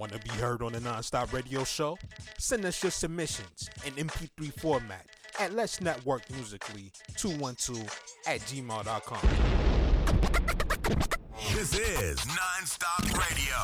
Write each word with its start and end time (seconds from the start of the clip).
Want 0.00 0.12
to 0.12 0.18
be 0.20 0.30
heard 0.30 0.62
on 0.62 0.72
the 0.72 0.78
Nonstop 0.78 1.30
Radio 1.34 1.62
Show? 1.62 1.98
Send 2.38 2.64
us 2.64 2.82
your 2.82 2.90
submissions 2.90 3.68
in 3.84 3.92
MP3 3.92 4.50
format 4.58 5.04
at 5.38 5.52
Let's 5.52 5.82
Network 5.82 6.22
Musically 6.30 6.90
212 7.18 7.82
at 8.26 8.40
gmail.com. 8.40 9.20
This 11.52 11.78
is 11.78 12.18
Nonstop 12.20 13.12
Radio. 13.12 13.56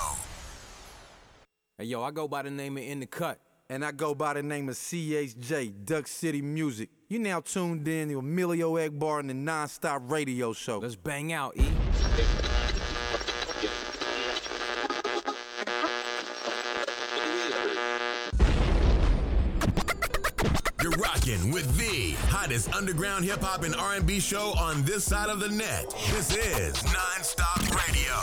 Hey, 1.79 1.85
yo, 1.87 2.03
I 2.03 2.11
go 2.11 2.29
by 2.29 2.43
the 2.43 2.51
name 2.51 2.77
of 2.77 2.83
In 2.83 3.01
the 3.01 3.07
Cut. 3.07 3.41
And 3.71 3.83
I 3.83 3.93
go 3.93 4.15
by 4.15 4.35
the 4.35 4.43
name 4.43 4.69
of 4.69 4.75
CHJ, 4.75 5.87
Duck 5.87 6.07
City 6.07 6.43
Music. 6.43 6.91
You 7.09 7.19
now 7.19 7.41
tuned 7.41 7.89
in 7.89 8.11
to 8.11 8.19
Emilio 8.19 8.75
Egbar 8.75 9.21
and 9.21 9.31
the 9.31 9.35
Nonstop 9.35 10.11
Radio 10.11 10.53
Show. 10.53 10.81
Let's 10.81 10.97
bang 10.97 11.33
out, 11.33 11.57
E. 11.57 11.67
rocking 21.27 21.51
with 21.51 21.77
the 21.77 22.13
hottest 22.29 22.73
underground 22.75 23.25
hip 23.25 23.41
hop 23.41 23.63
and 23.63 23.75
R&B 23.75 24.21
show 24.21 24.53
on 24.59 24.83
this 24.83 25.05
side 25.05 25.29
of 25.29 25.41
the 25.41 25.49
net. 25.49 25.91
This 26.11 26.37
is 26.37 26.75
Nonstop 26.77 27.63
Radio. 27.87 28.15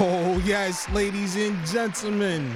Oh, 0.00 0.42
yes, 0.44 0.88
ladies 0.90 1.36
and 1.36 1.64
gentlemen. 1.66 2.54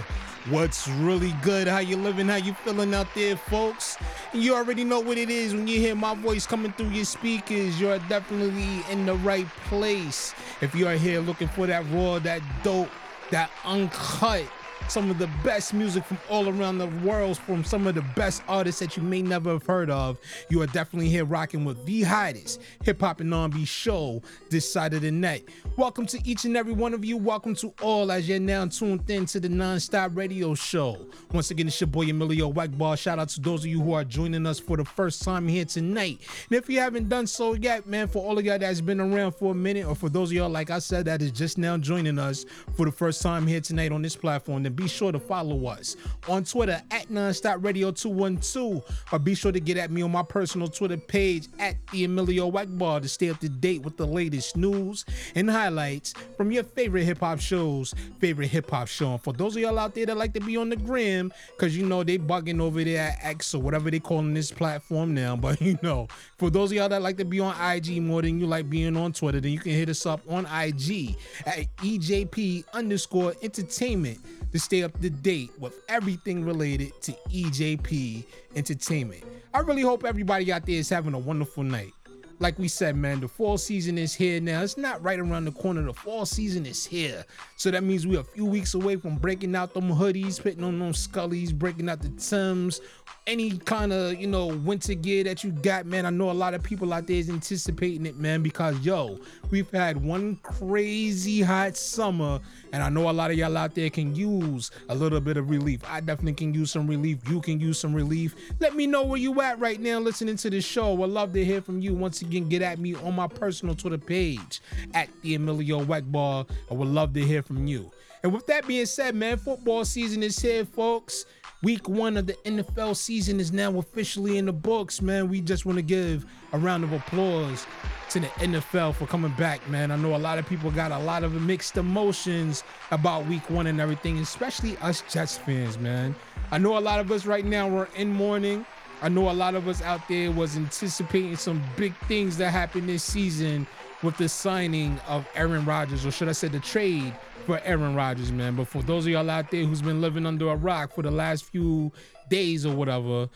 What's 0.51 0.88
really 0.88 1.34
good? 1.43 1.69
How 1.69 1.79
you 1.79 1.97
living? 1.97 2.29
How 2.29 2.37
you 2.37 2.55
feeling 2.55 2.95
out 2.95 3.09
there, 3.15 3.37
folks? 3.37 3.99
You 4.33 4.55
already 4.55 4.85
know 4.85 5.01
what 5.01 5.19
it 5.19 5.30
is 5.30 5.55
when 5.55 5.69
you 5.69 5.79
hear 5.79 5.95
my 5.95 6.15
voice 6.15 6.46
coming 6.46 6.73
through 6.73 6.91
your 6.91 7.05
speakers. 7.05 7.80
You're 7.80 7.99
definitely 8.09 8.83
in 8.91 9.05
the 9.05 9.15
right 9.16 9.46
place. 9.66 10.35
If 10.60 10.74
you 10.74 10.88
are 10.88 10.95
here 10.95 11.21
looking 11.21 11.49
for 11.49 11.66
that 11.66 11.85
raw, 11.91 12.19
that 12.21 12.43
dope, 12.62 12.91
that 13.30 13.51
uncut, 13.65 14.45
some 14.88 15.10
of 15.10 15.18
the 15.18 15.29
best 15.45 15.74
music 15.74 16.04
from 16.04 16.18
all 16.30 16.48
around 16.48 16.79
the 16.79 16.87
world 17.07 17.38
from 17.38 17.65
some 17.65 17.87
of 17.87 17.95
the 17.95 18.02
best 18.16 18.43
artists 18.48 18.80
that 18.80 18.96
you 18.96 19.02
may 19.02 19.20
never 19.20 19.51
have 19.52 19.66
heard 19.66 19.90
of. 19.90 20.18
You 20.48 20.62
are 20.62 20.66
definitely 20.66 21.09
here 21.09 21.24
rocking 21.24 21.65
with 21.65 21.85
the 21.85 22.02
hottest 22.02 22.60
hip 22.85 23.01
hop 23.01 23.20
and 23.20 23.32
R&B 23.35 23.65
show 23.65 24.23
this 24.51 24.70
side 24.70 24.95
of 24.95 25.02
the 25.02 25.10
night. 25.10 25.48
Welcome 25.76 26.07
to 26.07 26.26
each 26.26 26.45
and 26.45 26.57
every 26.57 26.73
one 26.73 26.95
of 26.95 27.04
you. 27.04 27.16
Welcome 27.16 27.54
to 27.57 27.73
all 27.82 28.10
as 28.10 28.29
you're 28.29 28.40
now 28.40 28.66
tuned 28.66 29.09
in 29.10 29.26
to 29.26 29.40
the 29.40 29.48
Nonstop 29.48 30.16
Radio 30.16 30.54
Show. 30.54 31.07
Once 31.32 31.51
again, 31.51 31.68
it's 31.68 31.80
your 31.80 31.88
boy 31.88 32.04
Emilio 32.04 32.51
Egbar. 32.52 32.98
Shout 32.98 33.18
out 33.18 33.29
to 33.30 33.40
those 33.40 33.60
of 33.60 33.66
you 33.66 33.80
who 33.80 33.92
are 33.92 34.04
joining 34.04 34.46
us 34.46 34.59
for 34.59 34.76
the 34.76 34.85
first 34.85 35.23
time 35.23 35.46
here 35.48 35.65
tonight. 35.65 36.20
And 36.51 36.59
if 36.59 36.68
you 36.70 36.80
haven't 36.80 37.09
done 37.09 37.26
so 37.26 37.54
yet, 37.54 37.87
man, 37.87 38.09
for 38.09 38.24
all 38.24 38.38
of 38.38 38.45
y'all 38.45 38.59
that's 38.59 38.80
been 38.80 39.01
around 39.01 39.32
for 39.32 39.52
a 39.52 39.54
minute, 39.54 39.87
or 39.87 39.95
for 39.95 40.09
those 40.09 40.30
of 40.30 40.37
y'all, 40.37 40.48
like 40.48 40.70
I 40.70 40.79
said, 40.79 41.04
that 41.04 41.20
is 41.20 41.32
just 41.32 41.59
now 41.59 41.76
joining 41.76 42.18
us 42.18 42.46
for 42.74 42.87
the 42.87 42.92
first 42.92 43.23
time 43.23 43.46
here 43.46 43.60
tonight 43.60 43.92
on 43.92 44.02
this 44.02 44.16
platform, 44.16 44.63
then 44.69 44.74
be 44.74 44.88
sure 44.88 45.13
to 45.13 45.19
follow 45.19 45.66
us 45.66 45.97
on 46.29 46.45
Twitter 46.45 46.83
at 46.91 47.09
Nonstop 47.09 47.65
Radio 47.65 47.91
212, 47.91 48.83
or 49.13 49.19
be 49.19 49.35
sure 49.35 49.52
to 49.52 49.60
get 49.60 49.77
at 49.77 49.91
me 49.91 50.02
on 50.02 50.13
my 50.13 50.23
personal 50.23 50.69
Twitter 50.69 50.97
page 50.97 51.49
at 51.59 51.77
the 51.93 52.05
Emilio 52.05 52.51
Egbar 52.51 53.02
to 53.02 53.09
stay 53.09 53.30
up 53.30 53.38
to 53.41 53.49
date 53.49 53.83
with 53.83 53.97
the 53.97 54.07
latest 54.07 54.57
news 54.57 55.05
and 55.35 55.51
highlights 55.51 56.13
from 56.37 56.52
your 56.52 56.65
favorite 56.65 57.05
hip 57.05 57.21
hop 57.21 57.41
shows, 57.41 57.95
favorite 58.19 58.49
hip 58.49 58.71
hop 58.71 58.88
show. 58.88 59.13
And 59.13 59.23
for 59.23 59.33
those 59.33 59.57
of 59.57 59.63
y'all 59.63 59.79
out 59.79 59.95
there 59.95 60.07
that 60.07 60.16
like 60.16 60.35
to 60.35 60.41
be 60.41 60.57
on 60.57 60.69
the 60.69 60.77
gram, 60.77 61.32
because 61.57 61.77
you 61.77 61.87
know 61.87 62.05
they 62.05 62.19
bugging 62.19 62.60
over 62.60 62.85
there 62.85 63.09
at 63.09 63.19
X 63.23 63.55
or 63.55 63.63
whatever 63.63 63.91
they 63.91 64.00
calling 64.00 64.34
this 64.34 64.50
platform 64.50 65.15
now, 65.15 65.37
but 65.49 65.60
you 65.60 65.78
know, 65.82 66.09
for 66.37 66.50
those 66.50 66.71
of 66.71 66.77
y'all 66.77 66.88
that 66.88 67.03
like 67.03 67.16
to 67.16 67.25
be 67.25 67.41
on 67.41 67.55
IG 67.72 68.03
more 68.03 68.22
than 68.22 68.38
you 68.38 68.47
like 68.47 68.69
being 68.69 68.97
on 68.97 69.12
Twitter, 69.12 69.41
then 69.41 69.53
you 69.53 69.59
can 69.59 69.72
hit 69.72 69.88
us 69.88 70.05
up 70.05 70.21
on 70.28 70.44
IG 70.47 71.16
at 71.47 71.75
EJP 71.78 72.65
underscore 72.75 73.34
entertainment 73.43 74.19
to 74.59 74.64
stay 74.64 74.82
up 74.82 75.00
to 75.00 75.09
date 75.09 75.53
with 75.60 75.81
everything 75.88 76.44
related 76.44 76.92
to 77.00 77.12
EJP 77.31 78.24
Entertainment. 78.56 79.22
I 79.54 79.60
really 79.60 79.82
hope 79.82 80.04
everybody 80.04 80.52
out 80.52 80.66
there 80.66 80.74
is 80.74 80.88
having 80.88 81.14
a 81.14 81.19
wonderful 81.19 81.62
night. 81.62 81.92
Like 82.41 82.58
we 82.58 82.68
said, 82.68 82.97
man, 82.97 83.20
the 83.20 83.28
fall 83.28 83.58
season 83.58 83.98
is 83.98 84.14
here 84.14 84.41
now. 84.41 84.62
It's 84.62 84.76
not 84.76 85.02
right 85.02 85.18
around 85.18 85.44
the 85.44 85.52
corner. 85.52 85.82
The 85.82 85.92
fall 85.92 86.24
season 86.24 86.66
is 86.66 86.84
here. 86.84 87.24
So 87.56 87.70
that 87.70 87.82
means 87.82 88.06
we're 88.06 88.20
a 88.20 88.24
few 88.24 88.44
weeks 88.44 88.74
away 88.74 88.97
from 88.97 89.16
breaking 89.16 89.56
out 89.56 89.74
them 89.74 89.91
hoodies, 89.92 90.41
putting 90.41 90.62
on 90.62 90.78
them 90.78 90.92
scullies, 90.92 91.52
breaking 91.52 91.88
out 91.88 92.00
the 92.00 92.10
Tims, 92.10 92.80
any 93.26 93.58
kind 93.58 93.92
of, 93.92 94.20
you 94.20 94.26
know, 94.26 94.47
winter 94.47 94.94
gear 94.94 95.24
that 95.24 95.44
you 95.44 95.50
got, 95.50 95.86
man. 95.86 96.06
I 96.06 96.10
know 96.10 96.30
a 96.30 96.32
lot 96.32 96.54
of 96.54 96.62
people 96.62 96.92
out 96.92 97.06
there 97.06 97.16
is 97.16 97.28
anticipating 97.28 98.06
it, 98.06 98.16
man, 98.16 98.42
because 98.42 98.78
yo, 98.80 99.18
we've 99.50 99.70
had 99.70 100.03
one 100.03 100.36
crazy 100.42 101.42
hot 101.42 101.76
summer, 101.76 102.41
and 102.72 102.82
I 102.82 102.88
know 102.88 103.10
a 103.10 103.12
lot 103.12 103.31
of 103.31 103.36
y'all 103.36 103.56
out 103.56 103.75
there 103.75 103.91
can 103.91 104.14
use 104.14 104.70
a 104.88 104.94
little 104.94 105.20
bit 105.20 105.36
of 105.36 105.50
relief. 105.50 105.81
I 105.86 106.00
definitely 106.00 106.34
can 106.34 106.54
use 106.54 106.70
some 106.70 106.86
relief. 106.86 107.19
You 107.28 107.41
can 107.41 107.60
use 107.60 107.78
some 107.78 107.94
relief. 107.94 108.34
Let 108.60 108.75
me 108.75 108.86
know 108.86 109.04
where 109.04 109.19
you 109.19 109.41
at 109.41 109.59
right 109.59 109.81
now 109.81 109.98
listening 109.98 110.36
to 110.36 110.50
the 110.50 110.60
show. 110.60 111.03
I'd 111.03 111.10
love 111.10 111.32
to 111.32 111.44
hear 111.44 111.60
from 111.60 111.81
you. 111.81 111.94
Once 111.94 112.22
again, 112.22 112.48
get 112.48 112.62
at 112.62 112.78
me 112.78 112.94
on 112.94 113.14
my 113.14 113.26
personal 113.26 113.75
Twitter 113.75 113.98
page 113.98 114.60
at 114.94 115.09
the 115.22 115.34
Emilio 115.34 115.84
Egbar. 115.84 116.48
I 116.70 116.75
would 116.75 116.88
love 116.88 117.15
to 117.15 117.25
hear 117.25 117.42
from 117.42 117.66
you. 117.66 117.91
And 118.22 118.32
with 118.32 118.47
that 118.47 118.66
being 118.66 118.86
said, 118.86 119.15
man, 119.15 119.36
football 119.36 119.84
season 119.84 120.22
is 120.22 120.38
here, 120.38 120.65
folks. 120.65 121.25
Week 121.60 121.88
one 121.88 122.16
of 122.16 122.28
the 122.28 122.34
NFL 122.44 122.94
season 122.94 123.41
is 123.41 123.52
now 123.52 123.76
officially 123.78 124.38
in 124.38 124.46
the 124.46 124.52
books, 124.52 125.02
man. 125.02 125.28
We 125.28 125.41
just 125.41 125.66
want 125.66 125.76
to 125.76 125.82
give 125.82 126.24
a 126.52 126.58
round 126.58 126.84
of 126.84 126.92
applause 126.92 127.66
to 128.10 128.20
the 128.20 128.28
NFL 128.28 128.94
for 128.94 129.08
coming 129.08 129.32
back, 129.32 129.68
man. 129.68 129.91
I 129.91 129.97
know 129.97 130.14
a 130.14 130.18
lot 130.18 130.38
of 130.38 130.48
people 130.48 130.70
got 130.70 130.92
a 130.92 130.98
lot 131.00 131.24
of 131.24 131.32
mixed 131.42 131.76
emotions 131.76 132.62
about 132.92 133.26
week 133.26 133.50
one 133.50 133.66
and 133.66 133.80
everything, 133.80 134.18
especially 134.18 134.76
us 134.76 135.02
Jets 135.10 135.36
fans, 135.36 135.78
man. 135.78 136.14
I 136.52 136.58
know 136.58 136.78
a 136.78 136.80
lot 136.80 137.00
of 137.00 137.10
us 137.10 137.26
right 137.26 137.44
now 137.44 137.68
are 137.76 137.88
in 137.97 138.12
mourning. 138.12 138.64
I 139.02 139.08
know 139.08 139.28
a 139.28 139.32
lot 139.32 139.56
of 139.56 139.66
us 139.66 139.82
out 139.82 140.06
there 140.06 140.30
was 140.30 140.56
anticipating 140.56 141.34
some 141.34 141.60
big 141.76 141.92
things 142.06 142.36
that 142.36 142.52
happened 142.52 142.88
this 142.88 143.02
season 143.02 143.66
with 144.04 144.16
the 144.16 144.28
signing 144.28 145.00
of 145.08 145.26
Aaron 145.34 145.64
Rodgers, 145.64 146.06
or 146.06 146.12
should 146.12 146.28
I 146.28 146.32
say 146.32 146.47
the 146.47 146.60
trade 146.60 147.12
for 147.48 147.59
Aaron 147.64 147.94
Rodgers, 147.94 148.31
man. 148.31 148.56
But 148.56 148.69
for 148.69 148.82
those 148.82 149.06
of 149.06 149.12
y'all 149.12 149.31
out 149.31 149.50
there 149.50 149.64
who's 149.64 149.81
been 149.81 150.03
living 150.03 150.26
under 150.26 150.50
a 150.50 150.54
rock 150.54 150.94
for 150.94 151.00
the 151.00 151.10
last 151.10 151.44
few 151.44 151.91
days 152.28 152.66
or 152.66 152.75
whatever, 152.76 153.31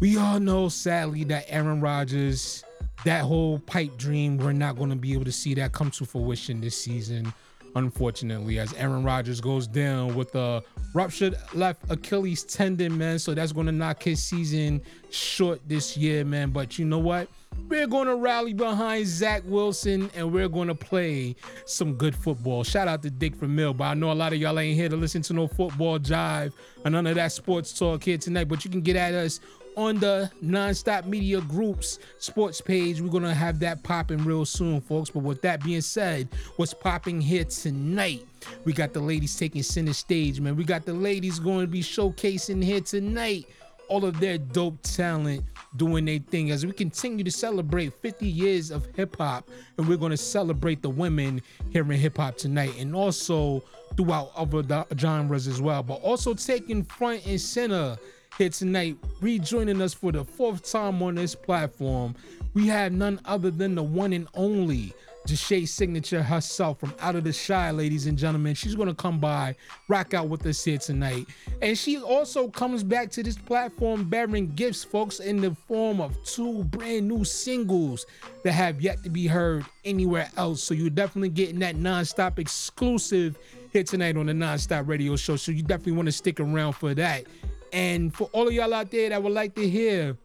we 0.00 0.16
all 0.16 0.40
know 0.40 0.70
sadly 0.70 1.24
that 1.24 1.44
Aaron 1.48 1.82
Rodgers, 1.82 2.64
that 3.04 3.20
whole 3.20 3.58
pipe 3.58 3.98
dream, 3.98 4.38
we're 4.38 4.52
not 4.52 4.78
going 4.78 4.88
to 4.88 4.96
be 4.96 5.12
able 5.12 5.26
to 5.26 5.32
see 5.32 5.52
that 5.52 5.72
come 5.72 5.90
to 5.90 6.06
fruition 6.06 6.62
this 6.62 6.82
season. 6.82 7.30
Unfortunately, 7.74 8.58
as 8.58 8.74
Aaron 8.74 9.02
Rodgers 9.02 9.40
goes 9.40 9.66
down 9.66 10.14
with 10.14 10.34
a 10.34 10.62
ruptured 10.94 11.36
left 11.54 11.90
Achilles 11.90 12.44
tendon, 12.44 12.96
man. 12.96 13.18
So 13.18 13.34
that's 13.34 13.52
going 13.52 13.66
to 13.66 13.72
knock 13.72 14.02
his 14.02 14.22
season 14.22 14.82
short 15.10 15.60
this 15.66 15.96
year, 15.96 16.24
man. 16.24 16.50
But 16.50 16.78
you 16.78 16.84
know 16.84 16.98
what? 16.98 17.28
We're 17.68 17.86
going 17.86 18.08
to 18.08 18.16
rally 18.16 18.52
behind 18.52 19.06
Zach 19.06 19.42
Wilson 19.46 20.10
and 20.14 20.32
we're 20.32 20.48
going 20.48 20.68
to 20.68 20.74
play 20.74 21.36
some 21.66 21.94
good 21.94 22.14
football. 22.14 22.64
Shout 22.64 22.88
out 22.88 23.02
to 23.02 23.10
Dick 23.10 23.36
from 23.36 23.54
Mill, 23.54 23.74
but 23.74 23.84
I 23.84 23.94
know 23.94 24.10
a 24.10 24.14
lot 24.14 24.32
of 24.32 24.38
y'all 24.38 24.58
ain't 24.58 24.76
here 24.76 24.88
to 24.88 24.96
listen 24.96 25.22
to 25.22 25.32
no 25.32 25.46
football 25.46 25.98
jive 25.98 26.52
or 26.84 26.90
none 26.90 27.06
of 27.06 27.14
that 27.14 27.32
sports 27.32 27.78
talk 27.78 28.04
here 28.04 28.18
tonight. 28.18 28.48
But 28.48 28.64
you 28.64 28.70
can 28.70 28.80
get 28.80 28.96
at 28.96 29.14
us 29.14 29.40
on 29.76 29.98
the 29.98 30.30
Nonstop 30.42 31.06
Media 31.06 31.40
Group's 31.40 31.98
sports 32.18 32.60
page. 32.60 33.00
We're 33.00 33.10
going 33.10 33.22
to 33.24 33.34
have 33.34 33.58
that 33.60 33.82
popping 33.82 34.24
real 34.24 34.44
soon, 34.44 34.80
folks. 34.80 35.10
But 35.10 35.20
with 35.20 35.42
that 35.42 35.62
being 35.62 35.80
said, 35.80 36.28
what's 36.56 36.74
popping 36.74 37.20
here 37.20 37.44
tonight? 37.44 38.26
We 38.64 38.72
got 38.72 38.92
the 38.92 39.00
ladies 39.00 39.36
taking 39.36 39.62
center 39.62 39.92
stage, 39.92 40.40
man. 40.40 40.56
We 40.56 40.64
got 40.64 40.84
the 40.84 40.94
ladies 40.94 41.38
going 41.38 41.60
to 41.60 41.66
be 41.66 41.82
showcasing 41.82 42.62
here 42.62 42.80
tonight 42.80 43.46
all 43.88 44.06
of 44.06 44.18
their 44.20 44.38
dope 44.38 44.80
talent 44.82 45.44
doing 45.76 46.06
their 46.06 46.18
thing 46.18 46.50
as 46.50 46.64
we 46.64 46.72
continue 46.72 47.22
to 47.22 47.30
celebrate 47.30 47.92
50 48.00 48.26
years 48.26 48.70
of 48.70 48.86
hip 48.94 49.16
hop 49.18 49.46
and 49.76 49.86
we're 49.86 49.98
going 49.98 50.10
to 50.10 50.16
celebrate 50.16 50.80
the 50.80 50.88
women 50.88 51.42
here 51.70 51.82
in 51.82 51.98
hip 51.98 52.16
hop 52.16 52.38
tonight 52.38 52.72
and 52.78 52.96
also 52.96 53.62
throughout 53.96 54.32
other 54.34 54.86
genres 54.96 55.46
as 55.46 55.60
well 55.60 55.82
but 55.82 56.00
also 56.00 56.32
taking 56.32 56.82
front 56.84 57.26
and 57.26 57.38
center 57.38 57.98
here 58.38 58.48
tonight 58.48 58.96
rejoining 59.20 59.80
us 59.80 59.94
for 59.94 60.12
the 60.12 60.24
fourth 60.24 60.70
time 60.70 61.02
on 61.02 61.14
this 61.14 61.34
platform 61.34 62.14
we 62.54 62.66
have 62.66 62.92
none 62.92 63.20
other 63.24 63.50
than 63.50 63.74
the 63.74 63.82
one 63.82 64.12
and 64.12 64.28
only 64.34 64.92
Jushay 65.26 65.68
Signature 65.68 66.22
herself 66.22 66.80
from 66.80 66.92
Out 67.00 67.14
of 67.14 67.22
the 67.22 67.32
Chi, 67.32 67.70
ladies 67.70 68.06
and 68.06 68.18
gentlemen. 68.18 68.54
She's 68.54 68.74
gonna 68.74 68.94
come 68.94 69.20
by, 69.20 69.54
rock 69.86 70.14
out 70.14 70.28
with 70.28 70.44
us 70.46 70.64
here 70.64 70.78
tonight. 70.78 71.26
And 71.60 71.78
she 71.78 71.98
also 71.98 72.48
comes 72.48 72.82
back 72.82 73.10
to 73.12 73.22
this 73.22 73.38
platform 73.38 74.08
bearing 74.08 74.48
gifts, 74.54 74.82
folks, 74.82 75.20
in 75.20 75.40
the 75.40 75.54
form 75.68 76.00
of 76.00 76.20
two 76.24 76.64
brand 76.64 77.06
new 77.06 77.24
singles 77.24 78.04
that 78.42 78.52
have 78.52 78.80
yet 78.80 79.04
to 79.04 79.10
be 79.10 79.28
heard 79.28 79.64
anywhere 79.84 80.28
else. 80.36 80.60
So 80.62 80.74
you're 80.74 80.90
definitely 80.90 81.28
getting 81.28 81.60
that 81.60 81.76
non-stop 81.76 82.40
exclusive 82.40 83.38
here 83.72 83.84
tonight 83.84 84.16
on 84.16 84.26
the 84.26 84.34
Non-Stop 84.34 84.86
Radio 84.86 85.16
Show. 85.16 85.36
So 85.36 85.50
you 85.50 85.62
definitely 85.62 85.92
want 85.92 86.06
to 86.06 86.12
stick 86.12 86.40
around 86.40 86.74
for 86.74 86.94
that. 86.94 87.24
And 87.72 88.14
for 88.14 88.28
all 88.32 88.46
of 88.46 88.52
y'all 88.52 88.72
out 88.74 88.90
there 88.90 89.08
that 89.08 89.22
would 89.22 89.32
like 89.32 89.54
to 89.54 89.68
hear 89.68 90.16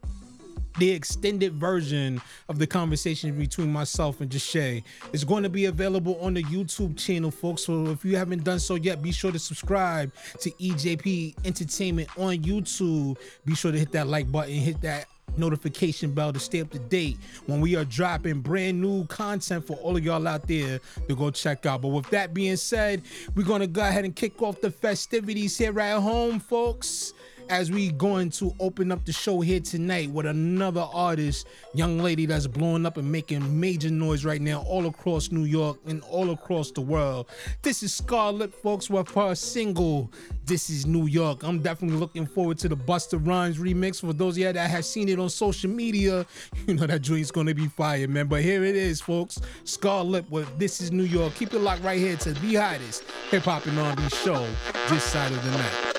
the 0.78 0.90
extended 0.90 1.54
version 1.54 2.20
of 2.48 2.58
the 2.58 2.66
conversation 2.66 3.36
between 3.36 3.72
myself 3.72 4.20
and 4.20 4.30
Jushay 4.30 4.84
is 5.12 5.24
going 5.24 5.42
to 5.42 5.48
be 5.48 5.64
available 5.64 6.18
on 6.20 6.34
the 6.34 6.42
YouTube 6.44 6.96
channel, 6.96 7.30
folks. 7.30 7.64
So 7.64 7.86
if 7.88 8.04
you 8.04 8.16
haven't 8.16 8.44
done 8.44 8.60
so 8.60 8.76
yet, 8.76 9.02
be 9.02 9.10
sure 9.10 9.32
to 9.32 9.38
subscribe 9.38 10.12
to 10.40 10.50
EJP 10.50 11.44
Entertainment 11.44 12.08
on 12.16 12.38
YouTube. 12.38 13.18
Be 13.44 13.54
sure 13.54 13.72
to 13.72 13.78
hit 13.78 13.92
that 13.92 14.06
like 14.06 14.30
button, 14.30 14.54
hit 14.54 14.80
that 14.82 15.06
notification 15.36 16.12
bell 16.12 16.32
to 16.32 16.38
stay 16.38 16.60
up 16.60 16.70
to 16.70 16.78
date 16.78 17.16
when 17.46 17.60
we 17.60 17.76
are 17.76 17.84
dropping 17.84 18.40
brand 18.40 18.80
new 18.80 19.04
content 19.06 19.66
for 19.66 19.74
all 19.78 19.96
of 19.96 20.04
y'all 20.04 20.26
out 20.26 20.46
there 20.46 20.80
to 21.08 21.14
go 21.14 21.30
check 21.30 21.66
out. 21.66 21.82
But 21.82 21.88
with 21.88 22.08
that 22.10 22.32
being 22.32 22.56
said, 22.56 23.02
we're 23.34 23.44
gonna 23.44 23.66
go 23.66 23.82
ahead 23.82 24.04
and 24.04 24.14
kick 24.14 24.40
off 24.42 24.60
the 24.60 24.70
festivities 24.70 25.58
here 25.58 25.78
at 25.80 26.00
home, 26.00 26.40
folks 26.40 27.12
as 27.48 27.70
we 27.70 27.90
going 27.92 28.30
to 28.30 28.54
open 28.60 28.92
up 28.92 29.04
the 29.04 29.12
show 29.12 29.40
here 29.40 29.60
tonight 29.60 30.10
with 30.10 30.26
another 30.26 30.86
artist, 30.92 31.46
young 31.74 31.98
lady 31.98 32.26
that's 32.26 32.46
blowing 32.46 32.84
up 32.86 32.96
and 32.96 33.10
making 33.10 33.58
major 33.58 33.90
noise 33.90 34.24
right 34.24 34.40
now 34.40 34.62
all 34.62 34.86
across 34.86 35.30
New 35.30 35.44
York 35.44 35.78
and 35.86 36.02
all 36.04 36.30
across 36.30 36.70
the 36.70 36.80
world. 36.80 37.26
This 37.62 37.82
is 37.82 37.94
Scarlett, 37.94 38.54
folks, 38.54 38.90
with 38.90 39.10
her 39.10 39.34
single, 39.34 40.10
This 40.44 40.70
is 40.70 40.86
New 40.86 41.06
York. 41.06 41.42
I'm 41.42 41.60
definitely 41.60 41.98
looking 41.98 42.26
forward 42.26 42.58
to 42.58 42.68
the 42.68 42.76
Busta 42.76 43.24
Rhymes 43.24 43.58
remix. 43.58 44.00
For 44.00 44.12
those 44.12 44.34
of 44.34 44.38
you 44.38 44.52
that 44.52 44.70
have 44.70 44.84
seen 44.84 45.08
it 45.08 45.18
on 45.18 45.30
social 45.30 45.70
media, 45.70 46.26
you 46.66 46.74
know 46.74 46.86
that 46.86 47.02
joint's 47.02 47.30
gonna 47.30 47.54
be 47.54 47.66
fire, 47.66 48.08
man. 48.08 48.26
But 48.26 48.42
here 48.42 48.64
it 48.64 48.76
is, 48.76 49.00
folks. 49.00 49.40
Scarlett 49.64 50.30
with 50.30 50.58
This 50.58 50.80
is 50.80 50.92
New 50.92 51.04
York. 51.04 51.34
Keep 51.34 51.54
it 51.54 51.60
locked 51.60 51.82
right 51.82 51.98
here 51.98 52.16
to 52.16 52.32
the 52.32 52.54
hottest 52.54 53.04
hip 53.30 53.42
hop 53.42 53.66
and 53.66 53.78
R&B 53.78 54.08
show 54.08 54.46
this 54.88 55.04
side 55.04 55.32
of 55.32 55.44
the 55.44 55.50
night. 55.50 55.97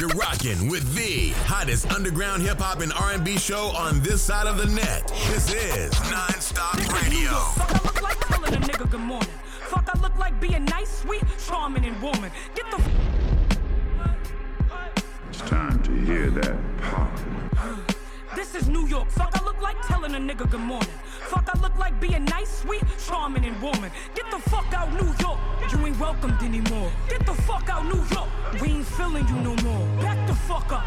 You're 0.00 0.08
rocking 0.10 0.68
with 0.68 0.94
the 0.94 1.30
hottest 1.46 1.90
underground 1.90 2.42
hip 2.42 2.58
hop 2.60 2.82
and 2.82 2.92
R&B 2.92 3.36
show 3.36 3.72
on 3.76 3.98
this 4.00 4.22
side 4.22 4.46
of 4.46 4.56
the 4.56 4.66
net. 4.66 5.08
This 5.26 5.52
is 5.52 5.90
Nonstop 5.92 6.76
Radio. 7.02 7.32
Fuck, 7.32 7.74
I 7.74 7.82
look 7.84 8.02
like 8.02 8.20
telling 8.20 8.54
a 8.54 8.58
nigga 8.58 8.88
good 8.88 9.00
morning. 9.00 9.28
Fuck, 9.62 9.88
I 9.92 9.98
look 10.00 10.16
like 10.16 10.40
being 10.40 10.64
nice, 10.66 10.98
sweet, 10.98 11.24
charming, 11.44 11.84
and 11.84 12.00
woman. 12.00 12.30
Get 12.54 12.70
the. 12.70 12.80
It's 15.30 15.40
time 15.40 15.82
to 15.82 15.92
hear 15.92 16.30
that 16.30 16.56
pop. 16.80 17.97
This 18.38 18.54
is 18.54 18.68
New 18.68 18.86
York. 18.86 19.10
Fuck, 19.10 19.32
I 19.34 19.44
look 19.44 19.60
like 19.60 19.82
telling 19.88 20.14
a 20.14 20.18
nigga 20.18 20.48
good 20.48 20.60
morning. 20.60 20.94
Fuck, 21.22 21.50
I 21.52 21.58
look 21.58 21.76
like 21.76 22.00
being 22.00 22.24
nice, 22.24 22.60
sweet, 22.62 22.84
charming, 23.04 23.44
and 23.44 23.60
woman. 23.60 23.90
Get 24.14 24.30
the 24.30 24.38
fuck 24.38 24.72
out, 24.72 24.92
New 24.92 25.12
York. 25.18 25.40
You 25.72 25.86
ain't 25.86 25.98
welcomed 25.98 26.40
anymore. 26.40 26.88
Get 27.08 27.26
the 27.26 27.34
fuck 27.34 27.68
out, 27.68 27.84
New 27.86 28.00
York. 28.14 28.28
We 28.62 28.68
ain't 28.68 28.86
feeling 28.86 29.26
you 29.26 29.34
no 29.40 29.56
more. 29.64 29.84
Back 30.00 30.24
the 30.28 30.36
fuck 30.36 30.70
up. 30.70 30.86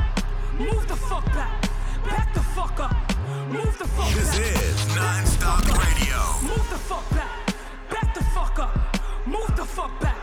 Move 0.58 0.88
the 0.88 0.96
fuck 0.96 1.26
back. 1.26 1.62
Back 2.06 2.34
the 2.34 2.40
fuck 2.56 2.80
up. 2.80 2.96
Move 3.50 3.78
the 3.78 3.86
fuck 3.86 4.14
This 4.14 4.32
back. 4.32 4.64
is 4.64 4.80
Nonstop 4.96 5.64
Radio. 5.84 6.20
Move 6.48 6.70
the 6.70 6.80
fuck 6.90 7.10
back. 7.10 7.54
Back 7.90 8.14
the 8.16 8.24
fuck 8.34 8.60
up. 8.60 8.98
Move 9.28 9.54
the 9.58 9.66
fuck 9.66 10.00
back. 10.00 10.18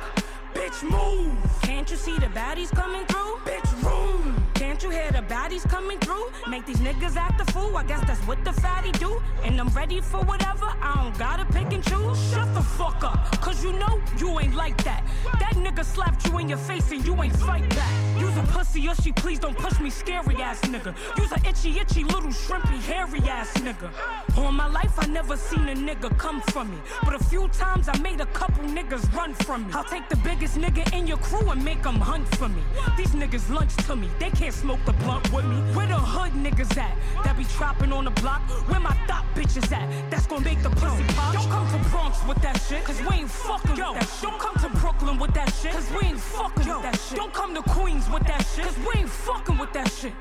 Bitch, 0.54 0.82
move. 0.82 1.36
Can't 1.60 1.90
you 1.90 1.98
see 1.98 2.18
the 2.18 2.28
baddies 2.28 2.70
coming 2.74 3.04
through? 3.04 3.36
Bitch, 3.44 3.84
room. 3.84 4.47
Can't 4.58 4.82
you 4.82 4.90
hear 4.90 5.08
the 5.12 5.22
baddies 5.22 5.62
coming 5.68 6.00
through? 6.00 6.32
Make 6.48 6.66
these 6.66 6.78
niggas 6.78 7.14
act 7.14 7.40
a 7.40 7.44
fool. 7.52 7.76
I 7.76 7.84
guess 7.84 8.00
that's 8.08 8.20
what 8.26 8.44
the 8.44 8.52
fatty 8.52 8.90
do. 8.90 9.22
And 9.44 9.60
I'm 9.60 9.68
ready 9.68 10.00
for 10.00 10.18
whatever. 10.22 10.66
I 10.82 10.94
don't 10.96 11.16
gotta 11.16 11.44
pick 11.44 11.72
and 11.72 11.84
choose. 11.84 12.18
Shut 12.32 12.52
the 12.54 12.60
fuck 12.60 13.04
up. 13.04 13.40
Cause 13.40 13.62
you 13.62 13.72
know 13.74 14.00
you 14.18 14.40
ain't 14.40 14.56
like 14.56 14.76
that. 14.82 15.04
That 15.38 15.54
nigga 15.54 15.84
slapped 15.84 16.26
you 16.26 16.38
in 16.38 16.48
your 16.48 16.58
face 16.58 16.90
and 16.90 17.06
you 17.06 17.22
ain't 17.22 17.36
fight 17.36 17.68
back. 17.70 17.92
You's 18.18 18.36
a 18.36 18.42
pussy 18.42 18.88
or 18.88 18.96
she 18.96 19.12
please 19.12 19.38
don't 19.38 19.56
push 19.56 19.78
me, 19.78 19.90
scary 19.90 20.42
ass 20.42 20.60
nigga. 20.62 20.92
You's 21.16 21.30
a 21.30 21.38
itchy, 21.48 21.78
itchy 21.78 22.02
little 22.02 22.30
shrimpy, 22.30 22.80
hairy 22.80 23.20
ass 23.28 23.52
nigga. 23.58 23.92
All 24.36 24.50
my 24.50 24.66
life 24.66 24.98
I 24.98 25.06
never 25.06 25.36
seen 25.36 25.68
a 25.68 25.74
nigga 25.74 26.16
come 26.18 26.40
from 26.50 26.72
me. 26.72 26.78
But 27.04 27.14
a 27.14 27.22
few 27.24 27.46
times 27.48 27.88
I 27.88 27.96
made 27.98 28.20
a 28.20 28.26
couple 28.26 28.64
niggas 28.64 29.14
run 29.14 29.34
from 29.34 29.68
me. 29.68 29.72
I'll 29.72 29.84
take 29.84 30.08
the 30.08 30.16
biggest 30.16 30.56
nigga 30.56 30.92
in 30.92 31.06
your 31.06 31.18
crew 31.18 31.48
and 31.50 31.64
make 31.64 31.84
them 31.84 32.00
hunt 32.00 32.26
for 32.34 32.48
me. 32.48 32.62
These 32.96 33.12
niggas 33.12 33.48
lunch 33.54 33.76
to 33.86 33.94
me, 33.94 34.10
they 34.18 34.30
can't 34.30 34.47
smoke 34.52 34.84
the 34.84 34.92
blunt 34.94 35.32
with 35.32 35.44
me. 35.44 35.56
Where 35.74 35.86
the 35.86 35.98
hood 35.98 36.32
niggas 36.32 36.76
at? 36.76 36.96
That 37.24 37.36
be 37.36 37.44
trapping 37.44 37.92
on 37.92 38.04
the 38.04 38.10
block? 38.22 38.40
Where 38.68 38.80
my 38.80 38.94
thought 39.06 39.24
bitches 39.34 39.70
at? 39.72 40.10
That's 40.10 40.26
gonna 40.26 40.44
make 40.44 40.62
the 40.62 40.70
pussy 40.70 41.04
pop. 41.14 41.34
Don't 41.34 41.50
come 41.50 41.66
to 41.70 41.88
Bronx 41.90 42.24
with 42.24 42.40
that 42.42 42.60
shit, 42.62 42.84
cause 42.84 43.00
we 43.00 43.16
ain't 43.16 43.30
fucking 43.30 43.70
with 43.70 43.78
that 43.78 44.08
shit. 44.08 44.22
Don't 44.22 44.40
come 44.40 44.56
to 44.56 44.68
Brooklyn 44.78 45.18
with 45.18 45.34
that 45.34 45.52
shit, 45.54 45.72
cause 45.72 45.90
we 45.90 46.08
ain't 46.08 46.20
fucking 46.20 46.66
with 46.68 46.82
that 46.82 46.98
shit. 47.00 47.16
Don't 47.16 47.32
come 47.32 47.54
to 47.54 47.62
Queens 47.62 48.08
with 48.10 48.24
that 48.24 48.42
shit, 48.54 48.64
cause 48.64 48.78
we 48.78 49.00
ain't 49.00 49.10
fucking 49.10 49.58
with 49.58 49.72
that 49.72 49.90
shit. 49.90 50.12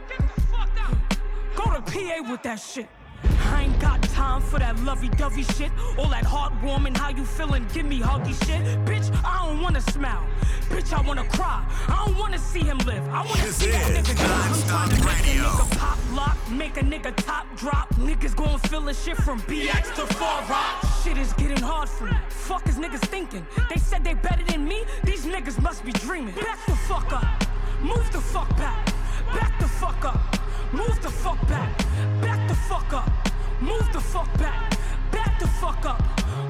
Go 1.55 1.63
to 1.73 1.81
PA 1.81 2.31
with 2.31 2.43
that 2.43 2.59
shit. 2.59 2.87
Got 3.87 4.03
time 4.03 4.41
for 4.41 4.59
that 4.59 4.77
lovey-dovey 4.83 5.43
shit. 5.43 5.71
All 5.97 6.09
that 6.09 6.25
heartwarming, 6.25 6.97
how 6.97 7.09
you 7.09 7.23
feeling? 7.23 7.65
Give 7.73 7.85
me 7.85 7.99
huggy 8.01 8.35
shit. 8.45 8.61
Bitch, 8.85 9.07
I 9.23 9.45
don't 9.45 9.61
wanna 9.61 9.79
smile. 9.79 10.25
Bitch, 10.69 10.91
I 10.91 10.99
wanna 11.07 11.23
cry. 11.29 11.63
I 11.87 12.03
don't 12.05 12.17
wanna 12.17 12.37
see 12.37 12.63
him 12.71 12.79
live. 12.79 13.07
I 13.07 13.21
wanna 13.25 13.43
This 13.43 13.55
see 13.55 13.71
that 13.71 13.91
is 13.91 13.97
nigga 13.97 14.15
die. 14.17 14.47
I'm 14.49 14.67
trying 14.67 14.89
to 14.89 15.05
make 15.05 15.25
Radio. 15.25 15.43
a 15.43 15.47
nigga 15.47 15.77
pop 15.79 15.99
lock, 16.19 16.37
make 16.51 16.75
a 16.75 16.81
nigga 16.81 17.15
top 17.15 17.45
drop. 17.55 17.87
Niggas 17.95 18.35
gon' 18.35 18.59
feel 18.69 18.81
the 18.81 18.93
shit 18.93 19.15
from 19.25 19.39
BX 19.43 19.95
to 19.95 20.05
Far 20.15 20.41
Rock. 20.49 20.75
Shit 21.01 21.17
is 21.17 21.31
getting 21.33 21.61
hard 21.61 21.87
for 21.87 22.07
me. 22.07 22.17
Fuck 22.27 22.67
is 22.67 22.75
niggas 22.75 23.05
thinking? 23.15 23.47
They 23.69 23.77
said 23.77 24.03
they 24.03 24.15
better 24.15 24.43
than 24.51 24.67
me. 24.67 24.83
These 25.05 25.25
niggas 25.25 25.61
must 25.61 25.85
be 25.85 25.93
dreaming. 25.93 26.35
Back 26.35 26.59
the 26.65 26.75
fuck 26.89 27.09
up. 27.13 27.25
Move 27.81 28.11
the 28.11 28.19
fuck 28.19 28.49
back. 28.57 28.85
Back 29.33 29.57
the 29.61 29.69
fuck 29.81 30.03
up. 30.03 30.19
Move 30.73 31.01
the 31.01 31.09
fuck 31.23 31.39
back. 31.47 31.71
Back 32.21 32.41
the 32.49 32.55
fuck 32.69 32.91
up. 32.91 33.09
Move 33.59 33.91
the 33.91 33.99
fuck 33.99 34.31
back. 34.37 34.77
Back 35.11 35.39
the 35.39 35.47
fuck 35.47 35.83
up. 35.85 36.01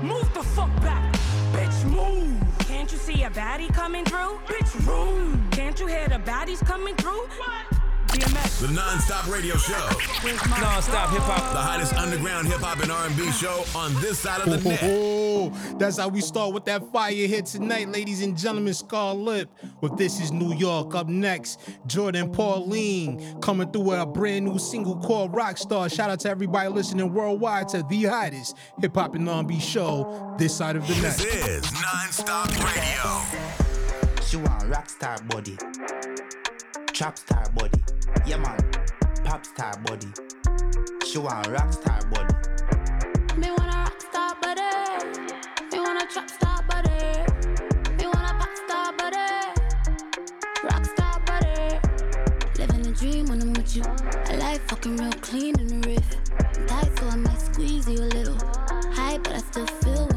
Move 0.04 0.31
the 0.33 0.44
fuck 0.44 0.74
back. 0.81 1.13
Bitch, 1.54 1.86
move. 1.86 2.38
Can't 2.68 2.92
you 2.92 2.98
see 2.98 3.24
a 3.24 3.30
baddie 3.30 3.74
coming 3.74 4.04
through? 4.04 4.39
Bitch, 4.45 4.86
room. 4.86 5.48
Can't 5.51 5.80
you 5.80 5.88
hear 5.88 6.09
the 6.09 6.19
baddies 6.19 6.65
coming 6.65 6.95
through? 6.95 7.27
DMX. 8.18 8.62
The 8.62 8.68
Nonstop 8.68 9.31
Radio 9.31 9.56
Show. 9.58 9.74
Where's 10.24 10.44
Non-stop 10.50 11.10
hip-hop. 11.12 11.54
The 11.54 11.60
hottest 11.60 11.94
underground 11.94 12.48
hip 12.48 12.60
hop 12.60 12.80
and 12.81 12.92
R&B 12.92 13.31
show 13.31 13.64
on 13.75 13.94
this 14.02 14.19
side 14.19 14.42
of 14.42 14.50
the 14.64 14.69
net. 14.69 14.80
Oh, 14.84 14.88
oh, 14.88 15.54
oh, 15.54 15.78
that's 15.78 15.98
how 15.98 16.08
we 16.10 16.22
start 16.22 16.54
with 16.54 16.66
that 16.66 16.92
fire 16.92 17.12
here 17.12 17.42
tonight, 17.42 17.90
ladies 17.90 18.22
and 18.24 18.38
gentlemen. 18.38 18.74
Scarlett 18.74 19.50
with 19.81 19.98
This 19.98 20.19
Is 20.19 20.31
New 20.31 20.54
York. 20.56 20.96
Up 20.96 21.08
next, 21.08 21.60
Jordan 21.86 22.31
Pauline 22.31 23.40
coming 23.42 23.72
through 23.72 23.84
with 23.84 24.00
a 24.00 24.06
brand 24.06 24.46
new 24.46 24.58
single 24.58 24.98
called 24.98 25.34
Rockstar. 25.34 25.94
Shout 25.94 26.10
out 26.10 26.19
to 26.22 26.30
everybody 26.30 26.69
listening 26.69 27.14
worldwide 27.14 27.68
to 27.69 27.84
the 27.90 28.04
hottest 28.06 28.58
hip 28.81 28.96
hop 28.96 29.14
and 29.16 29.30
R&B 29.30 29.59
show 29.59 30.36
this 30.40 30.56
side 30.56 30.76
of 30.76 30.88
the 30.88 30.94
net. 30.95 31.18
This 31.18 31.24
net. 31.24 31.50
is 31.50 31.66
Nonstop 31.66 32.47
Radio. 32.66 33.47
She 34.26 34.36
want 34.38 34.64
rockstar 34.64 35.26
body, 35.30 35.56
trap 36.92 37.18
star 37.18 37.50
body, 37.56 37.80
yeah 38.26 38.37
man, 38.37 38.57
pop 39.23 39.45
star 39.45 39.73
body. 39.85 40.07
She 41.06 41.18
want 41.18 41.47
rockstar 41.47 42.09
body. 42.11 42.33
Me 43.37 43.49
want 43.49 43.73
a 43.73 43.78
rock 43.78 44.02
star 44.02 44.35
body. 44.42 44.61
Me 45.71 45.80
want 45.80 46.02
a 46.02 46.06
trap 46.14 46.30
star 46.30 46.64
body. 46.69 47.23
Me 47.97 48.06
want 48.06 48.26
a 48.26 48.33
pop 48.40 48.49
star 48.66 48.94
body. 48.94 49.28
Rock 50.64 50.85
star 50.85 51.19
body. 51.26 51.80
Living 52.57 52.87
a 52.87 52.92
dream 52.92 53.26
when 53.28 53.42
I'm 53.42 53.54
with 53.54 53.76
you. 53.76 53.83
I 54.26 54.35
like 54.37 54.61
fucking 54.69 54.97
real 54.97 55.11
clean 55.21 55.54
the 55.54 55.87
riff. 55.87 56.68
Tight, 56.68 56.99
so 56.99 57.07
I 57.07 57.16
might 57.16 57.40
squeeze 57.40 57.87
you 57.87 57.99
a 57.99 58.09
little. 58.18 58.37
High, 58.92 59.18
but 59.19 59.33
I 59.33 59.40
still 59.40 59.68
feel 59.68 60.17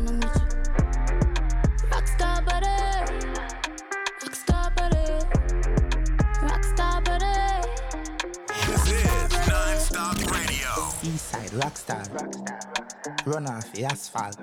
Eastside 11.51 12.07
rockstar, 12.09 13.27
run 13.27 13.47
off 13.47 13.73
the 13.73 13.85
asphalt. 13.85 14.37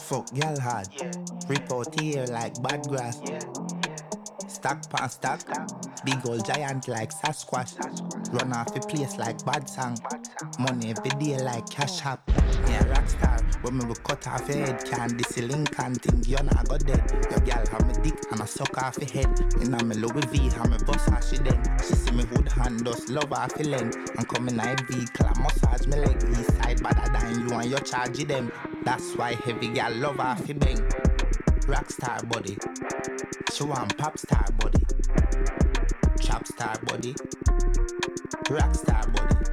Fuck 0.00 0.32
girl 0.32 0.60
hard, 0.60 0.88
rip 1.48 1.72
out 1.72 2.00
here 2.00 2.26
like 2.26 2.62
bad 2.62 2.86
grass. 2.88 3.20
Stack 4.46 4.88
pan 4.90 5.08
stack, 5.08 5.40
big 6.04 6.26
old 6.26 6.44
giant 6.46 6.86
like 6.88 7.12
Sasquatch. 7.12 7.74
Run 8.32 8.52
off 8.52 8.72
the 8.72 8.80
place 8.80 9.16
like 9.16 9.44
bad 9.44 9.68
song. 9.68 9.98
Money 10.58 10.90
every 10.90 11.10
day 11.18 11.42
like 11.42 11.68
cash 11.68 12.04
app. 12.04 12.23
Rockstar. 13.64 13.70
When 13.70 13.78
me 13.78 13.84
will 13.86 13.94
cut 13.96 14.26
off 14.28 14.48
your 14.48 14.66
head, 14.66 14.84
can 14.84 15.16
this 15.16 15.36
Lincoln 15.38 15.94
think 15.94 16.28
you're 16.28 16.42
not 16.42 16.68
got 16.68 16.84
dead. 16.86 17.02
Your 17.30 17.40
girl 17.40 17.66
have 17.70 17.86
me 17.86 17.94
dick 18.02 18.18
and 18.30 18.42
I 18.42 18.44
suck 18.44 18.76
off 18.82 18.98
your 18.98 19.10
head. 19.10 19.40
In 19.60 19.74
a 19.74 19.84
me 19.84 19.96
Louis 19.96 20.26
V, 20.26 20.38
have 20.50 20.70
me 20.70 20.76
bust 20.86 21.08
her 21.10 21.20
she 21.22 21.38
dead. 21.38 21.80
She 21.80 21.94
see 21.94 22.10
me 22.12 22.24
hood 22.24 22.48
hand 22.48 22.84
dust, 22.84 23.08
love 23.08 23.30
her 23.30 23.48
feeling. 23.56 23.92
And 24.16 24.28
come 24.28 24.48
in 24.48 24.60
a 24.60 24.76
vehicle, 24.88 25.26
I 25.26 25.40
massage 25.40 25.86
me 25.86 25.96
leg. 25.96 26.22
East 26.30 26.56
side 26.56 26.82
better 26.82 27.12
than 27.12 27.48
you 27.48 27.54
and 27.54 27.70
your 27.70 27.80
charge 27.80 28.24
them. 28.24 28.52
That's 28.84 29.14
why 29.16 29.34
heavy 29.34 29.68
girl 29.68 29.92
love 29.94 30.16
her 30.16 30.36
fi 30.36 30.52
bang. 30.52 30.78
Rockstar 31.66 32.28
body. 32.28 32.58
She 33.52 33.64
want 33.64 33.96
pop 33.96 34.18
star 34.18 34.46
body. 34.58 34.84
Chop 36.20 36.46
star 36.46 36.78
body, 36.86 37.14
rock 38.50 38.74
star 38.74 39.06
body. 39.08 39.43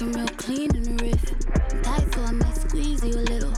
Like 0.00 0.14
real 0.14 0.28
clean 0.36 0.76
in 0.76 0.82
the 0.82 1.04
riff. 1.04 1.82
Tight, 1.82 2.14
so 2.14 2.22
I 2.22 2.30
might 2.30 2.54
squeeze 2.54 3.04
you 3.04 3.14
a 3.14 3.24
little. 3.32 3.50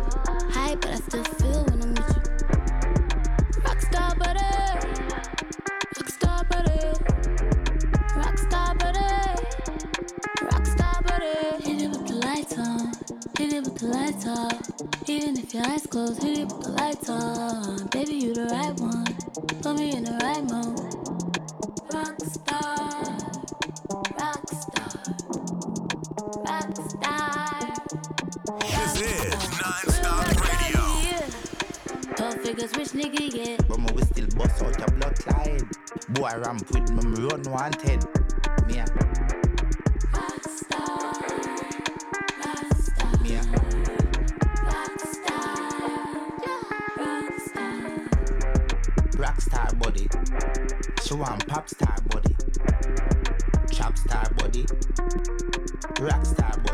High, 0.50 0.74
but 0.74 0.90
I 0.90 0.94
still 0.94 1.24
feel 1.24 1.64
when 1.66 1.82
I'm 1.82 1.90
with 1.90 2.08
you. 2.16 3.62
Rock 3.62 3.80
star 3.82 4.14
body. 4.14 4.40
Rock 5.96 6.08
star 6.08 6.44
body. 6.44 6.80
Rock 8.16 8.38
star 8.38 8.74
body. 8.76 9.08
Rock 10.50 10.66
star 10.66 11.02
body. 11.02 11.62
Hit 11.62 11.82
it 11.82 11.90
with 11.90 12.06
the 12.06 12.14
lights 12.24 12.58
on. 12.58 12.92
Hit 13.36 13.52
it 13.52 13.64
with 13.64 13.78
the 13.78 13.86
lights 13.88 14.26
off. 14.26 15.08
Even 15.10 15.36
if 15.36 15.52
your 15.52 15.66
eyes 15.66 15.86
closed, 15.86 16.22
hit 16.22 16.38
it 16.38 16.44
with 16.44 16.62
the 16.62 16.70
lights 16.70 17.10
on. 17.10 17.86
Baby, 17.88 18.14
you 18.14 18.34
the 18.34 18.46
right 18.46 18.74
one. 18.80 19.04
Me 38.66 38.78
a. 38.78 38.84
Rock 40.12 40.44
star. 40.46 40.88
Rock 46.98 47.40
star. 47.40 47.80
rock 49.16 49.40
star 49.40 49.72
body. 49.74 50.08
She 51.04 51.14
want 51.14 51.46
pop 51.46 51.68
star 51.68 51.96
body. 52.08 52.34
Chop 53.70 53.96
star 53.96 54.28
body. 54.36 54.66
Rock 56.00 56.26
star 56.26 56.58
body. 56.58 56.69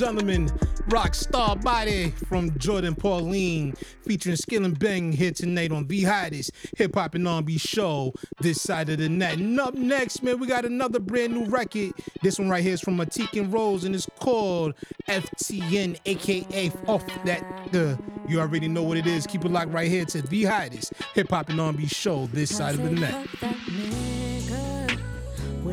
Ladies 0.00 0.52
rock 0.88 1.14
star 1.14 1.56
Body 1.56 2.10
from 2.28 2.56
Jordan 2.58 2.94
Pauline, 2.94 3.74
featuring 4.02 4.36
Skill 4.36 4.64
and 4.64 4.78
Bang 4.78 5.12
here 5.12 5.32
tonight 5.32 5.72
on 5.72 5.86
the 5.86 6.02
hottest 6.02 6.52
hip 6.76 6.94
hop 6.94 7.14
and 7.14 7.26
R&B 7.26 7.58
show 7.58 8.12
this 8.40 8.62
side 8.62 8.88
of 8.88 8.98
the 8.98 9.08
net. 9.08 9.38
And 9.38 9.58
up 9.58 9.74
next, 9.74 10.22
man, 10.22 10.38
we 10.38 10.46
got 10.46 10.64
another 10.64 11.00
brand 11.00 11.34
new 11.34 11.46
record. 11.46 11.92
This 12.22 12.38
one 12.38 12.48
right 12.48 12.62
here 12.62 12.74
is 12.74 12.80
from 12.80 12.98
Matik 12.98 13.38
and 13.40 13.52
Rose, 13.52 13.84
and 13.84 13.94
it's 13.94 14.08
called 14.18 14.74
FTN, 15.08 15.98
aka 16.04 16.72
off 16.86 17.04
that. 17.24 17.42
Uh, 17.74 17.96
you 18.28 18.40
already 18.40 18.68
know 18.68 18.82
what 18.82 18.96
it 18.96 19.06
is. 19.06 19.26
Keep 19.26 19.44
it 19.44 19.50
locked 19.50 19.72
right 19.72 19.88
here 19.88 20.04
to 20.04 20.22
the 20.22 20.44
hottest 20.44 20.92
hip 21.14 21.30
hop 21.30 21.48
and 21.48 21.60
R&B 21.60 21.86
show 21.86 22.26
this 22.26 22.54
side 22.54 22.74
of 22.74 22.82
the 22.82 22.90
net. 22.90 24.25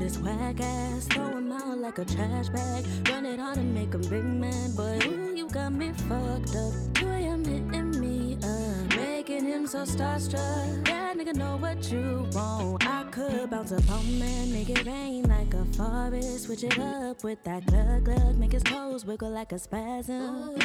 Fuck 0.04 0.14
that 0.14 0.16
nigga 0.16 0.16
with 0.16 0.16
his 0.16 0.20
whack 0.20 0.60
ass, 0.60 1.06
throw 1.08 1.38
him 1.38 1.52
out 1.52 1.78
like 1.78 1.98
a 1.98 2.06
trash 2.06 2.50
bag. 2.50 2.86
Run 3.10 3.26
it 3.26 3.40
on 3.40 3.58
and 3.58 3.74
make 3.74 3.94
him 3.94 4.02
big 4.02 4.24
man, 4.24 4.72
but 4.76 5.06
ooh, 5.06 5.34
you 5.36 5.50
got 5.50 5.74
me 5.74 5.92
fucked 6.10 6.56
up. 6.56 6.74
You 7.02 7.08
am 7.08 7.46
hitting 7.46 8.00
me 8.00 8.38
up, 8.44 8.96
making 8.96 9.46
him 9.46 9.68
so 9.68 9.84
starstruck. 9.84 10.86
That 10.86 11.18
nigga 11.18 11.36
know 11.36 11.58
what 11.58 11.92
you 11.92 12.28
want. 12.34 12.86
I 12.86 13.04
could 13.12 13.50
bounce 13.50 13.72
on 13.72 14.20
man, 14.20 14.52
make 14.52 14.70
it 14.70 14.86
rain 14.86 15.24
like 15.24 15.54
a 15.54 15.66
forest. 15.76 16.46
Switch 16.46 16.64
it 16.64 16.80
up 16.80 17.24
with 17.24 17.44
that 17.44 17.66
glug 17.66 18.06
glug, 18.06 18.38
make 18.38 18.52
his 18.52 18.64
toes 18.64 19.06
wiggle 19.06 19.32
like 19.32 19.52
a 19.52 19.60
spasm. 19.60 20.56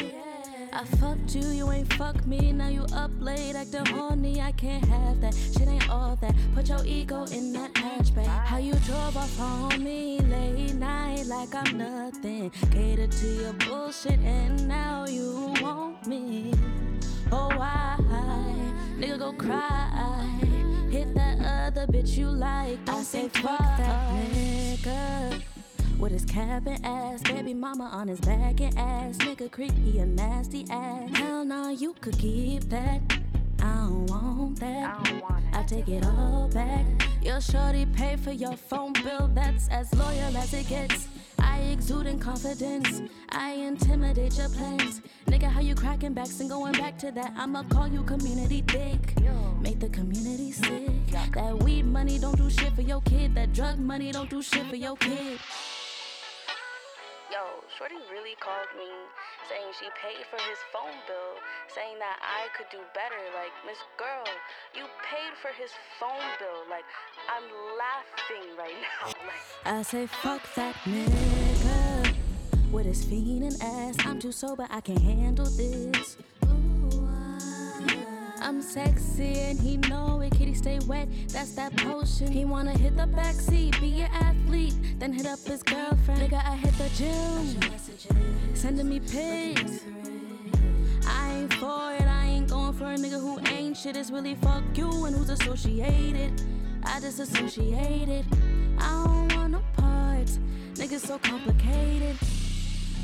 I 0.73 0.85
fucked 0.85 1.35
you, 1.35 1.47
you 1.51 1.71
ain't 1.71 1.93
fuck 1.95 2.27
me. 2.27 2.53
Now 2.53 2.69
you 2.69 2.85
up 2.93 3.11
late, 3.21 3.55
acting 3.55 3.87
horny. 3.87 4.41
I 4.41 4.53
can't 4.53 4.85
have 4.85 5.21
that. 5.21 5.35
Shit 5.35 5.69
ain't 5.69 5.89
all 5.89 6.17
that. 6.21 6.35
Put 6.55 6.69
your 6.69 6.85
ego 6.85 7.25
in 7.27 7.53
that 7.53 7.73
hatchback. 7.75 8.27
How 8.27 8.59
you 8.59 8.75
drove 8.87 9.17
off 9.17 9.41
on 9.41 9.83
me 9.83 10.19
late 10.21 10.75
night 10.75 11.27
like 11.27 11.55
I'm 11.55 11.79
nothing. 11.79 12.51
Cater 12.71 13.07
to 13.07 13.27
your 13.27 13.53
bullshit, 13.55 14.19
and 14.21 14.67
now 14.67 15.07
you 15.07 15.55
want 15.61 16.07
me. 16.07 16.53
Oh, 17.31 17.51
why? 17.57 17.97
Nigga, 18.99 19.19
go 19.19 19.33
cry. 19.33 20.29
Hit 20.91 21.15
that 21.15 21.39
other 21.41 21.87
bitch 21.87 22.17
you 22.17 22.29
like. 22.29 22.79
I 22.89 23.03
say 23.03 23.29
fuck 23.29 23.59
that 23.59 24.15
nigga 24.15 25.08
his 26.19 26.25
cap 26.25 26.67
and 26.67 26.85
ass. 26.85 27.23
Baby 27.23 27.55
mama 27.55 27.85
on 27.85 28.09
his 28.09 28.21
back 28.21 28.61
and 28.61 28.77
ass. 28.77 29.17
Nigga 29.19 29.51
creepy 29.51 29.93
he 29.93 29.99
a 29.99 30.07
nasty 30.07 30.65
ass. 30.71 31.17
Hell 31.17 31.45
no, 31.45 31.71
you 31.71 31.95
could 32.01 32.19
keep 32.19 32.63
that. 32.65 33.01
I 33.61 33.75
don't 33.87 34.07
want 34.07 34.59
that. 34.61 35.23
I 35.53 35.63
take 35.63 35.89
it 35.89 36.05
all 36.05 36.49
back. 36.53 36.85
Your 37.23 37.41
shorty 37.41 37.87
pay 37.87 38.17
for 38.17 38.33
your 38.33 38.57
phone 38.57 38.93
bill. 38.95 39.31
That's 39.33 39.69
as 39.69 39.95
loyal 39.95 40.37
as 40.37 40.53
it 40.55 40.69
gets. 40.69 41.09
I 41.39 41.59
exude 41.73 42.07
in 42.07 42.19
confidence. 42.19 43.03
I 43.31 43.51
intimidate 43.53 44.37
your 44.39 44.49
plans. 44.49 45.01
Nigga, 45.27 45.49
how 45.49 45.61
you 45.61 45.75
cracking 45.75 46.15
backs 46.15 46.41
and 46.41 46.51
going 46.51 46.73
back 46.73 46.99
to 46.99 47.13
that? 47.13 47.33
I'ma 47.37 47.63
call 47.65 47.87
you 47.87 48.03
community 48.03 48.63
dick. 48.63 49.15
Make 49.61 49.79
the 49.79 49.89
community 49.89 50.51
sick. 50.53 51.11
That 51.11 51.63
weed 51.63 51.85
money 51.85 52.19
don't 52.19 52.37
do 52.37 52.51
shit 52.51 52.73
for 52.73 52.83
your 52.83 53.03
kid. 53.03 53.35
That 53.35 53.53
drug 53.53 53.79
money 53.79 54.11
don't 54.11 54.31
do 54.31 54.43
shit 54.43 54.67
for 54.67 54.77
your 54.77 54.97
kid. 54.97 55.39
Shorty 57.79 57.95
really 58.11 58.35
called 58.41 58.67
me 58.77 58.91
saying 59.49 59.71
she 59.79 59.87
paid 60.03 60.27
for 60.29 60.37
his 60.51 60.59
phone 60.73 60.99
bill, 61.07 61.39
saying 61.73 61.95
that 62.01 62.19
I 62.19 62.49
could 62.59 62.67
do 62.73 62.83
better. 62.93 63.23
Like, 63.39 63.55
Miss 63.65 63.79
Girl, 63.97 64.27
you 64.75 64.83
paid 65.07 65.31
for 65.41 65.55
his 65.55 65.71
phone 66.01 66.27
bill. 66.41 66.67
Like, 66.69 66.83
I'm 67.31 67.47
laughing 67.79 68.57
right 68.59 68.75
now. 68.83 69.13
Like, 69.65 69.79
I 69.79 69.83
say 69.83 70.07
fuck 70.07 70.43
that 70.57 70.75
nigga 70.87 72.15
with 72.73 72.87
his 72.87 73.05
fiendin' 73.05 73.63
ass. 73.63 73.95
I'm 74.05 74.19
too 74.19 74.33
sober, 74.33 74.67
I 74.71 74.81
can't 74.81 75.01
handle 75.01 75.47
this. 75.47 76.17
I'm 78.49 78.63
sexy 78.63 79.41
and 79.41 79.61
he 79.61 79.77
know 79.77 80.23
it. 80.23 80.33
Kitty 80.33 80.55
stay 80.55 80.79
wet, 80.87 81.07
that's 81.29 81.51
that 81.57 81.77
potion. 81.77 82.33
He 82.33 82.47
wanna 82.47 82.73
hit 82.73 82.97
the 82.97 83.03
backseat, 83.03 83.79
be 83.79 84.01
an 84.01 84.11
athlete, 84.11 84.75
then 84.99 85.13
hit 85.13 85.27
up 85.27 85.39
his 85.41 85.63
girlfriend. 85.63 86.23
Nigga, 86.23 86.43
I 86.43 86.57
hit 86.57 86.73
the 86.79 86.89
gym, 86.97 87.61
sending 88.55 88.89
me 88.89 89.01
pics. 89.01 89.85
I 91.07 91.35
ain't 91.35 91.53
for 91.53 91.93
it, 91.93 92.09
I 92.09 92.25
ain't 92.25 92.49
going 92.49 92.73
for 92.73 92.87
a 92.87 92.97
nigga 92.97 93.21
who 93.21 93.39
ain't 93.55 93.77
shit. 93.77 93.99
It's 93.99 94.11
really 94.11 94.35
fuck 94.37 94.65
you 94.73 95.05
and 95.05 95.15
who's 95.15 95.29
associated. 95.29 96.41
I 96.85 97.01
disassociated. 97.01 98.25
I 98.79 99.05
don't 99.05 99.37
want 99.37 99.51
no 99.53 99.63
parts. 99.77 100.39
Niggas 100.73 101.01
so 101.01 101.19
complicated. 101.19 102.17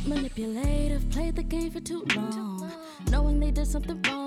Manipulative, 0.07 1.11
played 1.11 1.37
the 1.37 1.43
game 1.43 1.71
for 1.71 1.81
too 1.81 2.03
long. 2.17 2.73
Knowing 3.11 3.41
they 3.41 3.51
did 3.51 3.67
something 3.67 4.01
wrong 4.03 4.24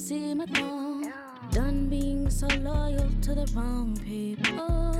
see 0.00 0.34
my 0.34 0.46
thumb. 0.46 1.12
Done 1.50 1.88
being 1.88 2.30
so 2.30 2.46
loyal 2.62 3.10
to 3.20 3.34
the 3.34 3.46
wrong 3.54 3.98
people. 4.02 4.96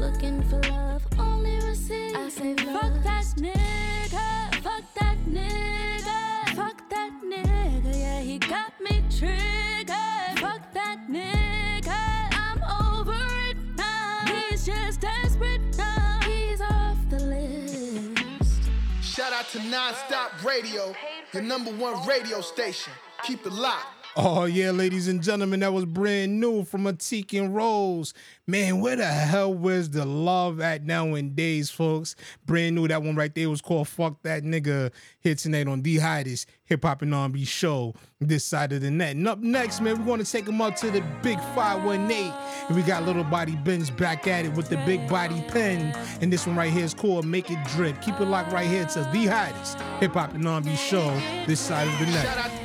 Looking 0.00 0.42
for 0.44 0.60
love, 0.70 1.02
only 1.18 1.56
receive. 1.56 2.16
I 2.16 2.28
say, 2.30 2.54
fuck 2.56 2.94
that 3.02 3.26
nigga, 3.36 4.54
fuck 4.62 4.84
that 4.98 5.18
nigga, 5.28 6.56
fuck 6.56 6.88
that 6.88 7.12
nigga. 7.22 7.92
Yeah, 7.94 8.20
he 8.20 8.38
got 8.38 8.72
me 8.80 9.02
triggered. 9.10 10.38
Fuck 10.40 10.72
that 10.72 11.00
nigga, 11.10 12.00
I'm 12.32 12.60
over 12.88 13.20
it 13.50 13.58
now. 13.76 14.24
He's 14.26 14.64
just 14.64 15.02
desperate 15.02 15.60
now. 15.76 16.20
He's 16.24 16.62
off 16.62 16.98
the 17.10 17.20
list. 17.20 18.70
Shout 19.02 19.34
out 19.34 19.48
to 19.48 19.58
Nonstop 19.58 20.42
Radio, 20.44 20.94
the 21.32 21.42
number 21.42 21.72
one 21.72 22.06
radio 22.06 22.40
station. 22.40 22.92
Keep 23.22 23.46
it 23.46 23.52
locked. 23.52 24.03
Oh 24.16 24.44
yeah, 24.44 24.70
ladies 24.70 25.08
and 25.08 25.20
gentlemen, 25.20 25.58
that 25.60 25.72
was 25.72 25.86
brand 25.86 26.38
new 26.38 26.62
from 26.62 26.84
Atik 26.84 27.36
and 27.36 27.52
Rose. 27.52 28.14
Man, 28.46 28.80
where 28.80 28.94
the 28.94 29.06
hell 29.06 29.52
was 29.52 29.90
the 29.90 30.04
love 30.04 30.60
at 30.60 30.84
nowadays, 30.84 31.68
folks? 31.68 32.14
Brand 32.46 32.76
new. 32.76 32.86
That 32.86 33.02
one 33.02 33.16
right 33.16 33.34
there 33.34 33.50
was 33.50 33.60
called 33.60 33.88
"Fuck 33.88 34.22
That 34.22 34.44
Nigga." 34.44 34.92
Here 35.18 35.34
tonight 35.34 35.66
on 35.66 35.82
the 35.82 35.98
hottest 35.98 36.48
hip 36.62 36.84
hop 36.84 37.02
and 37.02 37.12
R&B 37.12 37.44
show 37.44 37.92
this 38.20 38.44
side 38.44 38.72
of 38.72 38.82
the 38.82 38.90
net. 38.90 39.16
And 39.16 39.26
up 39.26 39.40
next, 39.40 39.80
man, 39.80 39.98
we're 39.98 40.06
gonna 40.06 40.22
take 40.22 40.44
them 40.44 40.60
up 40.60 40.76
to 40.76 40.92
the 40.92 41.00
Big 41.20 41.38
518, 41.56 42.32
and 42.68 42.76
we 42.76 42.82
got 42.82 43.04
Little 43.04 43.24
Body 43.24 43.56
Benz 43.56 43.90
back 43.90 44.28
at 44.28 44.44
it 44.44 44.52
with 44.54 44.68
the 44.68 44.76
Big 44.86 45.08
Body 45.08 45.44
Pen. 45.48 45.92
And 46.20 46.32
this 46.32 46.46
one 46.46 46.54
right 46.54 46.72
here 46.72 46.84
is 46.84 46.94
called 46.94 47.24
"Make 47.24 47.50
It 47.50 47.58
Drip." 47.70 48.00
Keep 48.00 48.20
it 48.20 48.26
locked 48.26 48.52
right 48.52 48.68
here 48.68 48.84
to 48.84 49.00
the 49.12 49.26
hottest 49.26 49.80
hip 49.98 50.12
hop 50.12 50.34
and 50.34 50.46
R&B 50.46 50.76
show 50.76 51.20
this 51.48 51.58
side 51.58 51.88
of 51.88 51.98
the 51.98 52.06
net. 52.06 52.63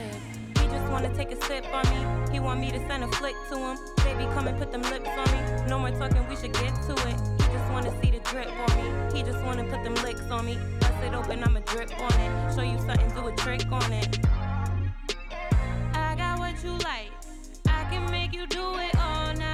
Wanna 1.02 1.16
take 1.16 1.32
a 1.32 1.42
sip 1.46 1.64
on 1.74 1.86
me. 1.92 2.34
He 2.34 2.42
want 2.42 2.60
me 2.60 2.72
to 2.72 2.80
send 2.90 3.06
a 3.06 3.08
flick 3.08 3.34
to 3.50 3.58
him. 3.58 3.78
Baby, 4.04 4.26
come 4.34 4.48
and 4.48 4.60
put 4.60 4.70
them 4.70 4.82
lips 4.82 5.08
on 5.08 5.32
me. 5.32 5.70
No 5.70 5.80
more 5.80 5.92
talking, 5.92 6.28
we 6.28 6.36
should 6.36 6.52
get 6.52 6.76
to 6.88 6.92
it. 6.92 7.16
He 7.42 7.54
just 7.54 7.72
wanna 7.72 7.94
see 8.02 8.12
the 8.12 8.20
drip 8.20 8.50
on 8.50 8.76
me. 8.76 9.18
He 9.18 9.24
just 9.24 9.42
wanna 9.46 9.64
put 9.64 9.82
them 9.86 9.96
licks 10.04 10.30
on 10.30 10.46
me. 10.46 10.58
Bust 10.82 11.02
it 11.02 11.14
open, 11.14 11.42
I'ma 11.42 11.62
drip 11.62 11.98
on 12.02 12.12
it. 12.20 12.54
Show 12.54 12.64
you 12.64 12.78
something, 12.80 13.10
do 13.16 13.30
a 13.30 13.36
trick 13.38 13.72
on 13.72 13.94
it. 13.94 14.20
I 15.94 16.16
got 16.18 16.38
what 16.38 16.62
you 16.66 16.72
like. 16.80 17.14
I 17.66 17.86
can 17.90 18.12
make 18.12 18.34
you 18.34 18.46
do 18.48 18.76
it 18.76 18.94
all 18.98 19.34
night. 19.36 19.49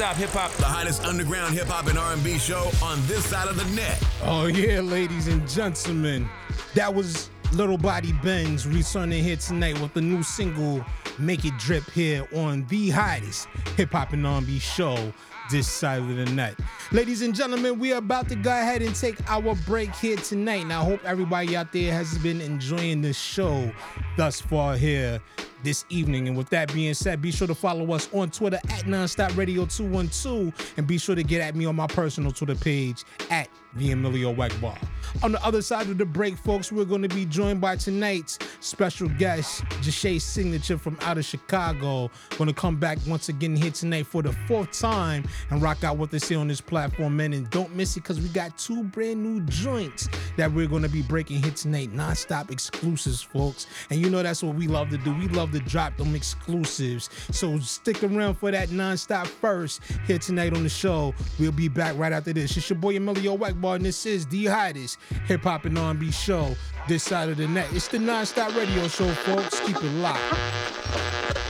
Non-stop 0.00 0.16
hip 0.16 0.30
hop. 0.30 0.50
The 0.52 0.64
hottest 0.64 1.04
underground 1.04 1.52
hip 1.52 1.66
hop 1.66 1.86
and 1.86 1.98
R&B 1.98 2.38
show 2.38 2.70
on 2.82 2.98
this 3.06 3.22
side 3.26 3.48
of 3.48 3.56
the 3.56 3.76
net. 3.76 4.02
Oh 4.22 4.46
yeah, 4.46 4.80
ladies 4.80 5.28
and 5.28 5.46
gentlemen, 5.46 6.26
that 6.74 6.94
was 6.94 7.28
Little 7.52 7.76
Body 7.76 8.14
Benz 8.22 8.66
returning 8.66 9.22
here 9.22 9.36
tonight 9.36 9.78
with 9.78 9.92
the 9.92 10.00
new 10.00 10.22
single 10.22 10.82
"Make 11.18 11.44
It 11.44 11.52
Drip" 11.58 11.84
here 11.90 12.26
on 12.34 12.66
the 12.68 12.88
hottest 12.88 13.46
hip 13.76 13.92
hop 13.92 14.14
and 14.14 14.26
R&B 14.26 14.58
show 14.58 15.12
this 15.50 15.68
side 15.68 16.00
of 16.00 16.16
the 16.16 16.24
net. 16.26 16.54
Ladies 16.92 17.22
and 17.22 17.34
gentlemen, 17.34 17.78
we 17.78 17.92
are 17.92 17.98
about 17.98 18.28
to 18.28 18.36
go 18.36 18.50
ahead 18.50 18.82
and 18.82 18.94
take 18.94 19.16
our 19.30 19.54
break 19.66 19.94
here 19.96 20.16
tonight. 20.16 20.66
Now, 20.66 20.82
I 20.82 20.84
hope 20.84 21.04
everybody 21.04 21.56
out 21.56 21.72
there 21.72 21.92
has 21.92 22.16
been 22.18 22.40
enjoying 22.40 23.02
this 23.02 23.18
show 23.18 23.72
thus 24.16 24.40
far 24.40 24.76
here 24.76 25.20
this 25.62 25.84
evening. 25.88 26.28
And 26.28 26.36
with 26.36 26.48
that 26.50 26.72
being 26.72 26.94
said, 26.94 27.20
be 27.20 27.30
sure 27.30 27.46
to 27.46 27.54
follow 27.54 27.92
us 27.92 28.08
on 28.12 28.30
Twitter 28.30 28.58
at 28.68 28.84
Nonstop 28.84 29.36
Radio 29.36 29.66
212 29.66 30.74
and 30.76 30.86
be 30.86 30.98
sure 30.98 31.14
to 31.14 31.22
get 31.22 31.40
at 31.40 31.54
me 31.54 31.66
on 31.66 31.76
my 31.76 31.86
personal 31.86 32.32
Twitter 32.32 32.54
page 32.54 33.04
at 33.30 33.48
the 33.74 33.92
Emilio 33.92 34.34
Egbar. 34.34 34.78
On 35.22 35.32
the 35.32 35.44
other 35.44 35.62
side 35.62 35.88
of 35.88 35.98
the 35.98 36.04
break, 36.04 36.36
folks, 36.36 36.72
we're 36.72 36.84
going 36.84 37.02
to 37.02 37.08
be 37.08 37.24
joined 37.24 37.60
by 37.60 37.76
tonight's 37.76 38.38
special 38.60 39.08
guest, 39.08 39.64
Jushay 39.82 40.20
Signature 40.20 40.78
from 40.78 40.98
out 41.02 41.18
of 41.18 41.24
Chicago. 41.24 42.10
Going 42.36 42.48
to 42.48 42.54
come 42.54 42.76
back 42.76 42.98
once 43.06 43.28
again 43.28 43.54
here 43.54 43.70
tonight 43.70 44.06
for 44.06 44.22
the 44.22 44.32
fourth 44.48 44.72
time 44.72 45.24
and 45.50 45.62
rock 45.62 45.84
out 45.84 45.96
what 45.96 46.10
they 46.10 46.18
here 46.18 46.38
on 46.38 46.48
this 46.48 46.60
platform, 46.60 47.16
man. 47.16 47.32
And 47.32 47.48
don't 47.50 47.74
miss 47.74 47.96
it 47.96 48.02
because 48.02 48.20
we 48.20 48.28
got 48.28 48.56
two 48.58 48.84
brand 48.84 49.22
new 49.22 49.40
joints 49.46 50.08
that 50.36 50.52
we're 50.52 50.66
going 50.66 50.82
to 50.82 50.88
be 50.88 51.02
breaking 51.02 51.42
here 51.42 51.52
tonight. 51.52 51.92
Non-stop 51.92 52.50
exclusives, 52.50 53.22
folks. 53.22 53.66
And 53.90 54.00
you 54.00 54.10
know 54.10 54.22
that's 54.22 54.42
what 54.42 54.54
we 54.54 54.66
love 54.66 54.90
to 54.90 54.98
do. 54.98 55.14
We 55.14 55.28
love 55.28 55.52
to 55.52 55.60
drop 55.60 55.96
them 55.96 56.14
exclusives. 56.14 57.10
So 57.30 57.58
stick 57.58 58.02
around 58.04 58.34
for 58.36 58.50
that 58.50 58.70
non-stop 58.70 59.26
first 59.26 59.82
here 60.06 60.18
tonight 60.18 60.54
on 60.54 60.62
the 60.62 60.68
show. 60.68 61.14
We'll 61.38 61.52
be 61.52 61.68
back 61.68 61.96
right 61.96 62.12
after 62.12 62.32
this. 62.32 62.56
It's 62.56 62.68
your 62.70 62.78
boy 62.78 62.96
Emilio 62.96 63.36
Egbar, 63.36 63.76
and 63.76 63.84
this 63.84 64.06
is 64.06 64.26
the 64.26 64.46
hottest 64.46 64.98
hip 65.26 65.42
hop 65.42 65.64
and 65.64 65.78
R&B 65.78 66.10
show 66.10 66.54
this 66.88 67.02
side 67.02 67.28
of 67.28 67.36
the 67.36 67.48
net. 67.48 67.68
It's 67.72 67.88
the 67.88 67.98
non-stop 67.98 68.54
radio 68.54 68.88
show, 68.88 69.08
folks. 69.12 69.60
Keep 69.60 69.76
it 69.76 69.92
locked. 70.00 71.49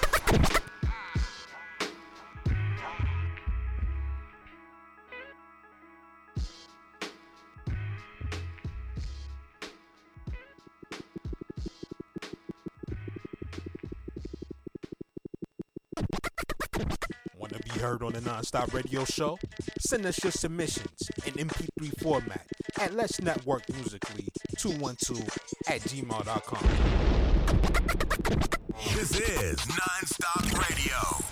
Want 17.51 17.65
to 17.65 17.73
be 17.73 17.79
heard 17.81 18.01
on 18.01 18.13
the 18.13 18.21
Nonstop 18.21 18.73
Radio 18.73 19.03
Show? 19.03 19.37
Send 19.77 20.05
us 20.05 20.23
your 20.23 20.31
submissions 20.31 21.11
in 21.25 21.33
MP3 21.33 22.01
format 22.01 22.47
at 22.79 22.93
Let's 22.93 23.19
Network 23.19 23.67
Musically 23.73 24.29
212 24.57 25.19
at 25.67 25.81
gmail.com. 25.81 26.63
This 28.95 29.19
is 29.19 29.57
Nonstop 29.59 30.69
Radio. 30.69 31.25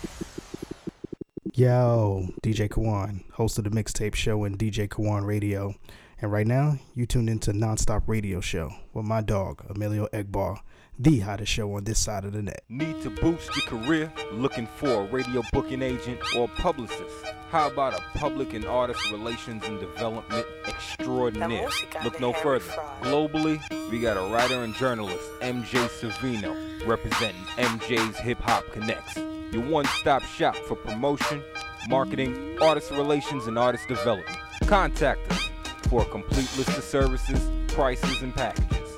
Yo, 1.53 2.27
DJ 2.43 2.67
Kawan, 2.67 3.23
host 3.31 3.57
of 3.57 3.63
the 3.63 3.69
Mixtape 3.69 4.15
Show 4.15 4.43
and 4.43 4.59
DJ 4.59 4.89
Kawan 4.89 5.25
Radio. 5.25 5.73
And 6.21 6.33
right 6.33 6.45
now, 6.45 6.77
you 6.95 7.05
tuned 7.05 7.29
into 7.29 7.53
Nonstop 7.53 8.03
Radio 8.07 8.41
Show 8.41 8.73
with 8.93 9.05
my 9.05 9.21
dog, 9.21 9.63
Emilio 9.69 10.05
Egbar, 10.11 10.59
the 10.97 11.19
hottest 11.19 11.49
show 11.49 11.73
on 11.75 11.85
this 11.85 11.97
side 11.97 12.25
of 12.25 12.33
the 12.33 12.41
net. 12.41 12.61
Need 12.67 13.01
to 13.03 13.09
boost 13.09 13.55
your 13.55 13.65
career? 13.65 14.11
Looking 14.33 14.67
for 14.67 15.03
a 15.03 15.05
radio 15.05 15.41
booking 15.53 15.81
agent 15.81 16.19
or 16.35 16.49
publicist? 16.49 17.15
How 17.51 17.69
about 17.69 17.93
a 17.93 18.17
public 18.17 18.53
and 18.53 18.65
artist 18.65 19.09
relations 19.11 19.63
and 19.63 19.79
development 19.79 20.45
extraordinaire? 20.67 21.69
Look 22.03 22.19
no 22.19 22.33
further. 22.33 22.65
Globally, 23.01 23.61
we 23.89 24.01
got 24.01 24.17
a 24.17 24.33
writer 24.33 24.61
and 24.61 24.75
journalist, 24.75 25.23
MJ 25.39 25.87
Savino, 25.87 26.85
representing 26.85 27.43
MJ's 27.55 28.17
Hip 28.17 28.41
Hop 28.41 28.65
Connex. 28.73 29.53
Your 29.53 29.63
one 29.63 29.85
stop 29.85 30.23
shop 30.23 30.57
for 30.57 30.75
promotion, 30.75 31.41
marketing, 31.87 32.57
artist 32.61 32.91
relations, 32.91 33.47
and 33.47 33.57
artist 33.57 33.87
development. 33.87 34.37
Contact 34.67 35.31
us 35.31 35.49
for 35.89 36.03
a 36.03 36.05
complete 36.05 36.49
list 36.57 36.77
of 36.77 36.83
services, 36.83 37.49
prices, 37.67 38.21
and 38.21 38.33
packages. 38.35 38.95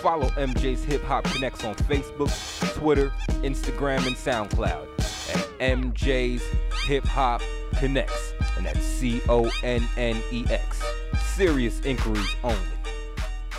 Follow 0.00 0.28
MJ's 0.30 0.84
Hip 0.84 1.02
Hop 1.04 1.24
Connex 1.24 1.68
on 1.68 1.74
Facebook, 1.74 2.30
Twitter, 2.74 3.12
Instagram, 3.42 4.06
and 4.06 4.14
SoundCloud 4.14 4.86
at 5.34 5.58
MJ's 5.58 6.42
Hip 6.84 7.04
Hop 7.04 7.42
Connex, 7.72 8.10
and 8.56 8.64
that's 8.64 8.84
C 8.84 9.20
O 9.28 9.50
N 9.64 9.82
N 9.96 10.22
E 10.30 10.44
X. 10.48 10.82
Serious 11.34 11.80
inquiries 11.80 12.34
only. 12.44 12.77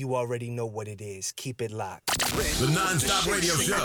You 0.00 0.16
already 0.16 0.48
know 0.48 0.64
what 0.64 0.88
it 0.88 1.02
is. 1.02 1.30
Keep 1.36 1.60
it 1.60 1.72
locked. 1.72 2.06
The 2.58 2.70
Non-Stop 2.72 3.26
Radio 3.26 3.52
Show. 3.52 3.76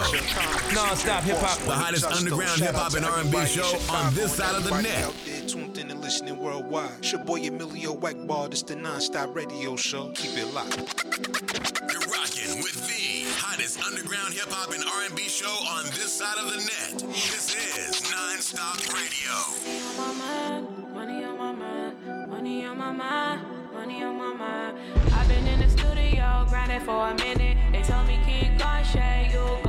Non-stop 0.74 1.24
hip 1.24 1.36
hop. 1.40 1.60
The 1.66 1.74
hottest 1.74 2.06
underground 2.06 2.62
hip 2.62 2.74
hop 2.74 2.94
and 2.94 3.06
R&B 3.06 3.46
show 3.46 3.68
on 3.92 4.14
this 4.14 4.32
side 4.38 4.56
of 4.56 4.64
the 4.64 4.82
net. 4.82 5.04
Out 5.04 5.14
there 5.26 5.46
tuned 5.46 5.78
in 5.78 5.92
and 5.92 6.00
listening 6.00 6.38
worldwide. 6.38 7.00
It's 7.00 7.12
your 7.12 7.22
boy 7.26 7.42
Emilio 7.42 7.98
Egbar. 7.98 8.50
This 8.50 8.64
the 8.64 8.78
Non-Stop 8.78 9.36
Radio 9.36 9.76
Show. 9.76 10.14
Keep 10.16 10.38
it 10.38 10.54
locked. 10.54 10.78
You're 11.92 12.08
rocking 12.08 12.64
with 12.64 12.88
the 12.88 13.28
hottest 13.36 13.84
underground 13.86 14.34
hip 14.34 14.50
hop 14.50 14.74
and 14.74 14.86
R&B 14.86 15.22
show 15.24 15.52
on 15.76 15.84
this 16.00 16.14
side 16.14 16.38
of 16.38 16.46
the 16.50 16.60
net. 16.60 17.12
This 17.12 17.54
is 17.76 18.10
Non-Stop 18.10 18.78
Radio. 18.94 19.36
Money 20.94 21.26
on 21.26 21.38
my 21.38 21.52
mind, 21.52 22.30
money 22.30 22.66
on 22.66 22.78
my 22.78 22.92
mind, 22.94 23.42
money 23.74 24.02
on 24.02 24.16
my 24.18 24.34
mind. 24.34 24.78
I've 24.96 24.96
been 24.96 25.06
in 25.06 25.10
the 25.10 25.15
studio 26.06 26.42
oh, 26.42 26.46
grinding 26.50 26.80
for 26.82 27.10
a 27.10 27.16
minute. 27.16 27.58
They 27.72 27.82
told 27.82 28.08
me 28.08 28.20
keep 28.26 28.58
going, 28.58 28.84
Shay, 28.84 29.30
you 29.34 29.65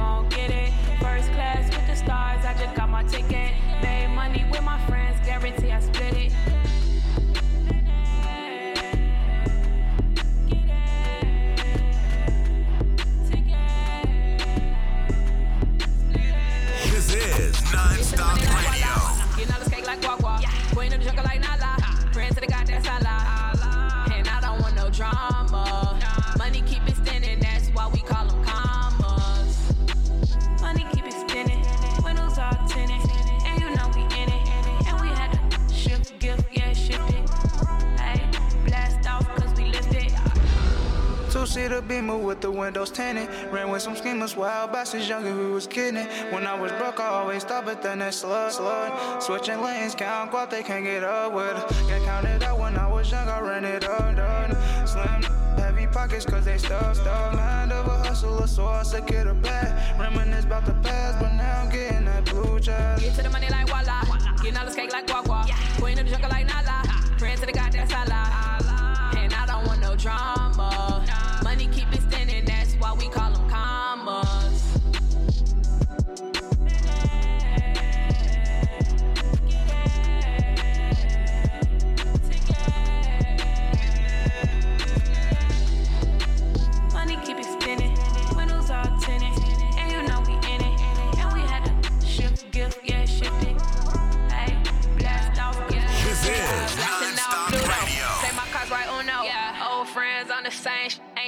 the 42.47 42.53
windows 42.53 42.91
tinted. 42.93 43.29
Ran 43.51 43.71
with 43.71 43.83
some 43.83 43.97
schemers 43.97 44.37
wild 44.37 44.71
back 44.71 44.87
since 44.87 45.09
younger 45.09 45.35
we 45.35 45.51
was 45.51 45.67
kidding. 45.67 46.07
When 46.33 46.47
I 46.47 46.55
was 46.55 46.71
broke, 46.73 47.01
I 47.01 47.09
always 47.09 47.43
stop 47.43 47.67
at 47.67 47.83
the 47.83 47.97
next 47.97 48.19
slug, 48.19 48.53
slug. 48.53 49.21
Switching 49.21 49.61
lanes, 49.61 49.97
count 49.97 50.31
guap, 50.31 50.51
they 50.51 50.63
can't 50.63 50.85
get 50.85 51.03
up 51.03 51.33
with. 51.33 51.57
Get 51.89 52.03
counted 52.05 52.45
out 52.45 52.61
when 52.61 52.77
I 52.77 52.87
was 52.87 53.11
young, 53.11 53.29
I 53.29 53.41
ran 53.41 53.65
it 53.65 53.83
up, 53.85 54.15
done. 54.15 54.51
Slim, 54.87 55.23
heavy 55.59 55.89
pockets 55.89 56.25
cause 56.25 56.45
they 56.45 56.59
stuff, 56.59 56.95
stuff. 56.95 57.35
Mind 57.35 57.73
of 57.73 57.87
a 57.87 57.99
hustler, 58.07 58.47
so 58.47 58.67
I 58.67 58.85
said 58.85 59.09
get 59.09 59.27
a 59.27 59.35
bag. 59.35 59.99
Reminisce 59.99 60.45
about 60.45 60.67
the 60.67 60.75
past, 60.87 61.19
but 61.19 61.33
now 61.35 61.63
I'm 61.63 61.71
getting 61.71 62.05
that 62.05 62.27
blue 62.27 62.61
check. 62.61 63.01
Get 63.01 63.15
to 63.17 63.23
the 63.25 63.31
money 63.31 63.49
like 63.51 63.67
Walla. 63.73 64.05
Getting 64.41 64.57
all 64.57 64.67
this 64.67 64.77
cake 64.77 64.93
like 64.93 65.09
Guagua. 65.09 65.51
Queen 65.81 65.99
of 65.99 66.05
the 66.05 66.13
jungle 66.13 66.31
like 66.31 66.47
Nala. 66.47 66.86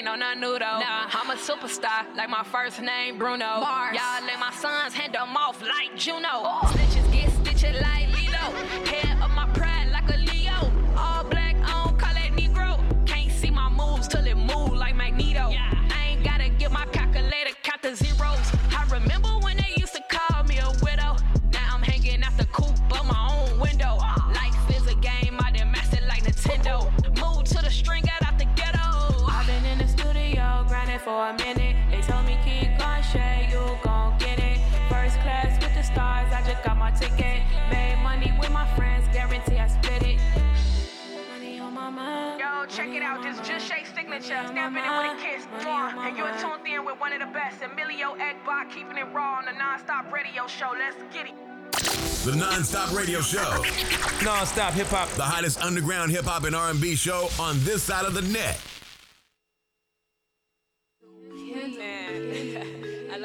No 0.09 0.15
nothing 0.15 0.41
new 0.41 0.59
though. 0.59 0.81
Nah, 0.81 1.05
I'm 1.13 1.29
a 1.29 1.35
superstar, 1.35 2.07
like 2.17 2.31
my 2.31 2.43
first 2.43 2.81
name 2.81 3.19
Bruno. 3.19 3.45
Y'all 3.45 4.25
let 4.25 4.41
my 4.41 4.51
sons 4.53 4.95
hand 4.95 5.13
them 5.13 5.37
off 5.37 5.61
like 5.61 5.95
Juno. 5.97 6.29
Oh. 6.33 6.61
Snitches 6.73 7.13
get 7.13 7.31
stitched 7.31 7.83
like 7.83 8.09
Lilo. 8.17 8.57
Head 8.87 9.23
of 9.23 9.31
my 9.33 9.47
pride 9.53 9.91
like 9.93 10.09
a 10.09 10.17
Leo. 10.17 10.73
All 10.97 11.25
black 11.25 11.57
on, 11.57 11.99
call 11.99 12.15
that 12.15 12.33
Negro. 12.33 12.81
Can't 13.07 13.31
see 13.31 13.51
my 13.51 13.69
moves 13.69 14.09
till 14.09 14.27
it 14.27 14.35
move 14.35 14.73
like 14.79 14.97
Magneto. 14.97 15.53
I 15.53 15.78
just 44.19 44.29
Shay. 44.29 44.47
Snapping 44.53 44.83
it 44.83 44.91
with 44.99 45.19
a 45.19 45.23
kiss. 45.23 45.47
Mwah. 45.65 45.95
And 46.07 46.17
you're 46.17 46.33
tuned 46.39 46.67
in 46.67 46.85
with 46.85 46.99
one 47.01 47.13
of 47.13 47.21
the 47.21 47.33
best, 47.33 47.63
Emilio 47.63 48.17
Egbar, 48.17 48.71
keeping 48.71 48.97
it 48.97 49.07
raw 49.13 49.39
on 49.39 49.45
the 49.45 49.53
non-stop 49.53 50.13
radio 50.13 50.47
show. 50.47 50.73
Let's 50.79 50.97
get 51.13 51.27
it. 51.27 51.35
The 52.25 52.35
Non-Stop 52.35 52.93
Radio 52.95 53.21
Show. 53.21 53.65
Non-stop 54.25 54.73
hip 54.75 54.89
hop. 54.89 55.09
The 55.11 55.23
hottest 55.23 55.63
underground 55.63 56.11
hip 56.11 56.25
hop 56.25 56.45
and 56.45 56.57
R&B 56.57 56.97
show 56.97 57.29
on 57.39 57.63
this 57.65 57.83
side 57.83 58.05
of 58.05 58.15
the 58.15 58.23
net. 58.23 58.61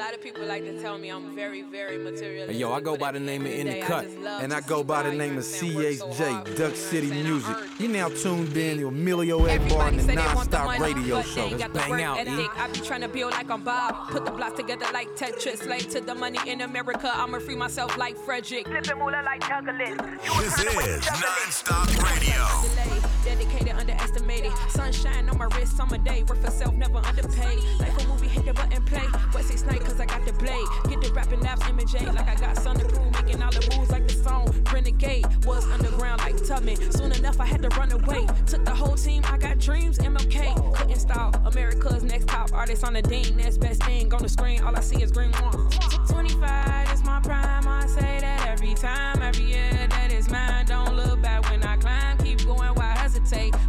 Lot 0.04 0.12
of 0.12 0.20
people 0.20 0.44
like 0.44 0.62
to 0.64 0.78
tell 0.82 0.98
me 0.98 1.08
I'm 1.08 1.34
very, 1.34 1.62
very 1.62 1.96
materialistic. 1.96 2.58
Yo, 2.58 2.72
I 2.72 2.80
go 2.80 2.94
by 2.96 3.12
the 3.12 3.20
name 3.20 3.46
of 3.46 3.52
In 3.52 3.66
the 3.68 3.80
Cut. 3.80 4.04
And 4.42 4.52
I 4.52 4.60
go 4.60 4.84
by 4.84 5.02
the 5.02 5.12
name 5.12 5.38
of 5.38 5.44
CHJ, 5.44 6.56
Duck 6.58 6.76
City 6.76 7.10
Music. 7.10 7.56
You 7.78 7.88
now 7.88 8.08
tuned 8.08 8.54
in 8.54 8.78
to 8.78 8.88
Emilio 8.88 9.40
Egbar 9.46 9.88
and 9.88 10.00
the 10.00 10.12
Non-Stop 10.14 10.78
Radio 10.78 11.22
Show. 11.22 11.46
Let's 11.46 11.72
bang 11.72 12.02
out, 12.02 12.18
ethic. 12.18 12.50
I 12.58 12.68
be 12.68 12.80
trying 12.80 13.00
to 13.00 13.08
build 13.08 13.32
like 13.32 13.50
I'm 13.50 13.62
Bob. 13.62 14.10
Put 14.10 14.26
the 14.26 14.32
blocks 14.32 14.56
together 14.56 14.86
like 14.92 15.08
Tetris. 15.16 15.58
Slave 15.58 15.88
to 15.90 16.00
the 16.00 16.14
money 16.14 16.38
in 16.46 16.60
America. 16.60 17.10
I'ma 17.14 17.38
free 17.38 17.56
myself 17.56 17.96
like 17.96 18.18
Frederick. 18.18 18.66
Flipping 18.66 18.98
moolah 18.98 19.22
like 19.24 19.40
Douglas. 19.48 19.96
This 20.38 20.58
is 20.58 21.06
Non-Stop 21.06 21.88
Radio. 22.04 23.13
Dedicated, 23.24 23.74
underestimated. 23.74 24.52
Sunshine 24.68 25.28
on 25.30 25.38
my 25.38 25.46
wrist, 25.56 25.76
summer 25.76 25.98
day. 25.98 26.22
Work 26.24 26.42
for 26.42 26.50
self, 26.50 26.74
never 26.74 26.98
underpaid. 26.98 27.58
Like 27.80 28.02
a 28.02 28.06
movie, 28.06 28.28
hit 28.28 28.44
the 28.44 28.52
button, 28.52 28.82
play. 28.84 29.06
West 29.34 29.48
Six 29.48 29.64
Night, 29.64 29.80
cause 29.80 29.98
I 29.98 30.06
got 30.06 30.24
the 30.26 30.32
blade. 30.34 30.66
Get 30.88 31.00
the 31.00 31.12
rapping 31.14 31.40
laps, 31.40 31.66
image 31.68 31.94
eh? 31.94 32.10
Like 32.12 32.28
I 32.28 32.34
got 32.34 32.56
Sun 32.58 32.78
to 32.78 32.84
prove, 32.84 33.12
making 33.12 33.42
all 33.42 33.50
the 33.50 33.76
moves 33.76 33.90
like 33.90 34.06
the 34.06 34.14
song. 34.14 34.54
Renegade 34.72 35.24
was 35.46 35.64
underground 35.70 36.20
like 36.20 36.36
Tubman. 36.46 36.76
Soon 36.92 37.12
enough, 37.12 37.40
I 37.40 37.46
had 37.46 37.62
to 37.62 37.68
run 37.70 37.92
away. 37.92 38.26
Took 38.46 38.64
the 38.64 38.74
whole 38.74 38.96
team, 38.96 39.22
I 39.26 39.38
got 39.38 39.58
dreams, 39.58 39.98
MLK. 39.98 40.74
Couldn't 40.74 41.00
stop. 41.00 41.34
America's 41.46 42.02
next 42.02 42.28
top 42.28 42.52
artist 42.52 42.84
on 42.84 42.92
the 42.92 43.02
dean. 43.02 43.38
That's 43.38 43.56
best 43.56 43.82
thing 43.84 44.12
on 44.12 44.22
the 44.22 44.28
screen. 44.28 44.60
All 44.62 44.76
I 44.76 44.80
see 44.80 45.02
is 45.02 45.10
green 45.10 45.32
one. 45.32 45.70
25 46.08 46.92
is 46.92 47.02
my 47.04 47.20
prime. 47.20 47.66
I 47.66 47.86
say 47.86 48.18
that 48.20 48.46
every 48.48 48.74
time, 48.74 49.22
every 49.22 49.44
year 49.44 49.86
that 49.90 50.12
is 50.12 50.28
mine. 50.28 50.66
Don't 50.66 50.94
look 50.94 51.23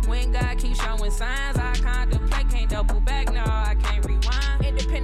When 0.08 0.34
God 0.34 0.58
keeps 0.58 0.84
showing 0.84 1.12
signs, 1.12 1.58
I 1.58 1.74
contemplate. 1.82 2.25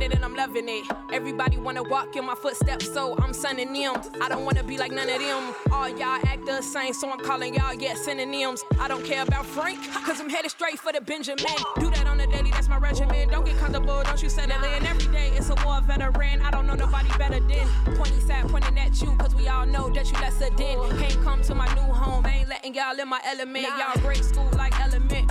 Independent 0.02 0.26
and 0.26 0.26
I'm 0.26 0.36
loving 0.36 0.68
it. 0.68 0.86
Everybody 1.14 1.58
wanna 1.58 1.84
walk 1.84 2.16
in 2.16 2.26
my 2.26 2.34
footsteps, 2.34 2.92
so 2.92 3.16
I'm 3.20 3.34
sending 3.34 3.72
them. 3.72 4.02
I 4.20 4.30
don't 4.30 4.46
wanna 4.46 4.64
be 4.64 4.76
like 4.78 4.92
none 4.92 5.08
of 5.10 5.20
them. 5.20 5.54
All 5.72 5.90
y'all 5.90 6.20
act 6.26 6.46
the 6.48 6.62
same, 6.62 6.94
so 6.94 7.12
I'm 7.12 7.20
calling 7.20 7.54
y'all, 7.54 7.74
yeah, 7.74 7.94
synonyms. 7.94 8.64
I 8.80 8.88
don't 8.88 9.06
care 9.06 9.22
about 9.22 9.46
Frank, 9.46 9.80
cause 10.06 10.20
I'm 10.20 10.30
headed 10.30 10.50
straight 10.50 10.80
for 10.80 10.92
the 10.92 11.02
Benjamin. 11.02 11.46
Do 11.80 11.92
that 11.92 12.08
on 12.08 12.18
the 12.18 12.26
daily, 12.26 12.50
that's 12.50 12.68
my 12.68 12.78
regimen. 12.78 13.30
Don't 13.30 13.46
get 13.46 13.58
comfortable, 13.58 14.02
don't 14.04 14.22
you 14.24 14.30
settle 14.30 14.64
in. 14.64 14.86
Every 14.88 15.12
day 15.12 15.32
it's 15.36 15.50
a 15.50 15.56
war 15.66 15.82
veteran. 15.82 16.42
I 16.42 16.50
don't 16.50 16.66
know 16.66 16.76
nobody 16.76 17.10
better 17.20 17.40
than. 17.40 17.96
Pointy 17.96 18.22
side 18.22 18.48
pointing 18.50 18.80
at 18.80 19.00
you, 19.02 19.16
cause 19.18 19.36
we 19.36 19.48
all 19.50 19.68
know 19.68 19.90
that 19.92 20.12
you 20.12 20.18
lesser 20.20 20.50
than. 20.50 20.98
Can't 20.98 21.24
come 21.24 21.42
to 21.44 21.54
my 21.54 21.68
new 21.76 21.94
home, 21.94 22.26
ain't 22.26 22.50
letting 22.50 22.74
y'all 22.74 23.00
in 23.00 23.08
my 23.08 23.22
element. 23.24 23.68
Y'all 23.78 24.02
great 24.02 24.24
school 24.24 24.50
like 24.58 24.74
element. 24.80 25.30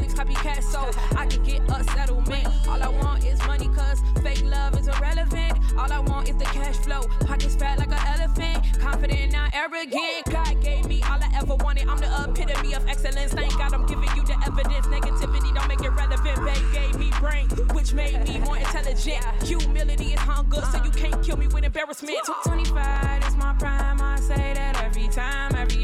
Copycats 0.00 0.62
so 0.64 0.90
I 1.18 1.26
can 1.26 1.42
get 1.42 1.60
a 1.68 1.84
settlement. 1.84 2.46
All 2.66 2.82
I 2.82 2.88
want 2.88 3.24
is 3.26 3.38
money, 3.46 3.68
cause 3.68 4.00
fake 4.22 4.42
love 4.44 4.78
is 4.78 4.88
irrelevant. 4.88 5.58
All 5.76 5.92
I 5.92 5.98
want 5.98 6.28
is 6.30 6.36
the 6.36 6.44
cash 6.44 6.76
flow. 6.76 7.02
Pockets 7.26 7.56
fat 7.56 7.78
like 7.78 7.88
an 7.88 8.20
elephant. 8.20 8.80
Confident, 8.80 9.32
not 9.32 9.54
arrogant. 9.54 10.24
God 10.30 10.62
gave 10.62 10.86
me 10.86 11.02
all 11.02 11.18
I 11.22 11.30
ever 11.36 11.56
wanted. 11.56 11.88
I'm 11.88 11.98
the 11.98 12.06
epitome 12.24 12.74
of 12.74 12.86
excellence. 12.88 13.32
Thank 13.34 13.52
God 13.58 13.74
I'm 13.74 13.84
giving 13.86 14.08
you 14.16 14.24
the 14.24 14.36
evidence. 14.46 14.86
Negativity 14.86 15.54
don't 15.54 15.68
make 15.68 15.82
it 15.82 15.90
relevant. 15.90 16.44
Babe 16.44 16.72
gave 16.72 16.98
me 16.98 17.10
brain, 17.20 17.48
which 17.74 17.92
made 17.92 18.26
me 18.26 18.38
more 18.38 18.56
intelligent. 18.56 19.24
Humility 19.42 20.14
is 20.14 20.20
hunger, 20.20 20.62
so 20.72 20.82
you 20.84 20.90
can't 20.90 21.22
kill 21.22 21.36
me 21.36 21.48
with 21.48 21.64
embarrassment. 21.64 22.18
25 22.44 23.28
is 23.28 23.36
my 23.36 23.54
prime. 23.58 24.00
I 24.00 24.18
say 24.20 24.54
that 24.54 24.82
every 24.82 25.08
time, 25.08 25.54
every 25.54 25.81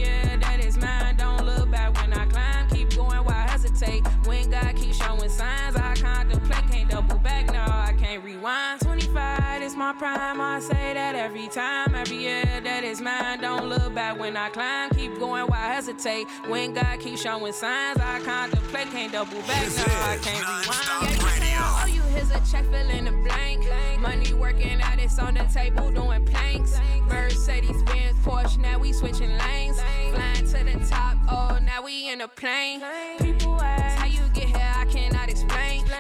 rewind. 8.38 8.80
25 8.80 9.62
is 9.62 9.76
my 9.76 9.92
prime. 9.92 10.40
I 10.40 10.60
say 10.60 10.94
that 10.94 11.14
every 11.14 11.48
time, 11.48 11.94
every 11.94 12.18
year 12.18 12.44
that 12.44 12.84
is 12.84 13.00
mine. 13.00 13.40
Don't 13.40 13.68
look 13.68 13.94
back 13.94 14.18
when 14.18 14.36
I 14.36 14.48
climb. 14.50 14.90
Keep 14.90 15.18
going, 15.18 15.46
why 15.46 15.58
hesitate? 15.74 16.26
When 16.46 16.74
God 16.74 17.00
keeps 17.00 17.22
showing 17.22 17.52
signs, 17.52 17.98
I 17.98 18.20
contemplate. 18.20 18.90
Can't 18.90 19.12
double 19.12 19.40
back, 19.42 19.66
no, 19.76 19.84
I 19.86 20.18
can't 20.22 20.46
rewind. 20.46 21.44
Yeah, 21.44 21.54
you 21.54 21.80
All 21.80 21.88
you 21.88 22.02
here's 22.14 22.30
a 22.30 22.40
check 22.50 22.64
filling 22.70 23.04
the 23.04 23.12
blank. 23.12 23.64
Money 24.00 24.32
working 24.34 24.80
out, 24.80 24.98
it's 24.98 25.18
on 25.18 25.34
the 25.34 25.44
table 25.52 25.90
doing 25.90 26.24
planks. 26.24 26.78
Mercedes 27.08 27.82
Benz, 27.84 28.18
Porsche, 28.24 28.58
now 28.58 28.78
we 28.78 28.92
switching 28.92 29.36
lanes. 29.36 29.80
Flying 30.12 30.46
to 30.46 30.78
the 30.78 30.86
top, 30.86 31.16
oh, 31.28 31.58
now 31.64 31.82
we 31.84 32.10
in 32.10 32.20
a 32.20 32.28
plane. 32.28 32.82
People 33.18 33.60
ask 33.60 33.97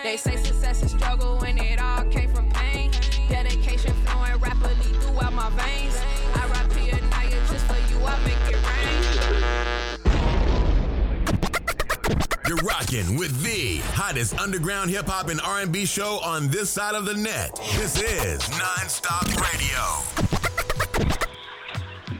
They 0.08 0.16
say 0.16 0.36
success 0.36 0.82
is 0.82 0.92
struggle 0.92 1.36
when 1.36 1.58
it 1.58 1.78
all 1.78 2.02
came 2.04 2.32
from 2.32 2.48
pain. 2.50 2.90
Dedication 3.28 3.92
flowing 4.06 4.38
rapidly 4.40 4.94
throughout 5.00 5.34
my 5.34 5.50
veins. 5.50 6.00
I 6.34 6.46
rap 6.48 6.72
here 6.72 6.98
Naya 7.10 7.38
just 7.50 7.66
for 7.66 7.76
you, 7.92 8.02
I 8.06 8.18
make 8.24 8.40
it 8.48 8.56
rain. 8.70 9.02
You're 12.48 12.56
rocking 12.66 13.18
with 13.18 13.42
the 13.42 13.82
hottest 13.92 14.38
underground 14.38 14.88
hip 14.88 15.08
hop 15.08 15.28
and 15.28 15.42
R&B 15.42 15.84
show 15.84 16.20
on 16.24 16.48
this 16.48 16.70
side 16.70 16.94
of 16.94 17.04
the 17.04 17.12
net. 17.12 17.54
This 17.76 18.00
is 18.00 18.48
Non-Stop 18.48 19.26
Radio. 19.52 19.84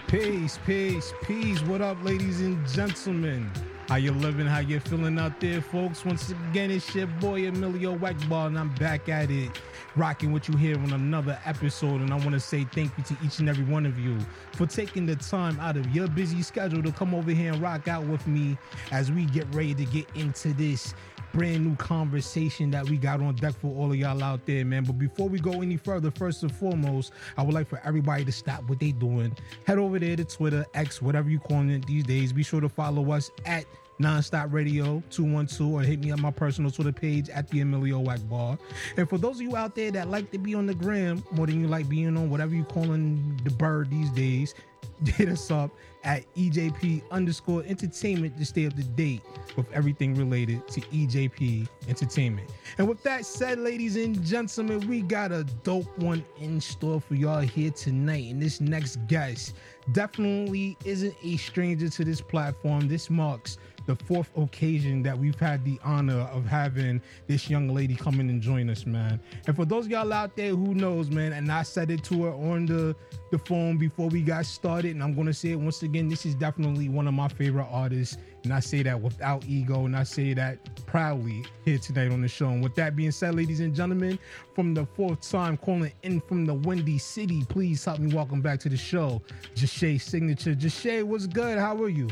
Peace, 0.08 0.58
peace, 0.66 1.14
peace. 1.22 1.62
What 1.62 1.80
up, 1.80 2.04
ladies 2.04 2.42
and 2.42 2.68
gentlemen? 2.68 3.50
How 3.88 3.96
you 3.96 4.12
living? 4.12 4.46
How 4.46 4.58
you 4.58 4.80
feeling 4.80 5.18
out 5.18 5.40
there, 5.40 5.62
folks? 5.62 6.04
Once 6.04 6.28
again, 6.50 6.70
it's 6.70 6.94
your 6.94 7.06
boy 7.06 7.48
Emilio 7.48 7.96
Egbar, 7.96 8.48
and 8.48 8.58
I'm 8.58 8.68
back 8.74 9.08
at 9.08 9.30
it, 9.30 9.50
rocking 9.96 10.30
with 10.30 10.46
you 10.46 10.58
here 10.58 10.76
on 10.76 10.92
another 10.92 11.40
episode. 11.46 12.02
And 12.02 12.12
I 12.12 12.16
want 12.16 12.32
to 12.32 12.40
say 12.40 12.64
thank 12.64 12.92
you 12.98 13.04
to 13.04 13.16
each 13.24 13.38
and 13.38 13.48
every 13.48 13.64
one 13.64 13.86
of 13.86 13.98
you 13.98 14.18
for 14.52 14.66
taking 14.66 15.06
the 15.06 15.16
time 15.16 15.58
out 15.58 15.78
of 15.78 15.88
your 15.94 16.06
busy 16.06 16.42
schedule 16.42 16.82
to 16.82 16.92
come 16.92 17.14
over 17.14 17.30
here 17.30 17.54
and 17.54 17.62
rock 17.62 17.88
out 17.88 18.04
with 18.04 18.26
me 18.26 18.58
as 18.90 19.10
we 19.10 19.24
get 19.24 19.46
ready 19.54 19.74
to 19.76 19.86
get 19.86 20.06
into 20.14 20.52
this 20.52 20.92
brand 21.32 21.64
new 21.64 21.76
conversation 21.76 22.70
that 22.70 22.88
we 22.88 22.96
got 22.96 23.20
on 23.20 23.34
deck 23.36 23.54
for 23.58 23.68
all 23.68 23.90
of 23.90 23.96
y'all 23.96 24.22
out 24.22 24.44
there, 24.46 24.64
man. 24.64 24.84
But 24.84 24.98
before 24.98 25.28
we 25.28 25.38
go 25.38 25.62
any 25.62 25.76
further, 25.76 26.10
first 26.10 26.42
and 26.42 26.54
foremost, 26.54 27.12
I 27.36 27.42
would 27.42 27.54
like 27.54 27.68
for 27.68 27.80
everybody 27.84 28.24
to 28.24 28.32
stop 28.32 28.68
what 28.68 28.80
they 28.80 28.92
doing. 28.92 29.36
Head 29.66 29.78
over 29.78 29.98
there 29.98 30.16
to 30.16 30.24
Twitter, 30.24 30.64
X, 30.74 31.02
whatever 31.02 31.30
you 31.30 31.38
calling 31.38 31.70
it 31.70 31.86
these 31.86 32.04
days. 32.04 32.32
Be 32.32 32.42
sure 32.42 32.60
to 32.60 32.68
follow 32.68 33.12
us 33.12 33.30
at 33.46 33.64
Nonstop 34.00 34.52
Radio 34.52 35.02
212 35.10 35.72
or 35.72 35.82
hit 35.82 35.98
me 36.00 36.10
on 36.10 36.20
my 36.20 36.30
personal 36.30 36.70
Twitter 36.70 36.92
page 36.92 37.28
at 37.30 37.48
the 37.48 37.60
Emilio 37.60 38.02
Egbar. 38.04 38.58
And 38.96 39.08
for 39.08 39.18
those 39.18 39.36
of 39.36 39.42
you 39.42 39.56
out 39.56 39.74
there 39.74 39.90
that 39.90 40.08
like 40.08 40.30
to 40.30 40.38
be 40.38 40.54
on 40.54 40.66
the 40.66 40.74
gram 40.74 41.22
more 41.32 41.46
than 41.46 41.60
you 41.60 41.66
like 41.66 41.88
being 41.88 42.16
on 42.16 42.30
whatever 42.30 42.54
you 42.54 42.64
calling 42.64 43.40
the 43.44 43.50
bird 43.50 43.90
these 43.90 44.10
days, 44.10 44.54
hit 45.04 45.28
us 45.28 45.50
up 45.50 45.70
at 46.08 46.24
EJP 46.36 47.02
underscore 47.10 47.62
entertainment 47.66 48.34
to 48.38 48.46
stay 48.46 48.66
up 48.66 48.74
to 48.74 48.82
date 48.82 49.20
with 49.56 49.70
everything 49.72 50.14
related 50.14 50.66
to 50.66 50.80
EJP 50.80 51.68
entertainment. 51.86 52.48
And 52.78 52.88
with 52.88 53.02
that 53.02 53.26
said, 53.26 53.58
ladies 53.58 53.94
and 53.96 54.24
gentlemen, 54.24 54.88
we 54.88 55.02
got 55.02 55.32
a 55.32 55.44
dope 55.64 55.98
one 55.98 56.24
in 56.40 56.62
store 56.62 56.98
for 56.98 57.14
y'all 57.14 57.40
here 57.40 57.70
tonight. 57.70 58.32
And 58.32 58.40
this 58.40 58.58
next 58.58 58.96
guest 59.06 59.54
definitely 59.92 60.78
isn't 60.86 61.14
a 61.22 61.36
stranger 61.36 61.90
to 61.90 62.04
this 62.04 62.22
platform. 62.22 62.88
This 62.88 63.10
marks 63.10 63.58
the 63.88 63.96
fourth 64.04 64.28
occasion 64.36 65.02
that 65.02 65.18
we've 65.18 65.40
had 65.40 65.64
the 65.64 65.80
honor 65.82 66.20
of 66.30 66.44
having 66.44 67.00
this 67.26 67.48
young 67.48 67.70
lady 67.70 67.96
come 67.96 68.20
in 68.20 68.28
and 68.28 68.42
join 68.42 68.68
us, 68.68 68.84
man. 68.84 69.18
And 69.46 69.56
for 69.56 69.64
those 69.64 69.88
y'all 69.88 70.12
out 70.12 70.36
there 70.36 70.50
who 70.50 70.74
knows, 70.74 71.10
man, 71.10 71.32
and 71.32 71.50
I 71.50 71.62
said 71.62 71.90
it 71.90 72.04
to 72.04 72.24
her 72.24 72.32
on 72.32 72.66
the 72.66 72.94
the 73.30 73.38
phone 73.38 73.78
before 73.78 74.08
we 74.08 74.20
got 74.20 74.44
started, 74.44 74.92
and 74.92 75.02
I'm 75.02 75.14
gonna 75.14 75.32
say 75.32 75.52
it 75.52 75.60
once 75.60 75.82
again. 75.82 76.06
This 76.06 76.26
is 76.26 76.34
definitely 76.34 76.90
one 76.90 77.08
of 77.08 77.14
my 77.14 77.28
favorite 77.28 77.66
artists, 77.70 78.18
and 78.44 78.52
I 78.52 78.60
say 78.60 78.82
that 78.82 79.00
without 79.00 79.46
ego, 79.46 79.86
and 79.86 79.96
I 79.96 80.02
say 80.02 80.34
that 80.34 80.58
proudly 80.84 81.46
here 81.64 81.78
tonight 81.78 82.12
on 82.12 82.20
the 82.20 82.28
show. 82.28 82.48
And 82.48 82.62
with 82.62 82.74
that 82.74 82.94
being 82.94 83.10
said, 83.10 83.36
ladies 83.36 83.60
and 83.60 83.74
gentlemen, 83.74 84.18
from 84.54 84.74
the 84.74 84.84
fourth 84.84 85.22
time 85.22 85.56
calling 85.56 85.92
in 86.02 86.20
from 86.20 86.44
the 86.44 86.54
Windy 86.54 86.98
City, 86.98 87.42
please 87.48 87.86
help 87.86 88.00
me 88.00 88.14
welcome 88.14 88.42
back 88.42 88.60
to 88.60 88.68
the 88.68 88.76
show, 88.76 89.22
Jushay 89.54 89.98
Signature. 89.98 90.54
Jushay, 90.54 91.02
what's 91.02 91.26
good? 91.26 91.56
How 91.56 91.74
are 91.82 91.88
you? 91.88 92.08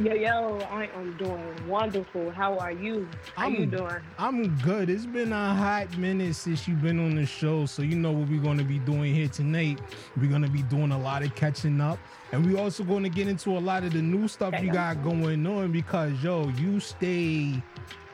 Yo, 0.00 0.14
yo, 0.14 0.58
I 0.70 0.88
am 0.94 1.14
doing 1.18 1.68
wonderful. 1.68 2.30
How 2.30 2.56
are 2.56 2.72
you? 2.72 3.06
How 3.36 3.44
I'm, 3.44 3.54
you 3.54 3.66
doing? 3.66 4.00
I'm 4.18 4.56
good. 4.60 4.88
It's 4.88 5.04
been 5.04 5.34
a 5.34 5.54
hot 5.54 5.98
minute 5.98 6.34
since 6.34 6.66
you've 6.66 6.80
been 6.80 6.98
on 6.98 7.14
the 7.14 7.26
show, 7.26 7.66
so 7.66 7.82
you 7.82 7.96
know 7.96 8.10
what 8.10 8.26
we're 8.30 8.40
going 8.40 8.56
to 8.56 8.64
be 8.64 8.78
doing 8.78 9.14
here 9.14 9.28
tonight. 9.28 9.80
We're 10.16 10.30
going 10.30 10.42
to 10.42 10.50
be 10.50 10.62
doing 10.62 10.92
a 10.92 10.98
lot 10.98 11.22
of 11.22 11.34
catching 11.34 11.78
up, 11.82 11.98
and 12.32 12.46
we're 12.46 12.58
also 12.58 12.84
going 12.84 13.02
to 13.02 13.10
get 13.10 13.28
into 13.28 13.50
a 13.50 13.60
lot 13.60 13.84
of 13.84 13.92
the 13.92 14.00
new 14.00 14.28
stuff 14.28 14.54
you 14.62 14.72
got 14.72 15.04
going 15.04 15.46
on 15.46 15.72
because, 15.72 16.22
yo, 16.22 16.48
you 16.48 16.80
stay. 16.80 17.62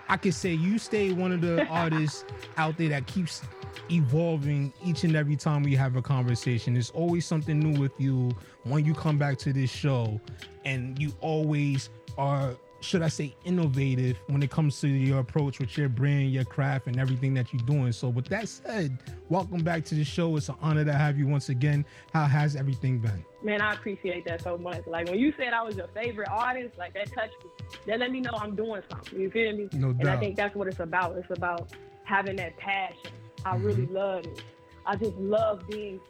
I 0.09 0.17
can 0.17 0.33
say 0.33 0.53
you 0.55 0.79
stay 0.79 1.13
one 1.13 1.33
of 1.33 1.41
the 1.41 1.67
artists 1.69 2.25
out 2.57 2.77
there 2.79 2.89
that 2.91 3.07
keeps 3.07 3.43
evolving 3.91 4.73
each 4.85 5.05
and 5.05 5.15
every 5.15 5.37
time 5.37 5.63
we 5.63 5.75
have 5.75 5.97
a 5.97 6.03
conversation. 6.03 6.75
There's 6.75 6.91
always 6.91 7.27
something 7.27 7.59
new 7.59 7.79
with 7.79 7.93
you 7.99 8.37
when 8.65 8.85
you 8.85 8.95
come 8.95 9.19
back 9.19 9.39
to 9.39 9.53
this 9.53 9.71
show, 9.71 10.21
and 10.65 10.99
you 10.99 11.13
always 11.21 11.91
are 12.17 12.57
should 12.81 13.03
I 13.03 13.09
say, 13.09 13.35
innovative 13.45 14.19
when 14.29 14.43
it 14.43 14.51
comes 14.51 14.81
to 14.81 14.89
your 14.89 15.19
approach 15.21 15.59
with 15.59 15.77
your 15.77 15.89
brand, 15.89 16.31
your 16.33 16.45
craft, 16.45 16.87
and 16.87 16.99
everything 16.99 17.35
that 17.35 17.53
you're 17.53 17.63
doing. 17.63 17.91
So, 17.93 18.09
with 18.09 18.27
that 18.29 18.49
said, 18.49 18.99
welcome 19.29 19.63
back 19.65 19.85
to 19.87 19.95
the 19.95 20.05
show. 20.05 20.37
It's 20.37 20.49
an 20.49 20.55
honor 20.63 20.85
to 20.85 20.93
have 20.93 21.19
you 21.19 21.27
once 21.27 21.49
again. 21.49 21.85
How 22.13 22.25
has 22.27 22.55
everything 22.57 22.99
been? 22.99 23.25
Man, 23.43 23.61
I 23.61 23.73
appreciate 23.75 24.25
that 24.27 24.43
so 24.43 24.57
much. 24.59 24.87
Like 24.87 25.09
when 25.09 25.19
you 25.19 25.33
said 25.37 25.53
I 25.53 25.63
was 25.63 25.77
your 25.77 25.89
favorite 25.89 26.29
artist, 26.31 26.79
like 26.79 26.95
that 26.95 27.13
touched 27.13 27.35
me. 27.45 27.51
That 27.87 27.99
let 28.01 28.11
me 28.13 28.21
know 28.21 28.31
I'm 28.35 28.55
doing 28.57 28.83
something. 28.91 29.19
You 29.21 29.31
feel 29.31 29.57
me? 29.57 29.69
No 29.73 29.93
doubt. 29.93 30.01
And 30.01 30.11
I 30.11 30.17
think 30.19 30.37
that's 30.37 30.55
what 30.55 30.69
it's 30.69 30.81
about. 30.81 31.17
It's 31.17 31.31
about 31.37 31.73
having 32.05 32.37
that 32.37 32.57
passion. 32.59 33.13
I 33.45 33.57
really 33.57 33.87
Mm-hmm. 33.87 33.95
love 33.95 34.25
it. 34.27 34.43
I 34.87 34.97
just 34.97 35.17
love 35.17 35.63
being 35.69 36.01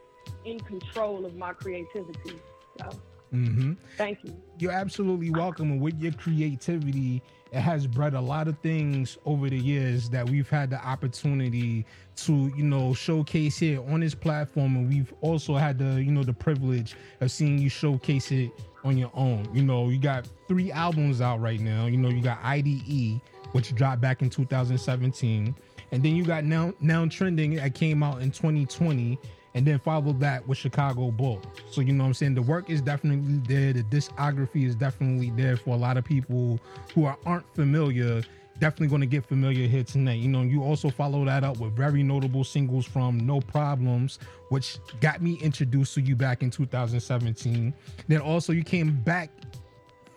in 0.45 0.61
control 0.61 1.27
of 1.27 1.35
my 1.37 1.53
creativity. 1.53 2.39
So 2.79 2.89
Mm-hmm. 3.33 3.75
thank 3.97 4.19
you. 4.25 4.35
You're 4.59 4.73
absolutely 4.73 5.31
welcome. 5.31 5.71
And 5.71 5.81
with 5.81 6.01
your 6.01 6.13
creativity, 6.13 7.23
it 7.53 7.61
has 7.61 7.87
bred 7.87 8.15
a 8.15 8.21
lot 8.21 8.49
of 8.49 8.59
things 8.59 9.17
over 9.25 9.49
the 9.49 9.57
years 9.59 10.11
that 10.11 10.29
we've 10.29 10.49
had 10.49 10.71
the 10.71 10.85
opportunity 10.85 11.87
to, 12.17 12.53
you 12.57 12.65
know, 12.65 12.93
showcase 12.93 13.59
here 13.59 13.81
on 13.91 14.01
this 14.01 14.15
platform. 14.15 14.77
And 14.77 14.89
we've 14.89 15.13
also 15.21 15.57
had 15.57 15.79
the, 15.79 16.03
you 16.03 16.11
know, 16.11 16.25
the 16.25 16.33
privilege 16.33 16.97
of 17.21 17.31
seeing 17.31 17.59
you 17.59 17.69
showcase 17.69 18.31
it 18.33 18.51
on 18.85 18.99
your 18.99 19.11
own. 19.15 19.49
You 19.55 19.63
know, 19.63 19.89
you 19.89 19.99
got 19.99 20.29
three 20.47 20.71
albums 20.71 21.21
out 21.21 21.41
right 21.41 21.61
now. 21.61 21.87
You 21.87 21.97
know, 21.97 22.09
you 22.09 22.23
got 22.23 22.39
IDE, 22.43 23.21
which 23.53 23.75
dropped 23.75 24.01
back 24.01 24.23
in 24.23 24.31
2017. 24.31 25.55
And 25.91 26.03
then 26.03 26.17
you 26.17 26.25
got 26.25 26.45
Now 26.45 26.75
Now 26.81 27.07
Trending 27.07 27.55
that 27.55 27.75
came 27.75 28.03
out 28.03 28.21
in 28.21 28.31
2020 28.31 29.19
and 29.59 29.67
then 29.67 29.81
followed 29.81 30.21
that 30.21 30.47
with 30.47 30.57
Chicago 30.57 31.11
Bull. 31.11 31.43
So 31.73 31.81
you 31.81 31.93
know 31.93 32.05
what 32.05 32.09
I'm 32.09 32.15
saying? 32.15 32.35
The 32.37 32.43
work 32.43 32.71
is 32.71 32.81
definitely 32.81 33.41
there. 33.49 33.73
The 33.73 33.83
discography 33.83 34.65
is 34.65 34.77
definitely 34.77 35.31
there 35.31 35.57
for 35.57 35.71
a 35.71 35.77
lot 35.77 35.97
of 35.97 36.05
people 36.05 36.61
who 36.95 37.07
are, 37.07 37.19
aren't 37.27 37.53
familiar. 37.57 38.23
Definitely 38.61 38.87
going 38.87 39.01
to 39.01 39.07
get 39.07 39.27
familiar 39.27 39.67
here 39.67 39.83
tonight. 39.83 40.21
You 40.21 40.29
know, 40.29 40.43
you 40.43 40.63
also 40.63 40.91
follow 40.91 41.25
that 41.25 41.43
up 41.43 41.59
with 41.59 41.75
very 41.75 42.05
notable 42.05 42.45
singles 42.45 42.87
from 42.87 43.19
No 43.19 43.41
Problems, 43.41 44.21
which 44.51 44.79
got 45.01 45.23
me 45.23 45.35
introduced 45.43 45.95
to 45.95 46.03
you 46.03 46.15
back 46.15 46.45
in 46.45 46.51
2017. 46.51 47.75
Then 48.07 48.21
also 48.21 48.53
you 48.53 48.63
came 48.63 48.93
back 49.01 49.31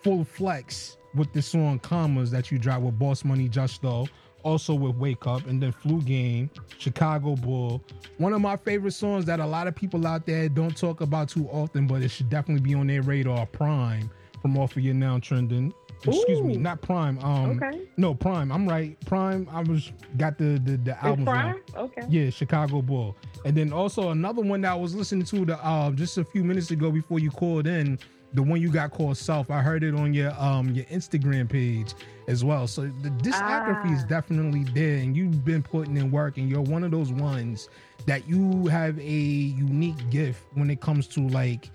full 0.04 0.22
flex 0.22 0.98
with 1.16 1.32
the 1.32 1.42
song 1.42 1.80
Commas 1.80 2.30
that 2.30 2.52
you 2.52 2.58
dropped 2.58 2.82
with 2.82 2.96
Boss 2.96 3.24
Money 3.24 3.48
Justo, 3.48 4.06
also 4.42 4.74
with 4.74 4.96
Wake 4.96 5.26
Up, 5.26 5.46
and 5.46 5.62
then 5.62 5.72
Flu 5.72 6.00
Game, 6.02 6.50
Chicago 6.78 7.36
Bull. 7.36 7.82
One 8.18 8.32
of 8.32 8.40
my 8.40 8.56
favorite 8.56 8.92
songs 8.92 9.24
that 9.26 9.40
a 9.40 9.46
lot 9.46 9.66
of 9.66 9.74
people 9.74 10.06
out 10.06 10.26
there 10.26 10.48
don't 10.48 10.76
talk 10.76 11.00
about 11.00 11.28
too 11.28 11.48
often, 11.48 11.86
but 11.86 12.02
it 12.02 12.10
should 12.10 12.30
definitely 12.30 12.62
be 12.62 12.74
on 12.74 12.86
their 12.86 13.02
radar. 13.02 13.46
Prime 13.46 14.10
from 14.40 14.58
off 14.58 14.76
of 14.76 14.82
your 14.82 14.94
now 14.94 15.18
trending. 15.20 15.72
Excuse 16.06 16.42
me, 16.42 16.56
not 16.56 16.80
Prime. 16.82 17.18
Um, 17.20 17.50
Okay. 17.62 17.80
no 17.96 18.14
Prime. 18.14 18.50
I'm 18.50 18.68
right. 18.68 18.98
Prime. 19.06 19.48
I 19.52 19.60
was 19.62 19.92
got 20.16 20.38
the 20.38 20.60
the, 20.64 20.76
the 20.78 21.04
album. 21.04 21.24
Prime? 21.24 21.60
Okay. 21.76 22.02
Yeah, 22.08 22.30
Chicago 22.30 22.82
Bull. 22.82 23.16
And 23.44 23.56
then 23.56 23.72
also 23.72 24.10
another 24.10 24.42
one 24.42 24.60
that 24.62 24.72
I 24.72 24.74
was 24.76 24.94
listening 24.94 25.24
to 25.26 25.44
the 25.44 25.64
uh, 25.64 25.90
just 25.92 26.18
a 26.18 26.24
few 26.24 26.44
minutes 26.44 26.70
ago 26.70 26.90
before 26.90 27.18
you 27.18 27.30
called 27.30 27.66
in, 27.66 27.98
the 28.34 28.42
one 28.42 28.60
you 28.60 28.70
got 28.70 28.90
called 28.92 29.16
Self. 29.16 29.50
I 29.50 29.60
heard 29.62 29.82
it 29.84 29.94
on 29.94 30.12
your 30.14 30.32
um 30.40 30.70
your 30.70 30.84
Instagram 30.86 31.48
page 31.48 31.94
as 32.28 32.44
well. 32.44 32.66
So 32.66 32.82
the 33.02 33.10
discography 33.10 33.92
is 33.94 34.02
Ah. 34.04 34.08
definitely 34.08 34.64
there 34.74 34.96
and 34.98 35.16
you've 35.16 35.44
been 35.44 35.62
putting 35.62 35.96
in 35.96 36.10
work 36.10 36.36
and 36.38 36.48
you're 36.48 36.60
one 36.62 36.84
of 36.84 36.90
those 36.90 37.12
ones 37.12 37.68
that 38.06 38.28
you 38.28 38.66
have 38.66 38.98
a 38.98 39.02
unique 39.02 40.10
gift 40.10 40.42
when 40.54 40.70
it 40.70 40.80
comes 40.80 41.06
to 41.08 41.20
like 41.28 41.70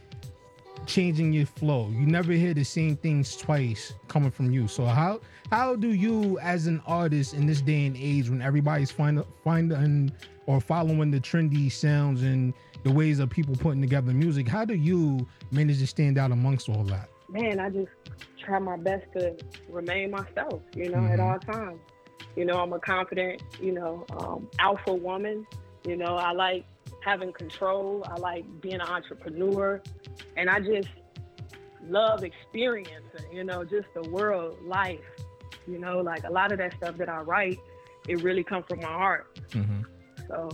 changing 0.86 1.34
your 1.34 1.46
flow. 1.46 1.90
You 1.92 2.06
never 2.06 2.32
hear 2.34 2.54
the 2.54 2.64
same 2.64 2.96
things 2.98 3.36
twice 3.36 3.94
coming 4.08 4.32
from 4.32 4.52
you. 4.52 4.68
So 4.68 4.86
how 4.86 5.20
how 5.52 5.76
do 5.76 5.90
you 5.90 6.38
as 6.40 6.68
an 6.68 6.82
artist 6.86 7.34
in 7.34 7.46
this 7.46 7.62
day 7.62 7.86
and 7.86 7.96
age 7.98 8.30
when 8.30 8.42
everybody's 8.42 8.92
find, 8.92 9.24
finding 9.44 10.12
or 10.46 10.62
following 10.62 11.12
the 11.12 11.20
trendy 11.20 11.72
sounds 11.72 12.22
and 12.24 12.54
the 12.84 12.92
ways 12.92 13.20
of 13.20 13.30
people 13.30 13.56
putting 13.56 13.82
together 13.82 14.14
music, 14.14 14.48
how 14.48 14.64
do 14.64 14.76
you 14.76 15.26
manage 15.52 15.80
to 15.80 15.88
stand 15.88 16.18
out 16.18 16.32
amongst 16.32 16.70
all 16.70 16.84
that? 16.86 17.10
man, 17.30 17.60
I 17.60 17.70
just 17.70 17.90
try 18.42 18.58
my 18.58 18.78
best 18.78 19.06
to 19.18 19.36
remain 19.70 20.12
myself, 20.12 20.62
you 20.74 20.88
know, 20.90 21.04
at 21.06 21.20
Mhm. 21.20 21.24
all 21.32 21.40
times. 21.40 21.80
You 22.38 22.46
know, 22.46 22.58
I'm 22.62 22.72
a 22.72 22.80
confident, 22.80 23.44
you 23.62 23.74
know, 23.74 24.06
um, 24.18 24.48
alpha 24.60 24.94
woman. 24.94 25.46
You 25.86 25.98
know, 25.98 26.16
I 26.16 26.32
like 26.32 26.66
having 27.04 27.34
control. 27.34 28.04
I 28.08 28.16
like 28.16 28.46
being 28.62 28.76
an 28.76 28.82
entrepreneur. 28.82 29.82
And 30.36 30.50
I 30.50 30.60
just 30.60 30.90
love 31.88 32.24
experiencing, 32.24 33.32
you 33.32 33.44
know, 33.44 33.64
just 33.64 33.88
the 33.94 34.10
world, 34.10 34.58
life. 34.64 35.00
You 35.68 35.80
know, 35.80 36.00
like 36.00 36.24
a 36.24 36.32
lot 36.32 36.52
of 36.52 36.60
that 36.60 36.76
stuff 36.78 36.98
that 36.98 37.10
I 37.10 37.20
write, 37.22 37.60
it 38.08 38.22
really 38.24 38.44
comes 38.44 38.66
from 38.70 38.80
my 38.80 38.88
heart. 38.88 39.40
Mm-hmm. 39.50 39.82
So, 40.28 40.50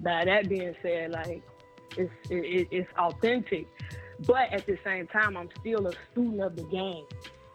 by 0.00 0.24
that 0.24 0.48
being 0.48 0.74
said, 0.82 1.10
like 1.10 1.42
it's 1.96 2.12
it, 2.30 2.36
it- 2.36 2.68
it's 2.70 2.90
authentic, 2.98 3.66
but 4.26 4.52
at 4.52 4.66
the 4.66 4.78
same 4.84 5.06
time, 5.08 5.36
I'm 5.36 5.48
still 5.60 5.86
a 5.86 5.92
student 6.12 6.40
of 6.40 6.56
the 6.56 6.64
game, 6.64 7.04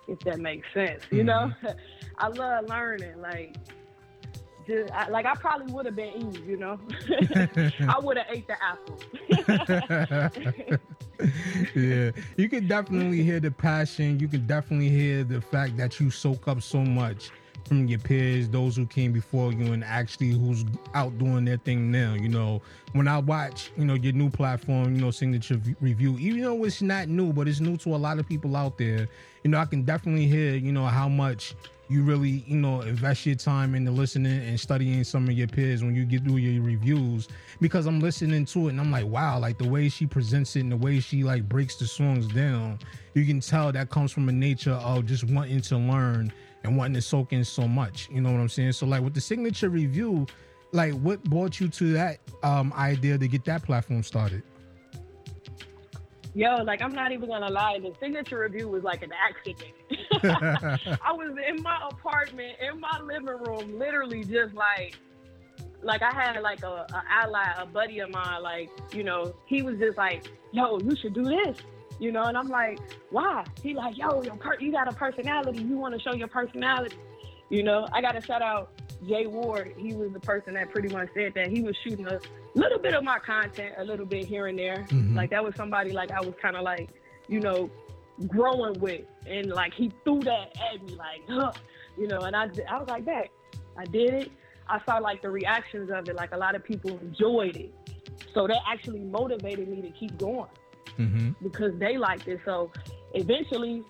if 0.08 0.20
that 0.20 0.40
makes 0.40 0.68
sense. 0.74 1.04
You 1.12 1.24
mm-hmm. 1.24 1.28
know, 1.66 1.74
I 2.18 2.28
love 2.28 2.70
learning. 2.70 3.20
Like, 3.20 3.56
just 4.68 4.92
I, 4.94 5.10
like 5.10 5.26
I 5.26 5.36
probably 5.36 5.72
would 5.74 5.86
have 5.86 5.96
been 5.96 6.36
Eve. 6.36 6.48
You 6.48 6.58
know, 6.58 6.80
I 7.88 8.00
would 8.00 8.18
have 8.18 8.28
ate 8.30 8.48
the 8.48 8.58
apple. 8.64 9.00
yeah, 11.76 12.12
you 12.38 12.50
can 12.50 12.68
definitely 12.68 13.24
hear 13.24 13.40
the 13.40 13.52
passion. 13.52 14.20
You 14.20 14.28
can 14.28 14.46
definitely 14.48 14.90
hear 14.90 15.24
the 15.24 15.42
fact 15.42 15.78
that 15.78 16.00
you 16.00 16.10
soak 16.10 16.48
up 16.48 16.62
so 16.62 16.80
much 16.80 17.32
from 17.68 17.88
your 17.88 18.00
peers, 18.00 18.50
those 18.50 18.76
who 18.76 18.86
came 18.86 19.12
before 19.12 19.54
you, 19.54 19.74
and 19.74 19.84
actually 19.84 20.32
who's 20.32 20.66
out 20.94 21.18
doing 21.18 21.46
their 21.46 21.58
thing 21.58 21.92
now. 21.92 22.14
You 22.14 22.30
know, 22.30 22.62
when 22.94 23.08
I 23.08 23.20
watch, 23.20 23.72
you 23.78 23.86
know, 23.86 23.94
your 23.94 24.14
new 24.14 24.30
platform, 24.30 24.96
you 24.96 25.02
know, 25.02 25.12
Signature 25.12 25.56
V- 25.56 25.76
Review, 25.80 26.18
even 26.20 26.42
though 26.42 26.64
it's 26.66 26.82
not 26.82 27.08
new, 27.08 27.32
but 27.32 27.48
it's 27.48 27.60
new 27.60 27.78
to 27.78 27.96
a 27.96 27.98
lot 27.98 28.20
of 28.20 28.28
people 28.28 28.56
out 28.56 28.78
there. 28.78 29.08
You 29.44 29.52
know, 29.52 29.58
I 29.58 29.66
can 29.66 29.84
definitely 29.84 30.28
hear, 30.28 30.56
you 30.56 30.72
know, 30.72 30.86
how 30.86 31.08
much 31.08 31.56
you 31.90 32.04
really, 32.04 32.44
you 32.48 32.56
know, 32.56 32.82
invest 32.82 33.26
your 33.26 33.36
time 33.36 33.76
into 33.76 33.92
listening 33.92 34.42
and 34.48 34.60
studying 34.60 35.04
some 35.04 35.28
of 35.28 35.34
your 35.34 35.48
peers 35.48 35.84
when 35.84 35.94
you 35.94 36.06
get 36.06 36.24
through 36.24 36.38
your 36.38 36.64
reviews. 36.64 37.28
Because 37.60 37.86
I'm 37.86 38.00
listening 38.00 38.46
to 38.46 38.68
it 38.68 38.72
and 38.72 38.82
I'm 38.82 38.92
like, 38.92 39.06
wow, 39.06 39.40
like 39.40 39.58
the 39.58 39.68
way 39.68 39.90
she 39.90 40.06
presents 40.06 40.56
it 40.56 40.62
and 40.62 40.72
the 40.72 40.78
way 40.78 41.00
she 41.00 41.24
like 41.24 41.48
breaks 41.48 41.76
the 41.76 41.86
songs 41.86 42.28
down, 42.28 42.80
you 43.14 43.26
can 43.26 43.40
tell 43.40 43.72
that 43.72 43.90
comes 43.90 44.12
from 44.12 44.30
a 44.30 44.32
nature 44.32 44.72
of 44.72 45.06
just 45.06 45.26
wanting 45.26 45.62
to 45.62 45.78
learn 45.78 46.32
and 46.64 46.78
wanting 46.78 46.94
to 46.94 47.02
soak 47.02 47.34
in 47.34 47.44
so 47.44 47.68
much. 47.68 48.10
You 48.10 48.22
know 48.22 48.32
what 48.32 48.40
I'm 48.40 48.50
saying? 48.50 48.72
So 48.74 48.86
like 48.86 49.02
with 49.02 49.14
the 49.14 49.22
signature 49.22 49.70
review, 49.70 50.26
like 50.72 50.94
what 50.94 51.24
brought 51.26 51.60
you 51.60 51.68
to 51.68 51.94
that 51.94 52.20
um 52.42 52.74
idea 52.74 53.18
to 53.18 53.28
get 53.28 53.46
that 53.46 53.64
platform 53.64 54.04
started? 54.04 54.44
Yo, 56.36 56.56
like 56.64 56.82
I'm 56.82 56.94
not 56.94 57.12
even 57.12 57.30
gonna 57.30 57.50
lie, 57.50 57.80
the 57.80 57.94
signature 58.00 58.40
review 58.40 58.68
was 58.68 58.84
like 58.84 59.04
an 59.04 59.12
accident. 59.14 59.74
I 61.04 61.12
was 61.12 61.36
in 61.48 61.62
my 61.62 61.88
apartment, 61.92 62.58
in 62.60 62.80
my 62.80 63.00
living 63.04 63.28
room, 63.28 63.78
literally 63.78 64.24
just 64.24 64.56
like, 64.56 64.96
like 65.84 66.02
I 66.02 66.12
had 66.12 66.42
like 66.42 66.64
a, 66.64 66.88
a 66.92 67.04
ally, 67.08 67.54
a 67.60 67.68
buddy 67.68 68.00
of 68.00 68.10
mine, 68.10 68.42
like 68.42 68.72
you 68.94 69.04
know, 69.04 69.36
he 69.46 69.62
was 69.62 69.78
just 69.78 69.98
like, 69.98 70.26
"Yo, 70.52 70.80
you 70.80 70.96
should 70.96 71.14
do 71.14 71.24
this," 71.24 71.58
you 72.00 72.12
know, 72.12 72.24
and 72.24 72.36
I'm 72.36 72.48
like, 72.48 72.80
"Why?" 73.12 73.46
He 73.62 73.76
like, 73.76 73.96
"Yo, 73.96 74.24
your 74.24 74.36
per- 74.38 74.60
you 74.60 74.72
got 74.72 74.88
a 74.88 74.96
personality. 74.96 75.62
You 75.62 75.78
want 75.78 75.94
to 75.94 76.02
show 76.02 76.16
your 76.16 76.30
personality." 76.30 76.98
You 77.50 77.62
know, 77.62 77.88
I 77.94 78.02
got 78.02 78.14
to 78.14 78.22
shout 78.22 78.42
out 78.42 78.72
Jay 79.08 79.28
Ward. 79.28 79.76
He 79.78 79.94
was 79.94 80.12
the 80.12 80.20
person 80.20 80.56
that 80.56 80.72
pretty 80.72 80.92
much 80.92 81.10
said 81.14 81.34
that 81.36 81.50
he 81.50 81.62
was 81.62 81.76
shooting 81.84 82.08
a 82.08 82.20
little 82.56 82.80
bit 82.80 82.94
of 82.94 83.04
my 83.04 83.20
content, 83.20 83.74
a 83.78 83.84
little 83.84 84.06
bit 84.06 84.26
here 84.26 84.48
and 84.48 84.58
there. 84.58 84.86
Mhm. 84.90 85.16
Like 85.16 85.30
that 85.32 85.44
was 85.44 85.56
somebody 85.56 85.92
like 85.92 86.12
I 86.12 86.20
was 86.22 86.34
kind 86.42 86.56
of 86.56 86.64
like, 86.64 86.90
you 87.28 87.40
know, 87.40 87.70
growing 88.28 88.80
with, 88.80 89.02
and 89.26 89.48
like 89.48 89.74
he 89.74 89.92
threw 90.04 90.20
that 90.22 90.56
at 90.74 90.84
me, 90.84 90.96
like, 90.96 91.22
huh, 91.28 91.52
you 91.98 92.08
know, 92.08 92.20
and 92.20 92.36
I, 92.36 92.50
I 92.70 92.78
was 92.80 92.88
like, 92.90 93.06
that, 93.06 93.28
I 93.78 93.86
did 93.86 94.14
it. 94.14 94.32
I 94.68 94.80
saw 94.86 94.98
like 94.98 95.22
the 95.22 95.30
reactions 95.30 95.90
of 95.92 96.08
it, 96.08 96.16
like 96.16 96.32
a 96.34 96.38
lot 96.38 96.56
of 96.56 96.64
people 96.64 96.92
enjoyed 97.00 97.56
it, 97.58 97.74
so 98.34 98.48
that 98.48 98.60
actually 98.72 99.00
motivated 99.02 99.68
me 99.68 99.82
to 99.82 99.90
keep 99.90 100.18
going 100.18 100.48
Mm-hmm. 101.00 101.32
because 101.42 101.74
they 101.80 101.98
liked 101.98 102.28
it. 102.28 102.40
So 102.46 102.72
eventually, 103.16 103.82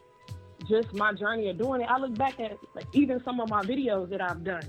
just 0.70 0.94
my 0.94 1.12
journey 1.14 1.50
of 1.50 1.58
doing 1.58 1.82
it, 1.82 1.90
I 1.90 1.98
look 1.98 2.16
back 2.18 2.40
at 2.40 2.58
like 2.76 2.86
even 2.94 3.22
some 3.26 3.42
of 3.42 3.50
my 3.50 3.62
videos 3.62 4.10
that 4.10 4.22
I've 4.22 4.44
done. 4.44 4.64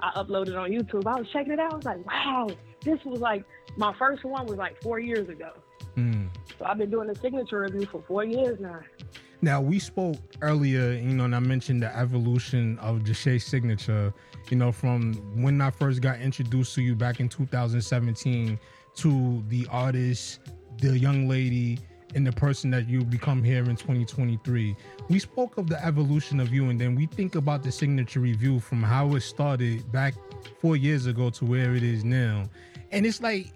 I 0.00 0.10
uploaded 0.12 0.56
on 0.56 0.70
YouTube. 0.70 1.04
I 1.06 1.18
was 1.18 1.28
checking 1.32 1.52
it 1.52 1.58
out. 1.58 1.72
I 1.72 1.76
was 1.76 1.84
like, 1.84 2.06
wow, 2.06 2.46
this 2.82 2.98
was 3.04 3.20
like 3.20 3.44
my 3.76 3.94
first 3.98 4.24
one 4.24 4.46
was 4.46 4.56
like 4.56 4.80
four 4.82 4.98
years 4.98 5.28
ago. 5.28 5.50
Mm. 5.96 6.28
So 6.58 6.64
I've 6.64 6.78
been 6.78 6.90
doing 6.90 7.08
the 7.08 7.14
signature 7.14 7.60
review 7.60 7.86
for 7.86 8.02
four 8.06 8.24
years 8.24 8.58
now. 8.60 8.80
Now 9.42 9.60
we 9.60 9.78
spoke 9.78 10.16
earlier, 10.42 10.92
you 10.92 11.14
know, 11.14 11.24
and 11.24 11.34
I 11.34 11.40
mentioned 11.40 11.82
the 11.82 11.96
evolution 11.96 12.78
of 12.78 13.00
Jushay 13.00 13.40
signature. 13.40 14.12
You 14.50 14.56
know, 14.56 14.72
from 14.72 15.14
when 15.42 15.60
I 15.60 15.70
first 15.70 16.02
got 16.02 16.20
introduced 16.20 16.74
to 16.74 16.82
you 16.82 16.94
back 16.94 17.20
in 17.20 17.28
2017 17.28 18.58
to 18.96 19.44
the 19.48 19.66
artist, 19.70 20.40
the 20.78 20.98
young 20.98 21.28
lady, 21.28 21.78
and 22.14 22.26
the 22.26 22.32
person 22.32 22.70
that 22.70 22.88
you 22.88 23.04
become 23.04 23.42
here 23.42 23.58
in 23.58 23.76
2023. 23.76 24.76
We 25.08 25.18
spoke 25.18 25.58
of 25.58 25.68
the 25.68 25.82
evolution 25.84 26.40
of 26.40 26.52
you, 26.52 26.68
and 26.68 26.80
then 26.80 26.94
we 26.94 27.06
think 27.06 27.34
about 27.34 27.62
the 27.62 27.70
signature 27.70 28.20
review 28.20 28.60
from 28.60 28.82
how 28.82 29.14
it 29.14 29.20
started 29.20 29.90
back 29.92 30.14
four 30.60 30.76
years 30.76 31.06
ago 31.06 31.30
to 31.30 31.44
where 31.44 31.74
it 31.74 31.82
is 31.82 32.04
now. 32.04 32.44
And 32.92 33.06
it's 33.06 33.20
like 33.20 33.52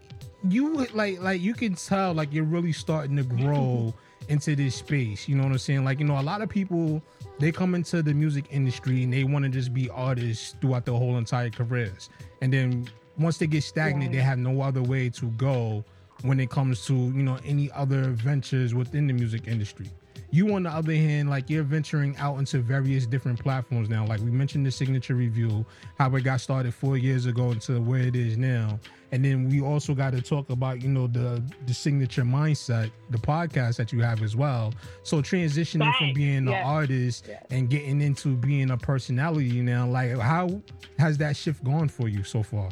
you 0.49 0.87
like 0.93 1.21
like 1.21 1.41
you 1.41 1.55
can 1.55 1.75
tell 1.75 2.13
like 2.13 2.33
you're 2.33 2.45
really 2.45 2.73
starting 2.73 3.17
to 3.17 3.23
grow 3.23 3.93
mm-hmm. 3.93 4.33
into 4.33 4.55
this 4.57 4.77
space. 4.77 5.29
You 5.29 5.37
know 5.37 5.45
what 5.45 5.53
I'm 5.53 5.59
saying? 5.59 5.85
Like, 5.85 5.99
you 5.99 6.07
know, 6.07 6.21
a 6.21 6.23
lot 6.23 6.43
of 6.43 6.49
people 6.49 7.03
they 7.39 7.51
come 7.51 7.75
into 7.75 8.03
the 8.03 8.15
music 8.15 8.45
industry 8.51 9.03
and 9.03 9.13
they 9.13 9.25
want 9.25 9.45
to 9.45 9.49
just 9.49 9.75
be 9.75 9.91
artists 9.91 10.55
throughout 10.61 10.85
their 10.85 10.95
whole 10.95 11.17
entire 11.17 11.51
careers. 11.51 12.11
And 12.43 12.53
then 12.53 12.89
once 13.19 13.39
they 13.39 13.47
get 13.47 13.65
stagnant, 13.65 14.13
they 14.13 14.19
have 14.19 14.39
no 14.39 14.61
other 14.61 14.83
way 14.83 15.09
to 15.11 15.27
go 15.31 15.85
when 16.25 16.41
it 16.41 16.51
comes 16.51 16.85
to, 16.87 16.95
you 16.95 17.23
know, 17.23 17.39
any 17.45 17.71
other 17.73 18.05
ventures 18.11 18.75
within 18.75 19.07
the 19.07 19.13
music 19.13 19.47
industry. 19.47 19.87
You, 20.31 20.53
on 20.55 20.65
the 20.65 20.71
other 20.71 20.95
hand, 20.95 21.31
like 21.31 21.49
you're 21.49 21.63
venturing 21.63 22.17
out 22.17 22.39
into 22.39 22.59
various 22.59 23.07
different 23.07 23.39
platforms 23.39 23.89
now. 23.89 24.05
Like 24.05 24.19
we 24.21 24.33
mentioned 24.33 24.67
the 24.67 24.71
signature 24.73 25.15
review, 25.15 25.65
how 25.97 26.13
it 26.17 26.23
got 26.23 26.41
started 26.41 26.75
four 26.75 26.97
years 26.97 27.27
ago 27.27 27.53
into 27.53 27.81
where 27.81 28.01
it 28.01 28.17
is 28.17 28.37
now. 28.37 28.81
And 29.13 29.25
then 29.25 29.49
we 29.49 29.61
also 29.61 29.95
got 29.95 30.13
to 30.13 30.21
talk 30.21 30.51
about, 30.51 30.83
you 30.83 30.89
know, 30.89 31.07
the 31.07 31.41
the 31.67 31.75
signature 31.75 32.23
mindset, 32.25 32.91
the 33.11 33.19
podcast 33.19 33.77
that 33.77 33.93
you 33.93 34.01
have 34.01 34.23
as 34.23 34.35
well. 34.35 34.73
So 35.05 35.23
transitioning 35.23 35.95
from 35.99 36.07
Right. 36.09 36.15
being 36.17 36.49
an 36.49 36.49
artist 36.49 37.27
Yeah. 37.29 37.39
and 37.51 37.71
getting 37.71 38.01
into 38.01 38.35
being 38.35 38.71
a 38.73 38.77
personality 38.77 39.61
now, 39.63 39.87
like 39.87 40.19
how 40.19 40.61
has 40.99 41.17
that 41.19 41.37
shift 41.37 41.63
gone 41.63 41.89
for 41.89 42.09
you 42.09 42.25
so 42.25 42.43
far? 42.43 42.71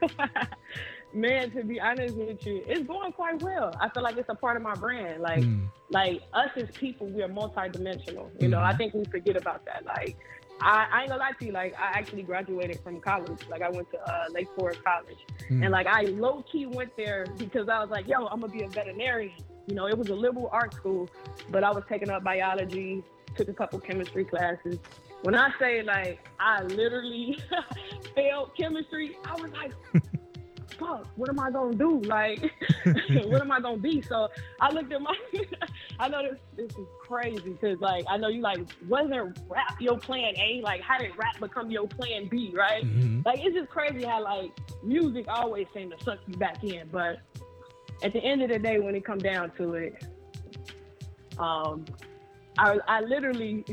Man, 1.14 1.50
to 1.52 1.62
be 1.62 1.80
honest 1.80 2.16
with 2.16 2.44
you, 2.44 2.62
it's 2.66 2.86
going 2.88 3.12
quite 3.12 3.40
well. 3.40 3.72
I 3.80 3.88
feel 3.90 4.02
like 4.02 4.16
it's 4.16 4.28
a 4.28 4.34
part 4.34 4.56
of 4.56 4.62
my 4.62 4.74
brand. 4.74 5.22
Like, 5.22 5.44
Mm. 5.44 5.68
like 5.90 6.22
us 6.32 6.50
as 6.56 6.68
people, 6.76 7.06
we 7.06 7.22
are 7.22 7.28
multidimensional. 7.28 8.30
You 8.42 8.48
know, 8.48 8.58
I 8.60 8.72
Mhm. 8.72 8.78
think 8.78 8.94
we 8.94 9.04
forget 9.04 9.36
about 9.36 9.64
that. 9.66 9.84
Like, 9.86 10.16
I, 10.60 10.86
I 10.90 11.00
ain't 11.02 11.10
gonna 11.10 11.20
lie 11.20 11.32
to 11.38 11.44
you. 11.46 11.52
Like, 11.52 11.74
I 11.78 11.96
actually 11.98 12.22
graduated 12.24 12.80
from 12.80 13.00
college. 13.00 13.38
Like, 13.48 13.62
I 13.62 13.68
went 13.70 13.90
to 13.92 14.00
uh, 14.00 14.24
Lake 14.30 14.48
Forest 14.58 14.82
College, 14.84 15.24
Mm. 15.50 15.62
and 15.62 15.70
like 15.70 15.86
I 15.86 16.02
low 16.02 16.42
key 16.50 16.66
went 16.66 16.96
there 16.96 17.26
because 17.38 17.68
I 17.68 17.78
was 17.80 17.90
like, 17.90 18.08
yo, 18.08 18.26
I'm 18.26 18.40
gonna 18.40 18.52
be 18.52 18.64
a 18.64 18.68
veterinarian. 18.68 19.34
You 19.68 19.76
know, 19.76 19.86
it 19.86 19.96
was 19.96 20.08
a 20.08 20.14
liberal 20.14 20.48
art 20.52 20.74
school, 20.74 21.08
but 21.50 21.62
I 21.62 21.70
was 21.70 21.84
taking 21.88 22.10
up 22.10 22.24
biology, 22.24 23.04
took 23.36 23.48
a 23.48 23.54
couple 23.54 23.78
chemistry 23.80 24.24
classes. 24.24 24.78
When 25.22 25.34
I 25.36 25.50
say 25.60 25.82
like 25.82 26.18
I 26.40 26.62
literally 26.64 27.38
failed 28.16 28.50
chemistry, 28.56 29.16
I 29.24 29.32
was 29.40 29.50
like, 29.52 29.72
fuck, 30.78 31.06
what 31.16 31.28
am 31.28 31.38
I 31.40 31.50
gonna 31.50 31.74
do? 31.76 32.00
Like, 32.02 32.40
what 33.24 33.40
am 33.40 33.50
I 33.50 33.60
gonna 33.60 33.78
be? 33.78 34.02
So 34.02 34.28
I 34.60 34.72
looked 34.72 34.92
at 34.92 35.00
my, 35.00 35.14
I 35.98 36.08
know 36.08 36.22
this 36.22 36.38
this 36.56 36.78
is 36.78 36.86
crazy 37.00 37.50
because 37.50 37.80
like 37.80 38.04
I 38.08 38.16
know 38.16 38.28
you 38.28 38.40
like 38.40 38.58
wasn't 38.88 39.38
rap 39.48 39.80
your 39.80 39.98
plan 39.98 40.34
A? 40.36 40.60
Like 40.62 40.80
how 40.80 40.98
did 40.98 41.12
rap 41.16 41.38
become 41.40 41.70
your 41.70 41.86
plan 41.86 42.28
B? 42.28 42.52
Right? 42.54 42.84
Mhm. 42.84 43.24
Like 43.24 43.40
it's 43.42 43.54
just 43.54 43.70
crazy 43.70 44.04
how 44.04 44.22
like 44.22 44.50
music 44.82 45.26
always 45.28 45.66
seems 45.74 45.94
to 45.96 46.04
suck 46.04 46.18
you 46.26 46.34
back 46.36 46.62
in, 46.64 46.88
but 46.90 47.18
at 48.02 48.12
the 48.12 48.20
end 48.20 48.42
of 48.42 48.50
the 48.50 48.58
day, 48.58 48.78
when 48.80 48.94
it 48.94 49.04
come 49.04 49.18
down 49.18 49.50
to 49.56 49.74
it, 49.74 50.04
um, 51.38 51.84
I 52.58 52.78
I 52.86 53.00
literally, 53.00 53.64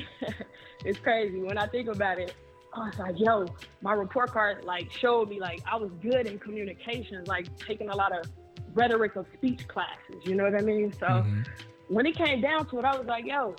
it's 0.85 0.99
crazy 0.99 1.41
when 1.41 1.57
I 1.57 1.67
think 1.67 1.89
about 1.89 2.19
it. 2.19 2.33
I 2.73 2.79
was 2.87 2.97
like, 2.99 3.15
yo, 3.17 3.45
my 3.81 3.93
report 3.93 4.31
card 4.31 4.63
like 4.63 4.91
showed 4.91 5.29
me 5.29 5.39
like 5.39 5.61
I 5.69 5.75
was 5.75 5.91
good 6.01 6.27
in 6.27 6.39
communications, 6.39 7.27
like 7.27 7.47
taking 7.57 7.89
a 7.89 7.95
lot 7.95 8.17
of 8.17 8.25
rhetoric 8.73 9.15
of 9.15 9.25
speech 9.33 9.67
classes. 9.67 10.21
You 10.23 10.35
know 10.35 10.43
what 10.45 10.55
I 10.55 10.61
mean? 10.61 10.91
So 10.93 11.05
Mm-hmm. 11.07 11.41
when 11.87 12.05
it 12.05 12.15
came 12.15 12.41
down 12.41 12.67
to 12.69 12.79
it, 12.79 12.85
I 12.85 12.97
was 12.97 13.07
like, 13.07 13.25
yo, 13.25 13.55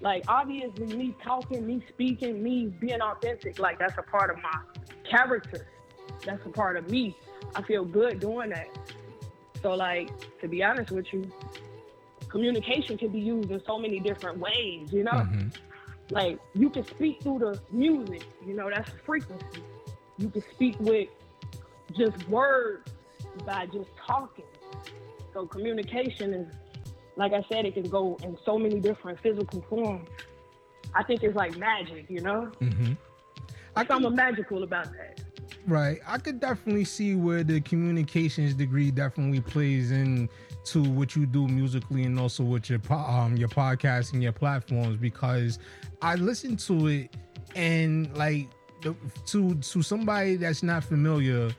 like 0.00 0.24
obviously 0.28 0.86
me 0.86 1.16
talking, 1.24 1.66
me 1.66 1.84
speaking, 1.88 2.42
me 2.42 2.66
being 2.66 3.00
authentic, 3.00 3.58
like 3.58 3.78
that's 3.78 3.98
a 3.98 4.02
part 4.02 4.30
of 4.30 4.36
my 4.42 4.58
character. 5.08 5.68
That's 6.24 6.44
a 6.46 6.50
part 6.50 6.76
of 6.76 6.88
me. 6.90 7.16
I 7.54 7.62
feel 7.62 7.84
good 7.84 8.20
doing 8.20 8.50
that. 8.50 8.68
So 9.62 9.74
like 9.74 10.10
to 10.40 10.48
be 10.48 10.62
honest 10.62 10.90
with 10.90 11.06
you, 11.12 11.30
communication 12.28 12.98
can 12.98 13.10
be 13.12 13.20
used 13.20 13.50
in 13.50 13.62
so 13.66 13.78
many 13.78 14.00
different 14.00 14.38
ways, 14.38 14.92
you 14.92 15.04
know? 15.04 15.24
Mm-hmm. 15.24 15.48
Like 16.10 16.38
you 16.54 16.70
can 16.70 16.84
speak 16.86 17.22
through 17.22 17.38
the 17.40 17.60
music, 17.70 18.24
you 18.44 18.54
know, 18.54 18.70
that's 18.70 18.90
frequency. 19.04 19.62
You 20.18 20.28
can 20.28 20.42
speak 20.52 20.76
with 20.80 21.08
just 21.96 22.28
words 22.28 22.90
by 23.46 23.66
just 23.66 23.88
talking. 24.06 24.44
So 25.32 25.46
communication 25.46 26.34
is 26.34 26.54
like 27.16 27.32
I 27.32 27.44
said, 27.48 27.66
it 27.66 27.74
can 27.74 27.88
go 27.88 28.16
in 28.22 28.38
so 28.44 28.58
many 28.58 28.80
different 28.80 29.20
physical 29.20 29.62
forms. 29.68 30.08
I 30.94 31.02
think 31.02 31.22
it's 31.22 31.36
like 31.36 31.56
magic, 31.56 32.06
you 32.08 32.20
know? 32.20 32.50
Mm-hmm. 32.60 32.92
I 33.76 33.86
I'm 33.88 34.14
magical 34.14 34.62
about 34.62 34.92
that. 34.92 35.21
Right. 35.66 36.00
I 36.06 36.18
could 36.18 36.40
definitely 36.40 36.84
see 36.84 37.14
where 37.14 37.44
the 37.44 37.60
communications 37.60 38.54
degree 38.54 38.90
definitely 38.90 39.40
plays 39.40 39.92
into 39.92 40.82
what 40.90 41.14
you 41.14 41.24
do 41.24 41.46
musically 41.46 42.02
and 42.02 42.18
also 42.18 42.42
with 42.42 42.68
your 42.68 42.80
um 42.92 43.36
your 43.36 43.48
podcast 43.48 44.12
and 44.12 44.22
your 44.22 44.32
platforms 44.32 44.96
because 44.96 45.58
I 46.00 46.16
listen 46.16 46.56
to 46.56 46.86
it 46.88 47.16
and 47.54 48.14
like 48.16 48.48
to 49.26 49.54
to 49.54 49.82
somebody 49.82 50.36
that's 50.36 50.62
not 50.62 50.82
familiar 50.82 51.50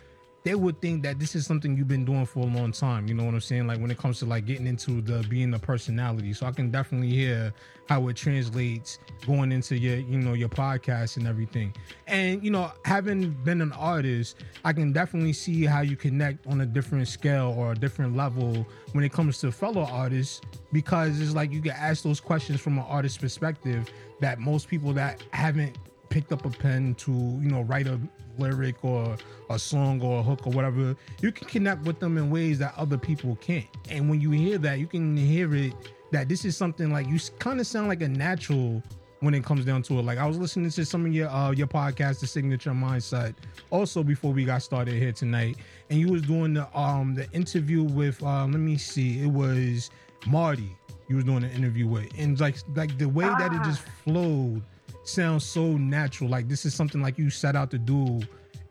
they 0.44 0.56
would 0.56 0.82
think 0.82 1.04
that 1.04 1.20
this 1.20 1.36
is 1.36 1.46
something 1.46 1.78
you've 1.78 1.88
been 1.88 2.04
doing 2.04 2.26
for 2.26 2.39
a 2.39 2.46
long 2.46 2.72
time. 2.72 3.08
You 3.08 3.14
know 3.14 3.24
what 3.24 3.34
I'm 3.34 3.39
saying? 3.39 3.66
Like 3.66 3.80
when 3.80 3.89
it 3.91 3.98
comes 3.98 4.20
to 4.20 4.26
like 4.26 4.46
getting 4.46 4.68
into 4.68 5.02
the 5.02 5.26
being 5.30 5.54
a 5.54 5.60
personality. 5.60 6.34
So 6.34 6.46
I 6.46 6.52
can 6.52 6.70
definitely 6.70 7.10
hear 7.10 7.54
how 7.88 8.08
it 8.10 8.16
translates 8.16 9.00
going 9.26 9.52
into 9.52 9.78
your, 9.78 9.98
you 9.98 10.18
know, 10.18 10.34
your 10.34 10.50
podcast 10.50 11.18
and 11.18 11.28
everything. 11.28 11.74
And 12.08 12.44
you 12.44 12.52
know, 12.52 12.72
having 12.84 13.32
been 13.46 13.62
an 13.62 13.72
artist, 13.72 14.44
I 14.66 14.74
can 14.74 14.91
definitely 14.91 15.34
see 15.34 15.66
how 15.66 15.82
you 15.82 15.96
connect 15.96 16.46
on 16.48 16.62
a 16.62 16.66
different 16.66 17.08
scale 17.08 17.56
or 17.58 17.72
a 17.72 17.76
different 17.76 18.16
level 18.18 18.68
when 18.91 19.04
it 19.06 19.14
comes 19.14 19.39
to 19.39 19.52
fellow 19.52 19.86
artists 19.86 20.41
because 20.74 21.22
it's 21.22 21.34
like 21.34 21.52
you 21.52 21.62
get 21.62 21.78
asked 21.78 22.04
those 22.04 22.20
questions 22.20 22.60
from 22.60 22.78
an 22.78 22.86
artist 22.88 23.22
perspective 23.22 23.89
that 24.20 24.39
most 24.39 24.68
people 24.68 24.91
that 24.94 25.24
haven't 25.32 25.78
picked 26.14 26.32
up 26.32 26.45
a 26.45 26.49
pen 26.49 26.93
to 26.93 27.11
you 27.11 27.49
know 27.49 27.61
write 27.61 27.88
a 27.88 27.99
lyric 28.38 28.86
or 28.86 29.18
a 29.49 29.57
song 29.57 29.99
or 29.99 30.20
a 30.20 30.24
hook 30.24 30.45
or 30.45 30.53
whatever 30.53 30.95
you 31.22 31.32
can 31.32 31.47
connect 31.47 31.82
with 31.86 31.99
them 31.99 32.20
in 32.20 32.30
ways 32.30 32.59
that 32.59 32.72
other 32.78 32.99
people 32.99 33.36
can't. 33.41 33.66
And 33.89 34.07
when 34.11 34.22
you 34.22 34.30
hear 34.30 34.59
that 34.59 34.78
you 34.78 34.86
can 34.86 35.18
hear 35.18 35.55
it 35.55 35.74
that 36.11 36.30
this 36.30 36.45
is 36.45 36.55
something 36.55 36.91
like 36.91 37.07
you 37.07 37.20
kind 37.39 37.59
of 37.59 37.66
sound 37.66 37.88
like 37.88 38.03
a 38.03 38.07
natural 38.07 38.84
when 39.22 39.34
it 39.34 39.43
comes 39.43 39.66
down 39.66 39.82
to 39.84 39.97
it. 39.97 40.03
Like 40.03 40.20
i 40.20 40.28
was 40.28 40.38
listening 40.38 40.70
to 40.70 40.86
some 40.86 41.03
of 41.03 41.11
your 41.11 41.30
uh 41.30 41.49
your 41.49 41.66
podcast 41.66 42.20
the 42.20 42.28
signature 42.28 42.72
mindset 42.72 43.34
also 43.72 44.03
before 44.03 44.34
we 44.34 44.45
got 44.45 44.61
started 44.61 44.93
here 44.93 45.14
tonight. 45.14 45.57
And 45.89 45.99
you 45.99 46.09
was 46.09 46.22
doing 46.22 46.53
the 46.53 46.78
um 46.78 47.16
the 47.16 47.28
interview 47.32 47.82
with 47.82 48.22
um 48.22 48.51
let 48.51 48.61
me 48.61 48.78
see 48.78 49.20
it 49.24 49.32
was 49.32 49.89
marty 50.28 50.78
you 51.07 51.16
was 51.16 51.26
doing 51.26 51.43
an 51.43 51.51
interview 51.51 51.88
with. 51.88 52.07
And 52.20 52.39
like 52.39 52.57
like 52.76 52.99
the 52.99 53.09
way 53.09 53.26
that 53.26 53.51
it 53.51 53.64
just 53.64 53.82
flowed 53.82 54.61
sounds 55.04 55.45
so 55.45 55.78
natural. 55.78 56.30
Like 56.30 56.47
this 56.47 56.66
is 56.66 56.74
something 56.74 57.01
like 57.01 57.18
you 57.18 57.30
set 57.30 57.56
out 57.56 57.72
to 57.72 57.78
do 57.78 58.22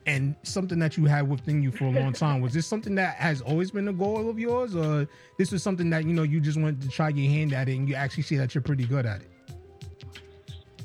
and 0.07 0.35
something 0.43 0.79
that 0.81 0.97
you 0.97 1.05
had 1.05 1.29
within 1.29 1.63
you 1.63 1.71
for 1.71 1.85
a 1.85 1.91
long 1.91 2.13
time. 2.13 2.41
Was 2.41 2.53
this 2.53 2.67
something 2.67 2.95
that 2.97 3.17
has 3.17 3.41
always 3.41 3.71
been 3.71 3.89
a 3.89 3.93
goal 3.93 4.29
of 4.29 4.39
yours 4.39 4.75
or 4.75 5.09
this 5.39 5.53
was 5.53 5.63
something 5.63 5.91
that, 5.91 6.05
you 6.05 6.13
know, 6.13 6.23
you 6.23 6.41
just 6.41 6.59
wanted 6.59 6.81
to 6.83 6.89
try 6.89 7.09
your 7.11 7.31
hand 7.31 7.53
at 7.53 7.69
it 7.69 7.77
and 7.77 7.89
you 7.89 7.95
actually 7.95 8.25
see 8.25 8.37
that 8.37 8.55
you're 8.55 8.63
pretty 8.63 8.85
good 8.85 9.07
at 9.07 9.21
it? 9.21 9.29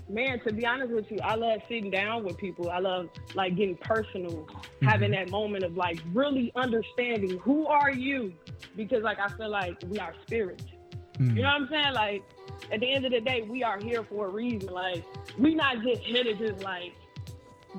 Man, 0.09 0.39
to 0.45 0.53
be 0.53 0.65
honest 0.65 0.91
with 0.93 1.11
you, 1.11 1.17
I 1.21 1.35
love 1.35 1.59
sitting 1.67 1.91
down 1.91 2.23
with 2.23 2.37
people. 2.37 2.69
I 2.69 2.79
love 2.79 3.09
like 3.35 3.57
getting 3.57 3.75
personal, 3.75 4.45
mm-hmm. 4.45 4.85
having 4.85 5.11
that 5.11 5.29
moment 5.29 5.65
of 5.65 5.75
like 5.75 5.99
really 6.13 6.51
understanding 6.55 7.37
who 7.39 7.67
are 7.67 7.91
you, 7.91 8.33
because 8.77 9.03
like 9.03 9.19
I 9.19 9.27
feel 9.29 9.49
like 9.49 9.77
we 9.89 9.99
are 9.99 10.13
spirits. 10.25 10.63
Mm. 11.19 11.35
You 11.35 11.41
know 11.41 11.47
what 11.49 11.61
I'm 11.61 11.67
saying? 11.69 11.93
Like 11.93 12.23
at 12.71 12.79
the 12.79 12.91
end 12.93 13.05
of 13.05 13.11
the 13.11 13.21
day, 13.21 13.41
we 13.43 13.63
are 13.63 13.79
here 13.79 14.03
for 14.03 14.27
a 14.27 14.29
reason. 14.29 14.69
Like 14.71 15.05
we 15.37 15.55
not 15.55 15.81
just 15.83 16.01
here 16.01 16.23
to 16.23 16.33
just 16.33 16.63
like 16.63 16.93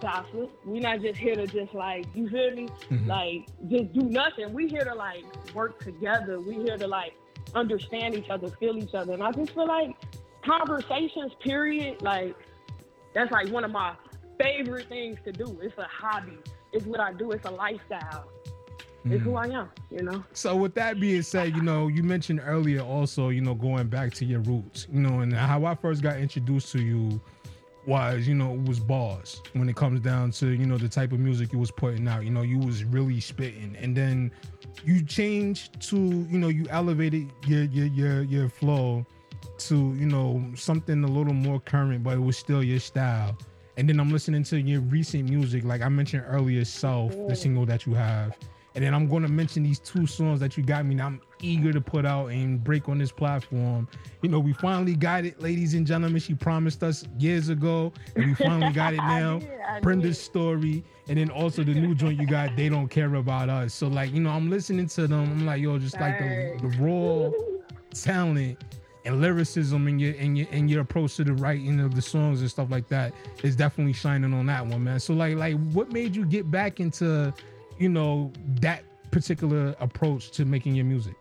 gossip. 0.01 0.51
We 0.65 0.81
not 0.81 1.01
just 1.01 1.19
here 1.19 1.35
to 1.35 1.47
just 1.47 1.75
like 1.75 2.07
you 2.15 2.29
feel 2.29 2.51
me? 2.55 2.69
Mhm. 2.91 3.07
Like 3.07 3.47
just 3.69 3.93
do 3.93 4.03
nothing. 4.03 4.53
We 4.53 4.69
here 4.69 4.85
to 4.85 4.95
like 4.95 5.25
work 5.55 5.79
together. 5.83 6.41
We 6.41 6.55
here 6.57 6.77
to 6.79 6.87
like 6.87 7.15
understand 7.55 8.15
each 8.15 8.29
other, 8.31 8.49
feel 8.61 8.77
each 8.77 8.95
other. 8.95 9.13
And 9.15 9.23
I 9.23 9.33
just 9.33 9.53
feel 9.55 9.67
like 9.67 9.97
conversations, 10.45 11.33
period, 11.41 12.03
like 12.03 12.37
that's 13.15 13.31
like 13.33 13.49
one 13.49 13.65
of 13.65 13.71
my 13.71 13.95
favorite 14.41 14.89
things 14.89 15.19
to 15.25 15.33
do. 15.33 15.59
It's 15.63 15.77
a 15.79 15.87
hobby. 15.91 16.39
It's 16.73 16.85
what 16.87 17.01
I 17.01 17.13
do. 17.13 17.33
It's 17.33 17.47
a 17.47 17.51
lifestyle. 17.51 18.29
It's 19.13 19.23
who 19.25 19.31
mm. 19.33 19.39
I 19.39 19.61
am, 19.61 19.69
you 19.91 20.03
know? 20.03 20.25
So 20.33 20.57
with 20.57 20.75
that 20.75 21.01
being 21.01 21.23
said, 21.23 21.55
you 21.55 21.63
know, 21.63 21.89
you 21.89 22.03
mentioned 22.03 22.41
earlier 22.45 22.81
also, 22.81 23.29
you 23.29 23.41
know, 23.41 23.55
going 23.55 23.89
back 23.89 24.13
to 24.15 24.25
your 24.25 24.41
roots, 24.41 24.87
you 24.91 25.01
know, 25.01 25.21
and 25.21 25.33
how 25.33 25.65
I 25.65 25.75
first 25.75 26.03
got 26.03 26.19
introduced 26.19 26.73
to 26.73 26.83
you 26.83 27.21
was, 27.87 28.29
you 28.29 28.35
know, 28.35 28.55
it 28.55 28.65
was 28.65 28.79
bars 28.79 29.41
when 29.55 29.69
it 29.69 29.77
comes 29.77 30.01
down 30.01 30.31
to, 30.33 30.49
you 30.49 30.67
know, 30.67 30.77
the 30.77 30.89
type 30.89 31.13
of 31.13 31.19
music 31.19 31.53
you 31.53 31.59
was 31.59 31.71
putting 31.71 32.07
out. 32.07 32.23
You 32.25 32.31
know, 32.31 32.43
you 32.43 32.59
was 32.59 32.85
really 32.85 33.19
spitting. 33.21 33.77
And 33.81 33.97
then 33.97 34.31
you 34.85 35.03
changed 35.03 35.81
to, 35.89 35.97
you 35.97 36.39
know, 36.39 36.49
you 36.49 36.67
elevated 36.69 37.33
your 37.47 37.65
your 37.65 37.87
your 37.87 38.23
your 38.23 38.49
flow 38.49 39.07
to, 39.59 39.75
you 39.75 40.07
know, 40.07 40.45
something 40.55 41.03
a 41.03 41.07
little 41.09 41.33
more 41.33 41.61
current, 41.61 42.05
but 42.05 42.15
it 42.15 42.21
was 42.21 42.37
still 42.37 42.63
your 42.63 42.79
style. 42.79 43.37
And 43.79 43.89
then 43.89 44.01
I'm 44.01 44.11
listening 44.11 44.43
to 44.45 44.61
your 44.61 44.81
recent 44.81 45.31
music, 45.31 45.65
like 45.65 45.83
I 45.83 45.89
mentioned 45.89 46.25
earlier, 46.27 46.65
Self, 46.65 47.13
the 47.29 47.37
single 47.37 47.65
that 47.67 47.87
you 47.87 47.95
have. 47.95 48.37
And 48.79 48.85
then 48.85 48.95
I'm 48.95 49.09
going 49.09 49.25
to 49.25 49.29
mention 49.29 49.65
these 49.65 49.81
two 49.81 50.07
songs 50.07 50.39
that 50.39 50.57
you 50.57 50.63
got 50.63 50.87
me. 50.87 50.95
Now 50.95 51.07
I'm 51.07 51.21
eager 51.41 51.73
to 51.73 51.81
put 51.81 52.07
out 52.07 52.29
and 52.29 52.63
break 52.63 52.89
on 52.89 52.99
this 52.99 53.11
platform. 53.11 53.89
You 54.23 54.29
know, 54.29 54.39
we 54.39 54.53
finally 54.53 54.95
got 54.95 55.25
it, 55.25 55.43
ladies 55.43 55.75
and 55.75 55.85
gentlemen. 55.85 56.21
She 56.21 56.35
promised 56.35 56.85
us 56.85 57.05
years 57.19 57.49
ago, 57.49 57.93
and 58.15 58.27
we 58.27 58.35
finally 58.35 58.73
got 58.73 58.93
it 58.95 58.99
now. 58.99 59.41
Brenda's 59.83 60.21
story, 60.21 60.85
and 61.09 61.19
then 61.19 61.29
also 61.29 61.65
the 61.65 61.75
new 61.75 61.93
joint 61.93 62.21
you 62.21 62.27
got. 62.29 62.55
They 62.55 62.69
don't 62.69 62.87
care 62.87 63.13
about 63.17 63.49
us. 63.49 63.75
So 63.75 63.89
like, 63.89 64.13
you 64.13 64.21
know, 64.21 64.31
I'm 64.31 64.49
listening 64.49 64.87
to 64.87 65.09
them. 65.09 65.25
I'm 65.25 65.45
like, 65.45 65.61
yo, 65.61 65.77
just 65.81 66.01
like 66.01 66.21
the, 66.21 66.57
the 66.63 66.69
raw 66.79 67.33
talent 67.91 68.63
and 69.05 69.21
lyricism 69.21 69.89
and 69.89 70.01
your 70.01 70.15
and 70.21 70.39
your 70.39 70.47
and 70.53 70.71
your 70.71 70.83
approach 70.83 71.17
to 71.17 71.25
the 71.25 71.33
writing 71.33 71.81
of 71.81 71.97
the 71.97 72.03
songs 72.03 72.43
and 72.43 72.49
stuff 72.49 72.71
like 72.71 72.87
that 72.87 73.13
is 73.43 73.57
definitely 73.57 73.93
shining 73.93 74.33
on 74.33 74.47
that 74.47 74.65
one, 74.65 74.85
man. 74.85 75.01
So 75.01 75.15
like 75.15 75.37
like 75.37 75.59
what 75.73 75.91
made 75.91 76.15
you 76.15 76.25
get 76.25 76.49
back 76.49 76.79
into, 76.79 77.35
you 77.79 77.89
know, 77.89 78.33
that 78.61 78.83
particular 79.11 79.75
approach 79.81 80.31
to 80.33 80.45
making 80.45 80.75
your 80.75 80.85
music? 80.85 81.15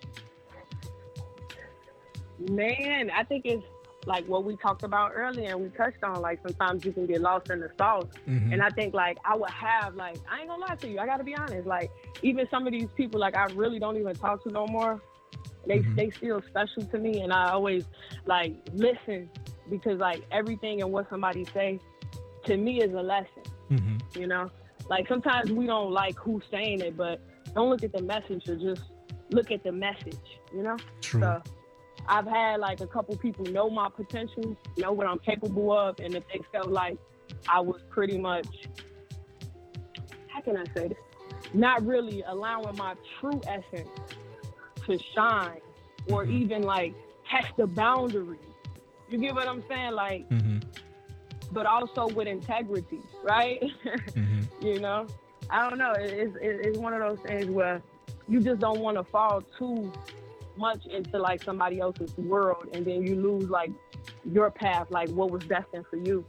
Man, 2.50 3.10
I 3.10 3.24
think 3.24 3.46
it's 3.46 3.64
like 4.06 4.26
what 4.26 4.44
we 4.44 4.56
talked 4.56 4.84
about 4.84 5.12
earlier 5.14 5.50
and 5.50 5.62
we 5.62 5.70
touched 5.70 6.04
on. 6.04 6.22
Like 6.22 6.40
sometimes 6.42 6.86
you 6.86 6.94
can 6.94 7.06
get 7.06 7.22
lost 7.22 7.50
in 7.50 7.60
the 7.60 7.70
sauce. 7.78 8.06
Mhm. 8.28 8.54
And 8.54 8.62
I 8.62 8.70
think 8.70 8.94
like 8.94 9.18
I 9.26 9.36
would 9.36 9.50
have 9.50 9.96
like 9.96 10.18
I 10.32 10.40
ain't 10.40 10.50
gonna 10.50 10.66
lie 10.66 10.76
to 10.76 10.88
you. 10.88 11.00
I 11.00 11.06
gotta 11.06 11.24
be 11.24 11.36
honest. 11.36 11.68
Like 11.68 11.92
even 12.22 12.48
some 12.50 12.66
of 12.66 12.74
these 12.74 12.88
people 12.96 13.20
like 13.20 13.36
I 13.36 13.46
really 13.48 13.80
don't 13.80 13.98
even 13.98 14.16
talk 14.16 14.44
to 14.44 14.52
no 14.52 14.66
more. 14.68 15.02
They 15.66 15.80
they 15.80 16.10
still 16.12 16.42
special 16.48 16.84
to 16.84 16.98
me, 16.98 17.20
and 17.22 17.34
I 17.34 17.52
always 17.52 17.86
like 18.26 18.56
listen 18.74 19.30
because 19.70 20.00
like 20.00 20.24
everything 20.32 20.82
and 20.82 20.92
what 20.92 21.10
somebody 21.10 21.44
say 21.54 21.80
to 22.46 22.56
me 22.56 22.82
is 22.82 22.94
a 22.94 23.02
lesson. 23.02 23.44
Mm-hmm. 23.70 24.22
You 24.22 24.28
know, 24.28 24.50
like 24.90 25.08
sometimes 25.08 25.52
we 25.52 25.66
don't 25.66 25.92
like 25.92 26.18
who's 26.18 26.44
saying 26.52 26.82
it, 26.82 26.96
but 26.96 27.20
don't 27.54 27.70
look 27.70 27.84
at 27.84 27.92
the 27.92 28.02
message 28.02 28.48
or 28.48 28.56
just 28.56 28.84
look 29.32 29.52
at 29.52 29.64
the 29.64 29.72
message. 29.72 30.18
You 30.54 30.64
know. 30.64 30.78
True. 31.02 31.22
So 31.22 31.42
I've 32.08 32.28
had 32.28 32.60
like 32.60 32.82
a 32.82 32.88
couple 32.88 33.16
people 33.18 33.46
know 33.46 33.70
my 33.70 33.90
potential, 33.90 34.56
know 34.78 34.92
what 34.94 35.08
I'm 35.08 35.20
capable 35.20 35.78
of, 35.78 36.00
and 36.00 36.16
if 36.16 36.24
they 36.34 36.42
felt 36.52 36.70
like 36.70 36.98
I 37.50 37.60
was 37.60 37.82
pretty 37.90 38.18
much, 38.18 38.48
how 40.28 40.42
can 40.42 40.58
I 40.58 40.64
say 40.76 40.90
this? 40.90 40.98
Not 41.54 41.86
really 41.86 42.24
allowing 42.28 42.76
my 42.78 42.96
true 43.20 43.42
essence 43.48 43.90
to 44.86 44.98
shine 45.16 45.60
or 46.10 46.26
even 46.26 46.62
like 46.64 46.94
test 47.30 47.52
the 47.58 47.68
boundaries. 47.68 48.40
You 49.10 49.18
get 49.18 49.36
what 49.36 49.48
I'm 49.48 49.64
saying? 49.70 49.94
Like, 49.94 50.30
Mm-hmm. 50.30 50.57
But 51.58 51.66
also 51.66 52.06
with 52.14 52.28
integrity, 52.28 53.02
right? 53.24 53.60
Mm-hmm. 54.14 54.44
you 54.66 54.80
know, 54.80 55.08
I 55.50 55.68
don't 55.68 55.80
know. 55.80 55.94
It's, 55.98 56.36
it's 56.40 56.78
one 56.78 56.94
of 56.94 57.00
those 57.00 57.20
things 57.28 57.48
where 57.48 57.82
you 58.28 58.42
just 58.42 58.60
don't 58.60 58.80
want 58.80 58.96
to 58.98 59.04
fall 59.04 59.42
too 59.58 59.92
much 60.56 60.86
into 60.86 61.18
like 61.18 61.42
somebody 61.44 61.80
else's 61.80 62.16
world, 62.18 62.68
and 62.74 62.86
then 62.86 63.02
you 63.08 63.16
lose 63.16 63.50
like 63.50 63.72
your 64.32 64.52
path, 64.52 64.88
like 64.92 65.10
what 65.10 65.32
was 65.32 65.44
destined 65.46 65.86
for 65.90 65.98
you. 65.98 66.24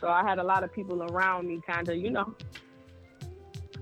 So 0.00 0.08
I 0.08 0.22
had 0.22 0.38
a 0.38 0.42
lot 0.42 0.64
of 0.64 0.72
people 0.72 1.02
around 1.02 1.48
me, 1.48 1.60
kind 1.66 1.86
of, 1.90 1.96
you 1.96 2.10
know, 2.10 2.34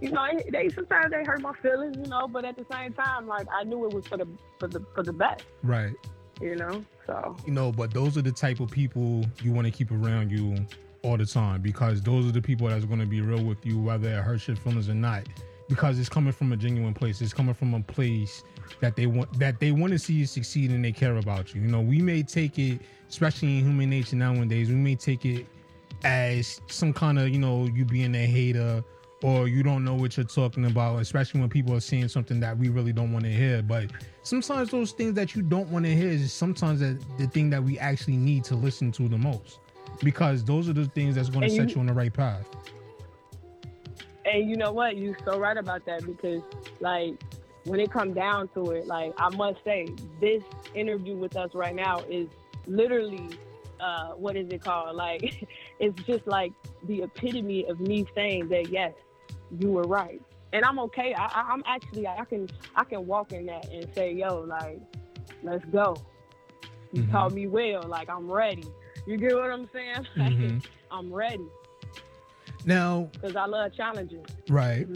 you 0.00 0.10
know, 0.10 0.26
they 0.50 0.68
sometimes 0.70 1.10
they 1.12 1.22
hurt 1.24 1.40
my 1.40 1.52
feelings, 1.62 1.96
you 2.02 2.06
know, 2.10 2.26
but 2.26 2.44
at 2.44 2.56
the 2.56 2.66
same 2.72 2.92
time, 2.94 3.28
like 3.28 3.46
I 3.52 3.62
knew 3.62 3.84
it 3.86 3.92
was 3.94 4.06
for 4.08 4.16
the 4.16 4.26
for 4.58 4.66
the 4.66 4.80
for 4.94 5.02
the 5.04 5.12
best, 5.12 5.44
Right. 5.62 5.94
you 6.40 6.56
know. 6.56 6.84
So 7.10 7.36
You 7.44 7.52
know, 7.52 7.72
but 7.72 7.92
those 7.92 8.16
are 8.16 8.22
the 8.22 8.30
type 8.30 8.60
of 8.60 8.70
people 8.70 9.24
you 9.42 9.52
want 9.52 9.66
to 9.66 9.72
keep 9.72 9.90
around 9.90 10.30
you 10.30 10.54
all 11.02 11.16
the 11.16 11.26
time 11.26 11.60
because 11.60 12.00
those 12.02 12.24
are 12.24 12.30
the 12.30 12.40
people 12.40 12.68
that's 12.68 12.84
going 12.84 13.00
to 13.00 13.06
be 13.06 13.20
real 13.20 13.42
with 13.42 13.66
you, 13.66 13.80
whether 13.80 14.08
it 14.08 14.22
hurts 14.22 14.46
your 14.46 14.56
feelings 14.56 14.88
or 14.88 14.94
not. 14.94 15.24
Because 15.68 15.98
it's 15.98 16.08
coming 16.08 16.32
from 16.32 16.52
a 16.52 16.56
genuine 16.56 16.94
place. 16.94 17.20
It's 17.20 17.32
coming 17.32 17.54
from 17.54 17.74
a 17.74 17.80
place 17.80 18.44
that 18.80 18.94
they 18.94 19.06
want 19.06 19.36
that 19.38 19.58
they 19.58 19.72
want 19.72 19.92
to 19.92 19.98
see 19.98 20.14
you 20.14 20.26
succeed 20.26 20.70
and 20.70 20.84
they 20.84 20.92
care 20.92 21.16
about 21.16 21.54
you. 21.54 21.62
You 21.62 21.68
know, 21.68 21.80
we 21.80 22.00
may 22.00 22.22
take 22.22 22.58
it, 22.58 22.80
especially 23.08 23.58
in 23.58 23.64
human 23.64 23.90
nature 23.90 24.16
nowadays, 24.16 24.68
we 24.68 24.74
may 24.74 24.94
take 24.94 25.24
it 25.24 25.46
as 26.04 26.60
some 26.68 26.92
kind 26.92 27.18
of 27.18 27.28
you 27.28 27.38
know 27.38 27.66
you 27.66 27.84
being 27.84 28.14
a 28.14 28.26
hater 28.26 28.82
or 29.22 29.48
you 29.48 29.62
don't 29.62 29.84
know 29.84 29.94
what 29.94 30.16
you're 30.16 30.24
talking 30.24 30.64
about 30.66 30.96
especially 31.00 31.40
when 31.40 31.48
people 31.50 31.74
are 31.74 31.80
saying 31.80 32.08
something 32.08 32.40
that 32.40 32.56
we 32.56 32.68
really 32.68 32.92
don't 32.92 33.12
want 33.12 33.24
to 33.24 33.30
hear 33.30 33.62
but 33.62 33.86
sometimes 34.22 34.70
those 34.70 34.92
things 34.92 35.14
that 35.14 35.34
you 35.34 35.42
don't 35.42 35.68
want 35.68 35.84
to 35.84 35.94
hear 35.94 36.08
is 36.08 36.32
sometimes 36.32 36.80
the, 36.80 36.98
the 37.18 37.26
thing 37.26 37.50
that 37.50 37.62
we 37.62 37.78
actually 37.78 38.16
need 38.16 38.44
to 38.44 38.54
listen 38.54 38.90
to 38.92 39.08
the 39.08 39.18
most 39.18 39.58
because 40.02 40.42
those 40.44 40.68
are 40.68 40.72
the 40.72 40.86
things 40.86 41.14
that's 41.14 41.28
going 41.28 41.42
to 41.42 41.50
set 41.50 41.68
you- 41.68 41.74
you 41.74 41.80
on 41.80 41.86
the 41.86 41.92
right 41.92 42.12
path 42.12 42.46
And 44.24 44.48
you 44.48 44.56
know 44.56 44.72
what? 44.72 44.96
You're 44.96 45.16
so 45.24 45.38
right 45.38 45.56
about 45.56 45.84
that 45.86 46.04
because, 46.06 46.42
like, 46.78 47.20
when 47.64 47.80
it 47.80 47.90
comes 47.90 48.14
down 48.14 48.48
to 48.48 48.70
it, 48.72 48.86
like, 48.86 49.12
I 49.18 49.34
must 49.34 49.58
say, 49.64 49.86
this 50.20 50.42
interview 50.74 51.16
with 51.16 51.36
us 51.36 51.50
right 51.54 51.74
now 51.74 52.00
is 52.08 52.28
literally, 52.66 53.30
uh, 53.80 54.10
what 54.10 54.36
is 54.36 54.46
it 54.50 54.62
called? 54.62 54.94
Like, 54.96 55.46
it's 55.80 56.00
just 56.04 56.26
like 56.26 56.52
the 56.84 57.02
epitome 57.02 57.64
of 57.66 57.80
me 57.80 58.06
saying 58.14 58.48
that, 58.48 58.68
yes, 58.70 58.92
you 59.58 59.70
were 59.72 59.84
right. 59.86 60.20
And 60.52 60.64
I'm 60.64 60.78
okay. 60.80 61.14
I, 61.14 61.24
I, 61.26 61.50
I'm 61.52 61.62
actually, 61.66 62.06
I 62.06 62.24
can, 62.24 62.48
I 62.74 62.84
can 62.84 63.06
walk 63.06 63.32
in 63.32 63.46
that 63.46 63.68
and 63.72 63.88
say, 63.94 64.12
yo, 64.12 64.40
like, 64.40 64.80
let's 65.42 65.64
go. 65.66 65.96
You 66.92 67.02
Mhm. 67.04 67.10
taught 67.12 67.32
me 67.32 67.46
well. 67.46 67.82
Like, 67.86 68.10
I'm 68.10 68.30
ready. 68.30 68.64
You 69.06 69.16
get 69.16 69.34
what 69.34 69.50
I'm 69.50 69.68
saying? 69.72 70.06
Like, 70.16 70.32
Mhm. 70.32 70.64
I'm 70.90 71.12
ready 71.12 71.46
now 72.66 73.08
because 73.14 73.36
I 73.36 73.46
love 73.46 73.72
challenges. 73.74 74.24
right 74.48 74.86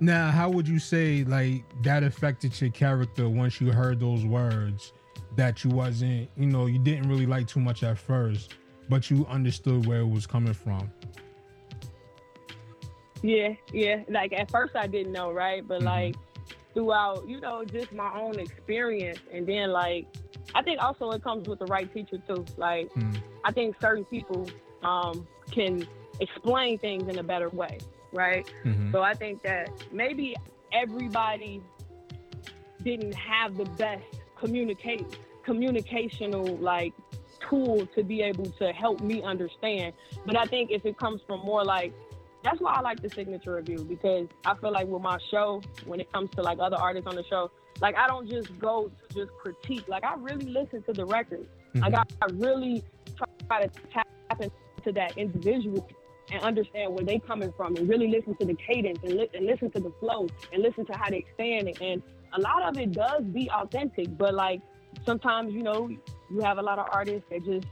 now 0.00 0.30
how 0.30 0.50
would 0.50 0.68
you 0.68 0.78
say 0.78 1.24
like 1.24 1.64
that 1.82 2.02
affected 2.02 2.58
your 2.60 2.68
character 2.70 3.26
once 3.28 3.58
you 3.60 3.72
heard 3.72 3.98
those 3.98 4.24
words 4.24 4.92
that 5.36 5.64
you 5.64 5.70
wasn't 5.70 6.28
you 6.36 6.44
know 6.46 6.66
you 6.66 6.78
didn't 6.78 7.08
really 7.08 7.24
like 7.24 7.46
too 7.46 7.60
much 7.60 7.82
at 7.82 7.96
first 7.96 8.54
but 8.90 9.10
you 9.10 9.24
understood 9.30 9.86
where 9.86 10.00
it 10.00 10.08
was 10.08 10.26
coming 10.26 10.52
from 10.52 10.90
Yeah, 13.22 13.54
yeah. 13.72 14.02
Like 14.08 14.32
at 14.32 14.50
first 14.50 14.76
I 14.76 14.86
didn't 14.86 15.12
know, 15.12 15.32
right? 15.32 15.66
But 15.66 15.82
like 15.82 16.16
throughout, 16.74 17.26
you 17.28 17.40
know, 17.40 17.64
just 17.64 17.92
my 17.92 18.18
own 18.18 18.38
experience 18.38 19.20
and 19.32 19.46
then 19.46 19.70
like 19.70 20.06
I 20.54 20.62
think 20.62 20.80
also 20.82 21.10
it 21.10 21.22
comes 21.22 21.48
with 21.48 21.58
the 21.58 21.66
right 21.66 21.92
teacher 21.92 22.18
too. 22.26 22.44
Like 22.56 22.90
I 23.44 23.52
think 23.52 23.76
certain 23.80 24.04
people 24.04 24.48
um 24.82 25.26
can 25.50 25.86
explain 26.20 26.78
things 26.78 27.08
in 27.08 27.18
a 27.18 27.22
better 27.22 27.48
way, 27.48 27.78
right? 28.12 28.46
Mhm. 28.64 28.92
So 28.92 29.02
I 29.02 29.14
think 29.14 29.42
that 29.42 29.70
maybe 29.92 30.36
everybody 30.72 31.62
didn't 32.82 33.14
have 33.14 33.56
the 33.56 33.64
best 33.64 34.04
communicate 34.38 35.04
communicational 35.46 36.60
like 36.60 36.92
tool 37.48 37.86
to 37.94 38.02
be 38.02 38.22
able 38.22 38.46
to 38.46 38.72
help 38.72 39.00
me 39.00 39.22
understand. 39.22 39.92
But 40.24 40.36
I 40.36 40.44
think 40.46 40.70
if 40.70 40.84
it 40.84 40.98
comes 40.98 41.22
from 41.26 41.40
more 41.40 41.64
like 41.64 41.92
that's 42.46 42.60
why 42.60 42.74
I 42.74 42.80
like 42.80 43.02
the 43.02 43.10
signature 43.10 43.56
review 43.56 43.84
because 43.84 44.28
I 44.44 44.54
feel 44.54 44.70
like 44.70 44.86
with 44.86 45.02
my 45.02 45.18
show, 45.32 45.60
when 45.84 45.98
it 45.98 46.12
comes 46.12 46.30
to 46.36 46.42
like 46.42 46.58
other 46.60 46.76
artists 46.76 47.08
on 47.08 47.16
the 47.16 47.24
show, 47.24 47.50
like 47.80 47.96
I 47.96 48.06
don't 48.06 48.28
just 48.30 48.56
go 48.60 48.88
to 49.08 49.14
just 49.14 49.32
critique. 49.36 49.88
Like 49.88 50.04
I 50.04 50.14
really 50.14 50.46
listen 50.46 50.82
to 50.84 50.92
the 50.92 51.04
record. 51.06 51.44
Like 51.74 51.92
mm-hmm. 51.92 52.22
I, 52.22 52.26
I 52.26 52.28
really 52.34 52.84
try 53.48 53.66
to 53.66 53.70
tap 53.92 54.06
into 54.40 54.92
that 54.92 55.18
individual 55.18 55.88
and 56.30 56.40
understand 56.44 56.94
where 56.94 57.04
they 57.04 57.18
coming 57.18 57.52
from 57.56 57.74
and 57.74 57.88
really 57.88 58.06
listen 58.06 58.36
to 58.36 58.46
the 58.46 58.54
cadence 58.54 59.00
and, 59.02 59.14
li- 59.14 59.30
and 59.34 59.44
listen 59.44 59.68
to 59.72 59.80
the 59.80 59.90
flow 59.98 60.28
and 60.52 60.62
listen 60.62 60.86
to 60.86 60.92
how 60.96 61.10
they 61.10 61.24
stand 61.34 61.68
it. 61.68 61.80
And 61.80 62.00
a 62.32 62.40
lot 62.40 62.62
of 62.62 62.78
it 62.78 62.92
does 62.92 63.24
be 63.24 63.50
authentic, 63.50 64.16
but 64.16 64.34
like 64.34 64.60
sometimes, 65.04 65.52
you 65.52 65.64
know, 65.64 65.90
you 66.30 66.40
have 66.42 66.58
a 66.58 66.62
lot 66.62 66.78
of 66.78 66.86
artists 66.92 67.26
that 67.30 67.44
just 67.44 67.66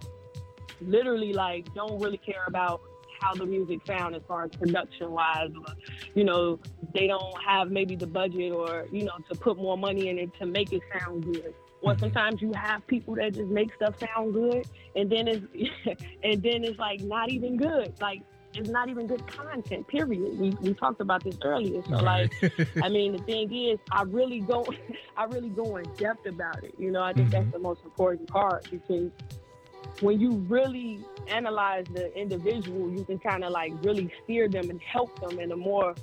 literally 0.81 1.33
like 1.33 1.72
don't 1.75 2.01
really 2.01 2.18
care 2.18 2.45
about 2.49 2.81
how 3.25 3.35
the 3.35 3.47
music 3.47 3.81
sound 3.87 4.14
as 4.14 4.22
far 4.29 4.45
as 4.45 4.51
production 4.53 5.11
wise 5.11 5.51
or 5.57 5.75
you 6.14 6.25
know 6.25 6.59
they 6.93 7.07
don't 7.07 7.35
have 7.43 7.70
maybe 7.70 7.97
the 7.97 8.07
budget 8.07 8.53
or 8.53 8.87
you 8.93 9.05
know 9.05 9.16
to 9.31 9.39
put 9.39 9.57
more 9.57 9.79
money 9.79 10.09
in 10.09 10.18
it 10.18 10.31
to 10.39 10.47
make 10.47 10.72
it 10.72 10.83
sound 10.99 11.25
good. 11.25 11.55
Or 11.83 11.93
mm-hmm. 11.93 12.01
sometimes 12.01 12.41
you 12.41 12.53
have 12.55 12.87
people 12.87 13.14
that 13.16 13.35
just 13.35 13.51
make 13.51 13.75
stuff 13.75 13.95
sound 13.99 14.35
good 14.35 14.66
and 14.95 15.11
then 15.11 15.29
it's 15.29 15.45
and 16.22 16.43
then 16.43 16.64
it's 16.64 16.79
like 16.79 17.01
not 17.01 17.31
even 17.31 17.57
good. 17.57 17.95
Like 18.01 18.22
it's 18.55 18.68
not 18.68 18.89
even 18.89 19.07
good 19.07 19.27
content 19.27 19.87
period. 19.89 20.39
We, 20.39 20.51
we 20.61 20.75
talked 20.75 21.01
about 21.01 21.25
this 21.25 21.37
earlier 21.43 21.83
so 21.89 21.97
like 21.97 22.33
i 22.83 22.89
mean 22.89 23.12
the 23.16 23.22
thing 23.25 23.53
is 23.53 23.81
i 23.91 24.03
really 24.03 24.41
go 24.41 24.64
i 25.16 25.25
really 25.25 25.49
go 25.49 25.77
in 25.77 25.85
depth 25.95 26.27
about 26.27 26.62
it. 26.62 26.75
You 26.79 26.93
know 26.93 27.03
i 27.03 27.12
think 27.12 27.31
that's 27.31 27.43
mm-hmm. 27.43 27.51
the 27.51 27.59
most 27.59 27.81
important 27.85 28.29
part 28.29 28.70
because 28.70 29.11
when 30.01 30.21
you 30.21 30.33
really 30.49 31.05
analyze 31.29 31.87
the 31.93 32.15
individual, 32.19 32.91
you 32.91 33.05
can 33.05 33.19
kind 33.19 33.45
of 33.45 33.53
like 33.53 33.73
really 33.83 34.11
steer 34.23 34.49
them 34.49 34.71
and 34.71 34.81
help 34.81 35.19
them 35.21 35.39
in 35.39 35.53
a 35.53 35.57
more 35.57 35.95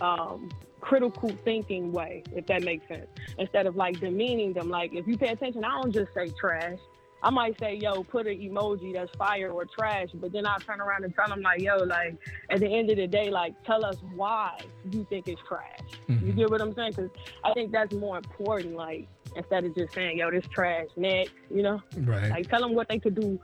um, 0.00 0.48
critical 0.80 1.30
thinking 1.44 1.92
way, 1.92 2.22
if 2.32 2.46
that 2.46 2.62
makes 2.62 2.86
sense. 2.88 3.08
Instead 3.38 3.66
of 3.66 3.76
like 3.76 3.98
demeaning 4.00 4.52
them. 4.52 4.68
Like 4.68 4.92
if 4.94 5.06
you 5.06 5.16
pay 5.16 5.28
attention, 5.28 5.64
I 5.64 5.80
don't 5.80 5.92
just 5.92 6.14
say 6.14 6.28
trash. 6.28 6.78
I 7.22 7.30
might 7.30 7.58
say, 7.58 7.74
yo, 7.74 8.04
put 8.04 8.26
an 8.26 8.38
emoji 8.38 8.92
that's 8.92 9.10
fire 9.16 9.50
or 9.50 9.64
trash, 9.64 10.08
but 10.14 10.32
then 10.32 10.46
I'll 10.46 10.60
turn 10.60 10.80
around 10.80 11.04
and 11.04 11.14
tell 11.14 11.28
them 11.28 11.40
like, 11.40 11.60
yo, 11.60 11.78
like 11.78 12.14
at 12.50 12.60
the 12.60 12.68
end 12.68 12.90
of 12.90 12.98
the 12.98 13.06
day, 13.06 13.30
like 13.30 13.54
tell 13.64 13.84
us 13.84 13.96
why 14.14 14.60
you 14.92 15.04
think 15.08 15.26
it's 15.26 15.40
trash. 15.48 15.80
Mm-hmm. 16.08 16.26
You 16.26 16.32
get 16.34 16.50
what 16.50 16.60
I'm 16.60 16.74
saying? 16.74 16.92
Because 16.94 17.10
I 17.42 17.52
think 17.54 17.72
that's 17.72 17.94
more 17.94 18.18
important. 18.18 18.76
Like 18.76 19.08
instead 19.36 19.64
of 19.64 19.74
just 19.74 19.94
saying, 19.94 20.18
yo, 20.18 20.30
this 20.30 20.46
trash 20.52 20.86
next, 20.96 21.32
you 21.50 21.62
know? 21.62 21.82
Right. 21.98 22.30
Like 22.30 22.48
tell 22.48 22.60
them 22.60 22.74
what 22.74 22.88
they 22.88 22.98
could 22.98 23.14
do. 23.14 23.40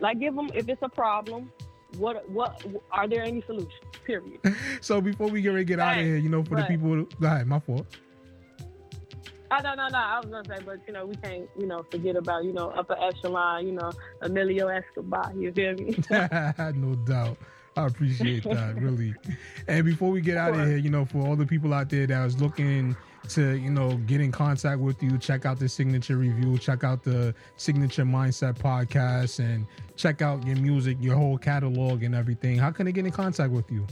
Like 0.00 0.20
give 0.20 0.34
them 0.34 0.50
if 0.54 0.68
it's 0.68 0.82
a 0.82 0.88
problem, 0.88 1.50
what 1.96 2.28
what 2.30 2.64
are 2.92 3.08
there 3.08 3.22
any 3.22 3.42
solutions? 3.42 3.72
Period. 4.04 4.40
so 4.80 5.00
before 5.00 5.28
we 5.28 5.40
get 5.40 5.50
ready 5.50 5.60
to 5.60 5.64
get 5.64 5.78
right. 5.78 5.92
out 5.92 5.98
of 5.98 6.04
here, 6.04 6.16
you 6.16 6.28
know, 6.28 6.44
for 6.44 6.56
right. 6.56 6.68
the 6.68 6.76
people, 6.76 7.04
go 7.20 7.26
ahead, 7.26 7.46
my 7.46 7.60
fault. 7.60 7.86
Oh, 9.50 9.60
no, 9.62 9.74
no, 9.74 9.88
no. 9.88 9.98
I 9.98 10.18
was 10.18 10.26
gonna 10.26 10.44
say, 10.44 10.62
but 10.64 10.80
you 10.86 10.92
know, 10.92 11.06
we 11.06 11.16
can't, 11.16 11.48
you 11.58 11.66
know, 11.66 11.84
forget 11.90 12.16
about, 12.16 12.44
you 12.44 12.52
know, 12.52 12.68
upper 12.70 12.96
echelon, 13.00 13.66
you 13.66 13.72
know, 13.72 13.90
Emilio 14.20 14.68
Egbar. 14.68 15.40
You 15.40 15.52
feel 15.52 15.72
me? 15.74 15.96
no 16.78 16.94
doubt. 16.96 17.38
I 17.76 17.86
appreciate 17.86 18.42
that, 18.44 18.76
really. 18.76 19.14
And 19.68 19.84
before 19.84 20.10
we 20.10 20.20
get 20.20 20.36
out 20.36 20.54
of 20.58 20.66
here, 20.66 20.76
you 20.76 20.90
know, 20.90 21.04
for 21.04 21.26
all 21.26 21.36
the 21.36 21.46
people 21.46 21.72
out 21.72 21.88
there 21.88 22.06
that 22.06 22.24
was 22.24 22.40
looking 22.40 22.96
to, 23.30 23.56
you 23.56 23.70
know, 23.70 23.96
get 24.06 24.20
in 24.20 24.32
contact 24.32 24.80
with 24.80 25.02
you, 25.02 25.18
check 25.18 25.46
out 25.46 25.58
the 25.58 25.68
Signature 25.68 26.16
Review, 26.16 26.58
check 26.58 26.84
out 26.84 27.02
the 27.02 27.34
Signature 27.56 28.04
Mindset 28.04 28.58
podcast, 28.58 29.38
and 29.38 29.66
check 29.96 30.22
out 30.22 30.46
your 30.46 30.56
music, 30.56 30.96
your 31.00 31.16
whole 31.16 31.38
catalog, 31.38 32.02
and 32.02 32.14
everything. 32.14 32.58
How 32.58 32.70
can 32.70 32.86
they 32.86 32.92
get 32.92 33.04
in 33.06 33.12
contact 33.12 33.52
with 33.52 33.70
you? 33.70 33.86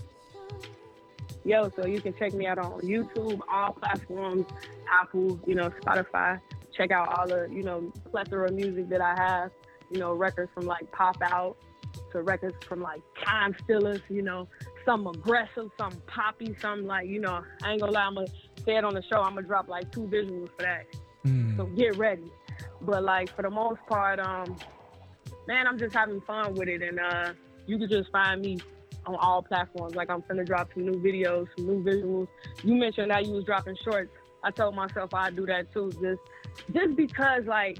Yo, 1.44 1.70
so 1.76 1.86
you 1.86 2.00
can 2.00 2.14
check 2.18 2.34
me 2.34 2.46
out 2.46 2.58
on 2.58 2.80
YouTube, 2.80 3.40
all 3.52 3.72
platforms, 3.72 4.46
Apple, 4.90 5.38
you 5.46 5.54
know, 5.54 5.70
Spotify. 5.70 6.40
Check 6.76 6.90
out 6.90 7.08
all 7.16 7.26
the, 7.26 7.48
you 7.50 7.62
know, 7.62 7.92
plethora 8.10 8.48
of 8.48 8.54
music 8.54 8.88
that 8.88 9.00
I 9.00 9.14
have. 9.16 9.50
You 9.90 10.00
know, 10.00 10.12
records 10.12 10.50
from 10.52 10.66
like 10.66 10.90
Pop 10.90 11.16
Out 11.22 11.56
to 12.12 12.22
records 12.22 12.56
from 12.64 12.80
like 12.80 13.00
Time 13.24 13.54
Stealers, 13.62 14.00
you 14.08 14.22
know, 14.22 14.48
some 14.84 15.06
aggressive, 15.06 15.70
some 15.78 15.92
poppy, 16.06 16.56
some 16.60 16.86
like, 16.86 17.06
you 17.08 17.20
know, 17.20 17.42
I 17.62 17.72
ain't 17.72 17.80
gonna 17.80 17.92
lie, 17.92 18.02
I'm 18.02 18.14
gonna 18.14 18.26
say 18.66 18.76
it 18.76 18.84
on 18.84 18.94
the 18.94 19.02
show, 19.02 19.22
I'm 19.22 19.34
gonna 19.34 19.46
drop 19.46 19.68
like 19.68 19.90
two 19.92 20.02
visuals 20.02 20.50
for 20.56 20.62
that. 20.62 20.86
Mm. 21.24 21.56
So 21.56 21.66
get 21.66 21.96
ready. 21.96 22.30
But 22.82 23.02
like 23.02 23.34
for 23.34 23.42
the 23.42 23.50
most 23.50 23.80
part, 23.88 24.18
um, 24.20 24.56
man, 25.46 25.66
I'm 25.66 25.78
just 25.78 25.94
having 25.94 26.20
fun 26.22 26.54
with 26.54 26.68
it 26.68 26.82
and 26.82 27.00
uh 27.00 27.32
you 27.66 27.78
can 27.78 27.88
just 27.88 28.10
find 28.10 28.42
me 28.42 28.58
on 29.06 29.16
all 29.16 29.42
platforms. 29.42 29.94
Like 29.94 30.10
I'm 30.10 30.22
gonna 30.28 30.44
drop 30.44 30.68
some 30.74 30.84
new 30.84 30.98
videos, 30.98 31.46
some 31.56 31.66
new 31.66 31.82
visuals. 31.82 32.28
You 32.62 32.74
mentioned 32.74 33.10
that 33.10 33.26
you 33.26 33.32
was 33.32 33.44
dropping 33.44 33.76
shorts. 33.84 34.10
I 34.42 34.50
told 34.50 34.74
myself 34.74 35.14
I'd 35.14 35.36
do 35.36 35.46
that 35.46 35.72
too, 35.72 35.90
just 36.00 36.20
just 36.72 36.96
because 36.96 37.44
like 37.46 37.78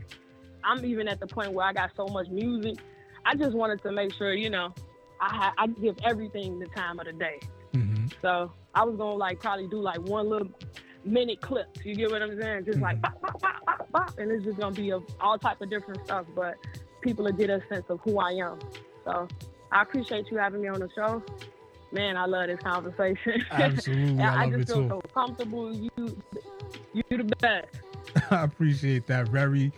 I'm 0.64 0.84
even 0.84 1.08
at 1.08 1.20
the 1.20 1.26
point 1.26 1.52
where 1.52 1.66
I 1.66 1.72
got 1.72 1.90
so 1.96 2.06
much 2.06 2.28
music. 2.28 2.78
I 3.24 3.34
just 3.34 3.54
wanted 3.54 3.82
to 3.82 3.92
make 3.92 4.12
sure, 4.14 4.34
you 4.34 4.50
know, 4.50 4.72
I 5.20 5.34
ha- 5.34 5.54
I 5.58 5.66
give 5.66 5.96
everything 6.04 6.58
the 6.58 6.66
time 6.66 6.98
of 6.98 7.06
the 7.06 7.12
day. 7.12 7.40
Mm-hmm. 7.72 8.06
So 8.22 8.52
I 8.74 8.84
was 8.84 8.96
gonna 8.96 9.16
like 9.16 9.40
probably 9.40 9.68
do 9.68 9.80
like 9.80 10.00
one 10.00 10.28
little 10.28 10.48
minute 11.06 11.40
clips. 11.40 11.84
You 11.84 11.94
get 11.94 12.10
what 12.10 12.22
I'm 12.22 12.40
saying? 12.40 12.64
Just 12.64 12.76
mm-hmm. 12.76 12.84
like 12.84 13.00
bop, 13.00 13.20
bop, 13.20 13.40
bop, 13.40 13.66
bop, 13.66 13.92
bop, 13.92 14.18
and 14.18 14.30
it's 14.30 14.44
just 14.44 14.58
gonna 14.58 14.74
be 14.74 14.90
of 14.90 15.04
all 15.20 15.38
type 15.38 15.60
of 15.60 15.70
different 15.70 16.04
stuff. 16.04 16.26
But 16.34 16.56
people 17.00 17.24
will 17.24 17.32
get 17.32 17.50
a 17.50 17.62
sense 17.68 17.86
of 17.88 18.00
who 18.00 18.18
I 18.18 18.32
am. 18.32 18.58
So 19.04 19.28
I 19.72 19.82
appreciate 19.82 20.30
you 20.30 20.38
having 20.38 20.62
me 20.62 20.68
on 20.68 20.80
the 20.80 20.88
show. 20.94 21.22
Man, 21.92 22.16
I 22.16 22.26
love 22.26 22.48
this 22.48 22.60
conversation. 22.60 23.44
Absolutely, 23.50 24.22
I, 24.22 24.44
I 24.44 24.50
just 24.50 24.68
feel 24.68 24.82
too. 24.82 24.88
so 24.88 25.00
comfortable. 25.14 25.74
You, 25.74 25.90
you 26.92 27.02
the 27.08 27.24
best. 27.40 27.68
I 28.30 28.42
appreciate 28.44 29.06
that 29.06 29.28
very. 29.28 29.72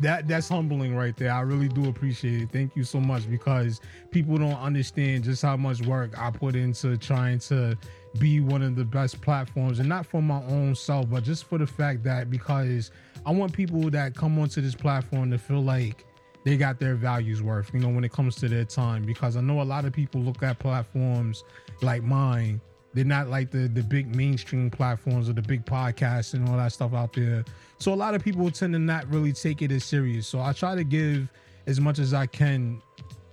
That 0.00 0.26
that's 0.26 0.48
humbling 0.48 0.96
right 0.96 1.16
there. 1.16 1.32
I 1.32 1.40
really 1.40 1.68
do 1.68 1.88
appreciate 1.88 2.42
it. 2.42 2.50
Thank 2.50 2.74
you 2.74 2.82
so 2.82 2.98
much 2.98 3.30
because 3.30 3.80
people 4.10 4.36
don't 4.36 4.54
understand 4.54 5.24
just 5.24 5.40
how 5.42 5.56
much 5.56 5.82
work 5.82 6.18
I 6.18 6.30
put 6.30 6.56
into 6.56 6.96
trying 6.96 7.38
to 7.40 7.78
be 8.18 8.40
one 8.40 8.62
of 8.62 8.76
the 8.76 8.84
best 8.84 9.20
platforms 9.20 9.78
and 9.80 9.88
not 9.88 10.06
for 10.06 10.22
my 10.22 10.42
own 10.44 10.74
self, 10.74 11.10
but 11.10 11.24
just 11.24 11.44
for 11.44 11.58
the 11.58 11.66
fact 11.66 12.02
that 12.04 12.30
because 12.30 12.90
I 13.26 13.32
want 13.32 13.52
people 13.52 13.90
that 13.90 14.14
come 14.14 14.38
onto 14.38 14.60
this 14.60 14.74
platform 14.74 15.30
to 15.30 15.38
feel 15.38 15.62
like 15.62 16.04
they 16.44 16.56
got 16.56 16.78
their 16.78 16.94
values 16.94 17.42
worth, 17.42 17.72
you 17.72 17.80
know, 17.80 17.88
when 17.88 18.04
it 18.04 18.12
comes 18.12 18.36
to 18.36 18.48
their 18.48 18.64
time. 18.64 19.04
Because 19.04 19.36
I 19.36 19.40
know 19.40 19.62
a 19.62 19.64
lot 19.64 19.84
of 19.84 19.92
people 19.92 20.20
look 20.20 20.42
at 20.42 20.58
platforms 20.58 21.42
like 21.80 22.02
mine. 22.02 22.60
They're 22.92 23.04
not 23.04 23.28
like 23.28 23.50
the 23.50 23.66
the 23.66 23.82
big 23.82 24.14
mainstream 24.14 24.70
platforms 24.70 25.28
or 25.28 25.32
the 25.32 25.42
big 25.42 25.64
podcasts 25.64 26.34
and 26.34 26.48
all 26.48 26.56
that 26.56 26.72
stuff 26.72 26.94
out 26.94 27.12
there. 27.14 27.44
So 27.78 27.92
a 27.92 27.96
lot 27.96 28.14
of 28.14 28.22
people 28.22 28.48
tend 28.50 28.74
to 28.74 28.78
not 28.78 29.10
really 29.10 29.32
take 29.32 29.62
it 29.62 29.72
as 29.72 29.84
serious. 29.84 30.28
So 30.28 30.40
I 30.40 30.52
try 30.52 30.76
to 30.76 30.84
give 30.84 31.28
as 31.66 31.80
much 31.80 31.98
as 31.98 32.14
I 32.14 32.26
can 32.26 32.80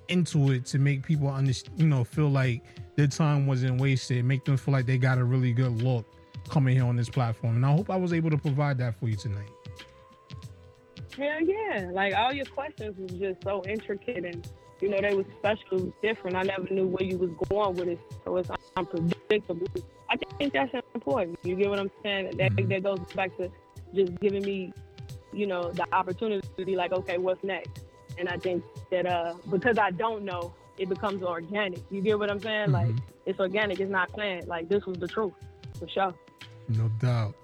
into 0.08 0.52
it 0.52 0.66
to 0.68 0.80
make 0.80 1.06
people 1.06 1.28
understand, 1.28 1.80
you 1.80 1.88
know, 1.88 2.04
feel 2.04 2.30
like 2.30 2.64
their 2.96 3.08
time 3.08 3.48
wasn't 3.48 3.80
wasted, 3.80 4.26
make 4.26 4.46
them 4.46 4.58
feel 4.58 4.74
like 4.74 4.86
they 4.86 4.98
got 4.98 5.18
a 5.18 5.24
really 5.24 5.54
good 5.54 5.82
look 5.82 6.06
coming 6.50 6.76
here 6.76 6.86
on 6.86 6.96
this 6.96 7.10
platform. 7.10 7.56
And 7.56 7.66
I 7.66 7.72
hope 7.72 7.90
I 7.90 7.96
was 7.96 8.14
able 8.14 8.30
to 8.30 8.38
provide 8.38 8.78
that 8.80 9.00
for 9.00 9.08
you 9.08 9.16
tonight. 9.16 9.50
Hell 11.18 11.42
yeah. 11.42 11.90
Like 11.92 12.14
all 12.14 12.34
your 12.34 12.46
questions 12.46 12.98
was 12.98 13.12
just 13.20 13.44
so 13.44 13.64
intricate 13.68 14.26
and 14.26 14.48
you 14.82 14.90
know, 14.90 15.00
they 15.00 15.14
was 15.14 15.28
special, 15.38 15.94
different. 16.02 16.36
I 16.36 16.42
never 16.42 16.68
knew 16.74 16.88
where 16.88 17.04
you 17.04 17.18
was 17.18 17.30
going 17.50 17.76
with 17.76 17.88
it. 17.88 18.00
So 18.26 18.38
it's 18.38 18.50
unpredictable. 18.76 19.68
I 20.10 20.16
think 20.38 20.54
that's 20.54 20.74
important. 20.96 21.38
You 21.44 21.56
get 21.56 21.70
what 21.70 21.80
I'm 21.80 21.92
saying? 22.04 22.38
That 22.38 22.54
mm-hmm. 22.54 22.68
that 22.70 22.84
goes 22.84 23.00
back 23.16 23.38
to 23.38 23.52
just 23.94 24.20
giving 24.20 24.42
me, 24.42 24.74
you 25.32 25.46
know, 25.46 25.72
the 25.72 25.86
opportunity 25.94 26.48
to 26.58 26.66
be 26.66 26.76
like, 26.76 26.92
okay, 26.92 27.20
what's 27.20 27.44
next? 27.44 27.84
And 28.18 28.28
I 28.28 28.38
think 28.38 28.64
that 28.90 29.06
uh 29.06 29.36
because 29.50 29.78
I 29.78 29.92
don't 29.92 30.26
know, 30.26 30.54
it 30.82 30.90
becomes 30.90 31.22
organic. 31.22 31.80
You 31.92 32.02
get 32.02 32.18
what 32.18 32.32
I'm 32.32 32.40
saying? 32.40 32.70
Mm-hmm. 32.70 32.74
Like 32.74 32.96
it's 33.26 33.40
organic, 33.40 33.80
it's 33.80 33.92
not 33.92 34.12
planned. 34.12 34.48
Like 34.48 34.68
this 34.68 34.86
was 34.86 34.98
the 34.98 35.08
truth, 35.08 35.34
for 35.78 35.88
sure. 35.88 36.14
No 36.68 36.90
doubt. 37.00 37.36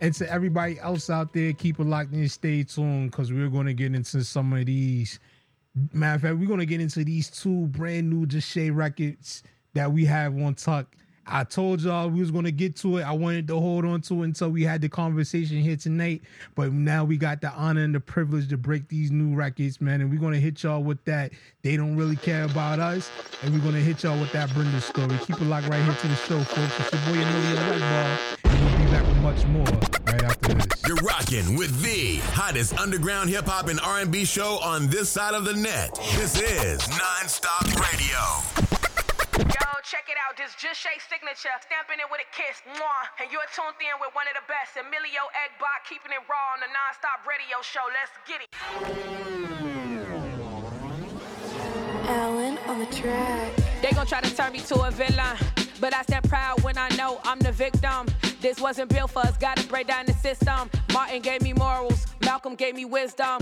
And 0.00 0.14
to 0.14 0.30
everybody 0.30 0.78
else 0.78 1.10
out 1.10 1.32
there, 1.32 1.52
keep 1.54 1.80
it 1.80 1.84
locked 1.84 2.12
in, 2.12 2.28
stay 2.28 2.62
tuned, 2.62 3.10
because 3.10 3.32
we're 3.32 3.48
going 3.48 3.66
to 3.66 3.74
get 3.74 3.94
into 3.94 4.22
some 4.22 4.52
of 4.52 4.66
these. 4.66 5.18
Matter 5.92 6.16
of 6.16 6.22
fact, 6.22 6.36
we're 6.36 6.46
going 6.46 6.60
to 6.60 6.66
get 6.66 6.80
into 6.80 7.04
these 7.04 7.30
two 7.30 7.66
brand 7.68 8.10
new 8.10 8.26
Jushay 8.26 8.74
records 8.74 9.42
that 9.74 9.90
we 9.90 10.04
have 10.04 10.36
on 10.36 10.54
tuck. 10.54 10.94
I 11.30 11.44
told 11.44 11.82
y'all 11.82 12.08
we 12.08 12.20
was 12.20 12.30
gonna 12.30 12.50
get 12.50 12.74
to 12.76 12.96
it. 12.96 13.02
I 13.02 13.12
wanted 13.12 13.46
to 13.48 13.60
hold 13.60 13.84
on 13.84 14.00
to 14.02 14.22
it 14.22 14.24
until 14.24 14.48
we 14.48 14.62
had 14.62 14.80
the 14.80 14.88
conversation 14.88 15.58
here 15.58 15.76
tonight. 15.76 16.22
But 16.54 16.72
now 16.72 17.04
we 17.04 17.18
got 17.18 17.42
the 17.42 17.50
honor 17.52 17.84
and 17.84 17.94
the 17.94 18.00
privilege 18.00 18.48
to 18.48 18.56
break 18.56 18.88
these 18.88 19.10
new 19.10 19.34
records, 19.34 19.80
man. 19.80 20.00
And 20.00 20.10
we're 20.10 20.20
gonna 20.20 20.38
hit 20.38 20.62
y'all 20.62 20.82
with 20.82 21.04
that. 21.04 21.32
They 21.62 21.76
don't 21.76 21.96
really 21.96 22.16
care 22.16 22.44
about 22.44 22.80
us, 22.80 23.10
and 23.42 23.52
we're 23.52 23.60
gonna 23.60 23.80
hit 23.80 24.02
y'all 24.02 24.18
with 24.18 24.32
that 24.32 24.52
Brenda 24.54 24.80
story. 24.80 25.18
Keep 25.26 25.42
it 25.42 25.44
locked 25.44 25.68
right 25.68 25.82
here 25.82 25.94
to 25.94 26.08
the 26.08 26.16
show, 26.16 26.40
folks. 26.40 26.80
It's 26.80 26.92
your 26.92 27.02
boy 27.02 27.20
Emilio 27.20 27.56
Egbar, 27.74 28.18
and 28.44 28.64
we'll 28.64 28.78
be 28.78 28.90
back 28.90 29.06
with 29.06 29.18
much 29.18 29.44
more 29.46 29.64
right 30.06 30.22
after 30.22 30.54
this. 30.54 30.66
You're 30.86 30.96
rocking 30.96 31.56
with 31.56 31.82
the 31.82 32.16
hottest 32.32 32.78
underground 32.78 33.28
hip 33.28 33.44
hop 33.44 33.68
and 33.68 33.78
R&B 33.80 34.24
show 34.24 34.58
on 34.60 34.86
this 34.86 35.10
side 35.10 35.34
of 35.34 35.44
the 35.44 35.52
net. 35.52 35.94
This 36.16 36.40
is 36.40 36.80
Nonstop 36.88 37.66
Radio. 37.78 38.77
Yo, 39.88 39.96
check 39.96 40.08
it 40.08 40.16
out. 40.28 40.36
This 40.36 40.54
Jushay 40.54 40.98
signature, 41.08 41.48
stamping 41.60 41.98
it 41.98 42.06
with 42.10 42.20
a 42.20 42.26
kiss. 42.34 42.60
Mwah. 42.76 43.08
And 43.20 43.30
you're 43.32 43.46
tuned 43.54 43.76
in 43.80 44.00
with 44.00 44.14
one 44.14 44.26
of 44.28 44.34
the 44.34 44.42
best, 44.48 44.76
Emilio 44.76 45.28
Egbar, 45.32 45.82
keeping 45.88 46.12
it 46.12 46.22
raw 46.28 46.54
on 46.54 46.60
the 46.60 46.68
non-stop 46.68 47.26
radio 47.26 47.60
show. 47.62 47.86
Let's 47.88 48.12
get 48.26 48.42
it. 48.42 48.48
Alan 52.08 52.58
on 52.68 52.78
the 52.78 52.86
track. 52.94 53.52
They 53.82 53.92
gon' 53.92 54.06
try 54.06 54.20
to 54.20 54.34
turn 54.34 54.52
me 54.52 54.60
to 54.60 54.80
a 54.82 54.90
villain. 54.90 55.57
But 55.80 55.94
I 55.94 56.02
stand 56.02 56.28
proud 56.28 56.62
when 56.62 56.76
I 56.76 56.88
know 56.96 57.20
I'm 57.24 57.38
the 57.38 57.52
victim. 57.52 58.06
This 58.40 58.60
wasn't 58.60 58.90
built 58.90 59.10
for 59.10 59.20
us, 59.20 59.36
gotta 59.36 59.66
break 59.66 59.86
down 59.86 60.06
the 60.06 60.12
system. 60.12 60.70
Martin 60.92 61.22
gave 61.22 61.42
me 61.42 61.52
morals, 61.52 62.06
Malcolm 62.22 62.54
gave 62.54 62.74
me 62.74 62.84
wisdom. 62.84 63.38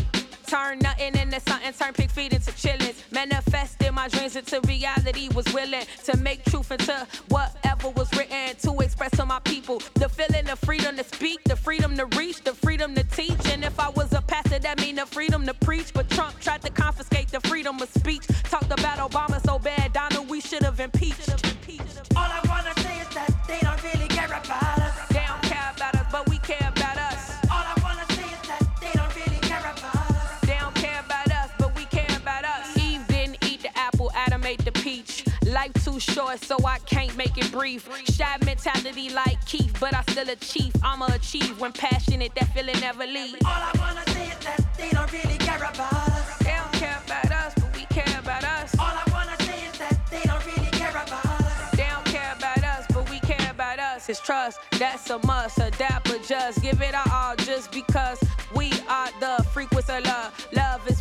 Turn 0.46 0.78
nothing 0.78 1.16
into 1.16 1.40
something, 1.40 1.72
turn 1.72 1.92
pig 1.92 2.10
feet 2.10 2.32
into 2.32 2.52
chillings. 2.52 3.02
Manifested 3.10 3.92
my 3.92 4.06
dreams 4.06 4.36
into 4.36 4.60
reality, 4.68 5.28
was 5.34 5.44
willing 5.52 5.84
to 6.04 6.16
make 6.18 6.44
truth 6.44 6.70
into 6.70 7.06
whatever 7.28 7.88
was 7.90 8.08
written 8.16 8.54
to 8.62 8.78
express 8.80 9.10
to 9.12 9.26
my 9.26 9.40
people. 9.40 9.82
The 9.94 10.08
feeling, 10.08 10.44
the 10.44 10.54
freedom 10.54 10.96
to 10.98 11.04
speak, 11.04 11.42
the 11.44 11.56
freedom 11.56 11.96
to 11.96 12.06
reach, 12.16 12.42
the 12.44 12.54
freedom 12.54 12.94
to 12.94 13.02
teach. 13.02 13.44
And 13.46 13.64
if 13.64 13.80
I 13.80 13.88
was 13.90 14.12
a 14.12 14.22
pastor, 14.22 14.60
that 14.60 14.80
mean 14.80 14.96
the 14.96 15.06
freedom 15.06 15.44
to 15.46 15.54
preach. 15.54 15.92
But 15.92 16.08
Trump 16.10 16.38
tried 16.38 16.62
to 16.62 16.70
confiscate 16.70 17.28
the 17.28 17.40
freedom 17.40 17.80
of 17.82 17.88
speech. 17.88 18.26
Talked 18.44 18.70
about 18.70 18.98
Obama 18.98 19.44
so 19.44 19.58
bad, 19.58 19.92
Donald, 19.92 20.30
we 20.30 20.40
should 20.40 20.62
have 20.62 20.78
impeached. 20.78 21.45
Life 35.56 35.72
too 35.86 35.98
short, 35.98 36.44
so 36.44 36.56
I 36.66 36.78
can't 36.80 37.16
make 37.16 37.38
it 37.38 37.50
brief. 37.50 37.88
Shy 38.14 38.36
mentality 38.44 39.08
like 39.08 39.42
Keith, 39.46 39.74
but 39.80 39.94
I 39.94 40.02
still 40.02 40.28
achieve. 40.28 40.74
I'ma 40.82 41.06
achieve 41.14 41.58
when 41.58 41.72
passionate, 41.72 42.34
that 42.34 42.52
feeling 42.52 42.78
never 42.80 43.06
leaves. 43.06 43.42
All 43.42 43.52
I 43.52 43.72
wanna 43.78 44.04
say 44.10 44.26
is 44.28 44.38
that 44.44 44.60
they 44.76 44.90
don't 44.90 45.10
really 45.10 45.38
care 45.38 45.56
about 45.56 45.94
us. 45.94 46.38
They 46.40 46.54
don't 46.60 46.72
care 46.74 46.98
about 47.06 47.32
us, 47.32 47.54
but 47.54 47.74
we 47.74 47.86
care 47.86 48.18
about 48.18 48.44
us. 48.44 48.78
All 48.78 48.84
I 48.84 49.04
wanna 49.10 49.36
say 49.44 49.64
is 49.64 49.78
that 49.78 49.96
they 50.10 50.20
don't 50.28 50.44
really 50.44 50.72
care 50.72 50.90
about 50.90 51.24
us. 51.24 51.70
They 51.70 51.88
don't 51.88 52.04
care 52.04 52.34
about 52.36 52.62
us, 52.62 52.84
but 52.92 53.08
we 53.08 53.18
care 53.20 53.50
about 53.50 53.78
us. 53.78 54.10
It's 54.10 54.20
trust, 54.20 54.58
that's 54.72 55.08
a 55.08 55.18
must. 55.26 55.58
Adapt, 55.58 56.10
adjust, 56.10 56.60
give 56.60 56.82
it 56.82 56.94
our 56.94 57.10
all 57.10 57.34
just 57.36 57.72
because 57.72 58.22
we 58.54 58.70
are 58.90 59.08
the 59.20 59.42
frequency 59.54 59.94
of 59.94 60.04
love. 60.04 60.48
Love 60.52 60.86
is 60.86 60.95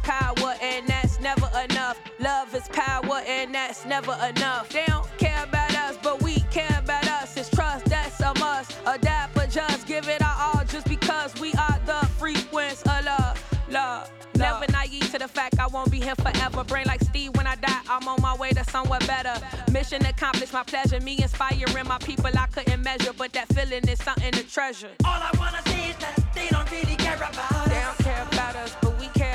Love 2.25 2.55
is 2.55 2.67
power, 2.69 3.21
and 3.27 3.53
that's 3.53 3.85
never 3.85 4.17
enough. 4.27 4.69
They 4.69 4.83
don't 4.87 5.07
care 5.19 5.43
about 5.43 5.75
us, 5.75 5.95
but 6.01 6.23
we 6.23 6.39
care 6.49 6.75
about 6.83 7.07
us. 7.07 7.37
It's 7.37 7.51
trust, 7.51 7.85
that's 7.85 8.19
a 8.19 8.33
must. 8.39 8.75
Adapt, 8.87 9.37
adjust, 9.37 9.85
give 9.85 10.09
it 10.09 10.23
our 10.23 10.35
all 10.39 10.65
just 10.65 10.89
because 10.89 11.39
we 11.39 11.53
are 11.53 11.79
the 11.85 12.03
frequency 12.17 12.81
of 12.89 13.05
love. 13.05 13.43
Love. 13.69 14.11
Never 14.33 14.65
naive 14.71 15.11
to 15.11 15.19
the 15.19 15.27
fact 15.27 15.59
I 15.59 15.67
won't 15.67 15.91
be 15.91 15.99
here 15.99 16.15
forever. 16.15 16.63
Brain 16.63 16.85
like 16.87 17.01
Steve 17.01 17.35
when 17.35 17.45
I 17.45 17.57
die, 17.57 17.81
I'm 17.87 18.07
on 18.07 18.19
my 18.23 18.35
way 18.35 18.49
to 18.53 18.63
somewhere 18.65 18.99
better. 19.01 19.35
Mission 19.71 20.03
accomplished, 20.03 20.51
my 20.51 20.63
pleasure. 20.63 20.99
Me 21.01 21.19
inspiring 21.21 21.87
my 21.87 21.99
people 21.99 22.31
I 22.35 22.47
couldn't 22.47 22.81
measure, 22.81 23.13
but 23.15 23.33
that 23.33 23.47
feeling 23.53 23.87
is 23.87 24.03
something 24.03 24.31
to 24.31 24.43
treasure. 24.43 24.89
All 25.05 25.21
I 25.21 25.31
wanna 25.37 25.61
say 25.67 25.91
is 25.91 25.97
that 25.97 26.33
they 26.33 26.47
don't 26.49 26.69
really 26.71 26.95
care 26.95 27.17
about 27.17 27.51
us. 27.51 27.67
They 27.69 27.81
don't 27.81 27.97
care 27.99 28.27
about 28.31 28.55
us, 28.55 28.75
but 28.81 28.99
we 28.99 29.07
care 29.09 29.34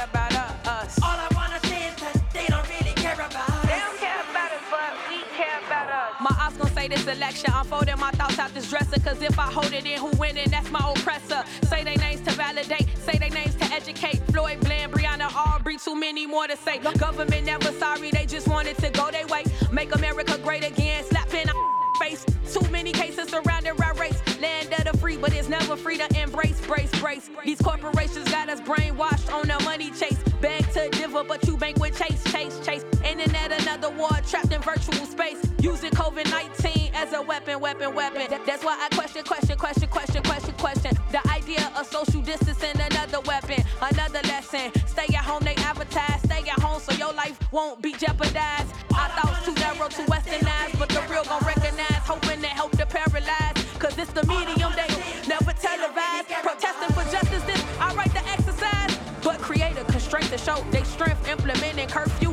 say 6.80 6.88
this 6.88 7.06
election. 7.06 7.50
I'm 7.52 7.64
folding 7.66 7.98
my 7.98 8.10
thoughts 8.12 8.38
out 8.38 8.54
this 8.54 8.70
dresser. 8.70 9.00
Cause 9.00 9.20
if 9.22 9.38
I 9.38 9.48
hold 9.52 9.72
it 9.72 9.84
in, 9.84 9.98
who 9.98 10.10
winning? 10.18 10.48
That's 10.50 10.70
my 10.70 10.92
oppressor. 10.94 11.42
Say 11.62 11.84
they 11.84 11.96
names 11.96 12.20
to 12.22 12.32
validate, 12.32 12.88
say 12.98 13.18
they 13.18 13.28
names 13.28 13.54
to 13.56 13.64
educate. 13.66 14.18
Floyd 14.32 14.60
Bland, 14.60 14.92
Breonna 14.92 15.30
Arbery, 15.34 15.76
too 15.76 15.94
many 15.94 16.26
more 16.26 16.46
to 16.46 16.56
say. 16.56 16.78
Government 16.98 17.44
never 17.44 17.72
sorry, 17.72 18.10
they 18.10 18.26
just 18.26 18.48
wanted 18.48 18.78
to 18.78 18.90
go 18.90 19.10
their 19.10 19.26
way. 19.26 19.44
Make 19.72 19.94
America 19.94 20.38
great 20.38 20.64
again, 20.64 21.04
slapping 21.04 21.48
our 21.48 21.54
face. 22.00 22.24
Too 22.50 22.66
many 22.70 22.92
cases 22.92 23.28
surrounding 23.28 23.80
our 23.82 23.94
race. 23.94 24.18
Land 24.40 24.72
of 24.72 24.90
the 24.90 24.98
free, 24.98 25.18
but 25.18 25.34
it's 25.34 25.48
never 25.48 25.76
free 25.76 25.98
to 25.98 26.08
embrace, 26.20 26.60
brace, 26.66 26.92
brace. 26.98 27.28
These 27.44 27.60
corporations 27.60 28.30
got 28.30 28.48
us 28.48 28.60
brainwashed 28.60 29.32
on 29.32 29.48
the 29.48 29.62
money 29.64 29.90
chase. 29.90 30.18
Beg 30.40 30.64
to 30.72 30.88
differ, 30.90 31.24
but 31.24 31.46
you 31.46 31.58
bank 31.58 31.78
with 31.78 31.98
chase, 31.98 32.24
chase, 32.32 32.58
chase. 32.64 32.84
Internet, 33.04 33.52
another 33.60 33.90
war, 33.90 34.16
trapped 34.26 34.52
in 34.52 34.62
virtual 34.62 35.04
space. 35.06 35.49
Using 35.60 35.90
COVID 35.90 36.30
19 36.30 36.92
as 36.94 37.12
a 37.12 37.20
weapon, 37.20 37.60
weapon, 37.60 37.94
weapon. 37.94 38.26
That's 38.46 38.64
why 38.64 38.78
I 38.80 38.94
question, 38.94 39.22
question, 39.24 39.58
question, 39.58 39.88
question, 39.88 40.22
question, 40.22 40.54
question. 40.54 40.96
The 41.12 41.20
idea 41.28 41.70
of 41.76 41.86
social 41.86 42.22
distancing, 42.22 42.80
another 42.80 43.20
weapon, 43.20 43.62
another 43.82 44.20
lesson. 44.22 44.72
Stay 44.86 45.14
at 45.14 45.24
home, 45.24 45.44
they 45.44 45.54
advertise. 45.56 46.22
Stay 46.22 46.48
at 46.48 46.58
home 46.60 46.80
so 46.80 46.92
your 46.94 47.12
life 47.12 47.38
won't 47.52 47.82
be 47.82 47.92
jeopardized. 47.92 48.72
Our 48.96 49.10
thoughts 49.10 49.44
too 49.44 49.52
narrow 49.54 49.88
too 49.88 50.04
westernized, 50.04 50.78
but 50.78 50.88
the 50.88 51.02
real 51.10 51.24
gon' 51.24 51.44
recognize. 51.44 52.08
Hoping 52.08 52.40
to 52.40 52.48
help 52.48 52.72
the 52.72 52.86
paralyzed. 52.86 53.58
Cause 53.78 53.98
it's 53.98 54.12
the 54.12 54.24
medium 54.26 54.72
they 54.76 54.88
never 55.28 55.52
televised. 55.52 56.28
Protesting 56.40 56.94
for 56.96 57.04
justice, 57.12 57.42
this 57.44 57.62
I 57.78 57.94
write 57.94 58.12
the 58.14 58.26
exercise. 58.28 58.98
But 59.22 59.38
create 59.40 59.76
a 59.76 59.84
constraint 59.84 60.30
to 60.30 60.38
show 60.38 60.64
they 60.70 60.84
strength, 60.84 61.28
implementing 61.28 61.88
curfew. 61.88 62.29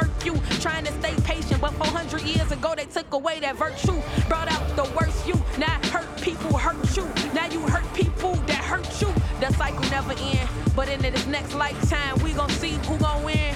Murk 0.00 0.24
you. 0.24 0.34
Trying 0.60 0.84
to 0.84 0.92
stay 0.92 1.14
patient, 1.24 1.60
but 1.60 1.72
400 1.72 2.22
years 2.22 2.50
ago 2.52 2.74
they 2.76 2.84
took 2.84 3.12
away 3.12 3.40
that 3.40 3.56
virtue. 3.56 4.00
Brought 4.28 4.50
out 4.50 4.64
the 4.76 4.84
worst 4.96 5.26
you. 5.26 5.34
Now 5.58 5.78
hurt 5.92 6.08
people 6.20 6.56
hurt 6.56 6.96
you. 6.96 7.04
Now 7.34 7.46
you 7.46 7.60
hurt 7.60 7.86
people 7.94 8.34
that 8.46 8.62
hurt 8.64 8.88
you. 9.00 9.08
The 9.40 9.52
cycle 9.54 9.88
never 9.90 10.12
end. 10.12 10.48
But 10.76 10.88
in 10.88 11.00
this 11.00 11.26
next 11.26 11.54
lifetime, 11.54 12.22
we 12.22 12.32
gon' 12.32 12.50
see 12.50 12.78
who 12.86 12.96
gon' 12.98 13.24
win, 13.24 13.54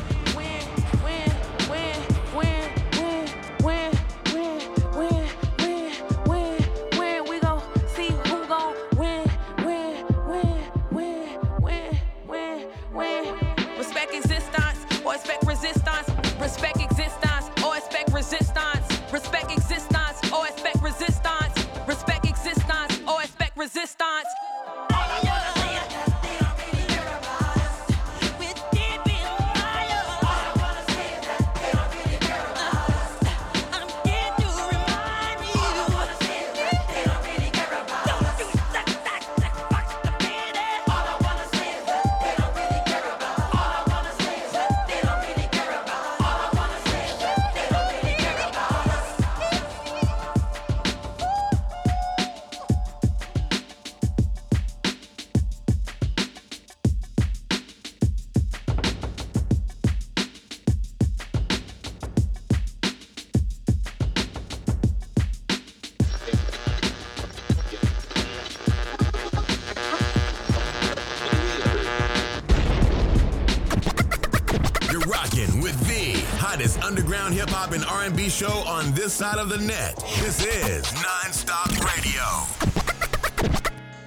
R&B 78.05 78.29
show 78.29 78.53
on 78.67 78.93
this 78.93 79.15
side 79.15 79.39
of 79.39 79.49
the 79.49 79.57
net. 79.57 79.97
This 80.21 80.45
is 80.45 80.85
Nonstop 80.85 81.71
Radio. 81.97 82.23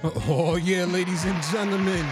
Oh, 0.28 0.54
yeah, 0.54 0.84
ladies 0.84 1.24
and 1.24 1.42
gentlemen. 1.50 2.06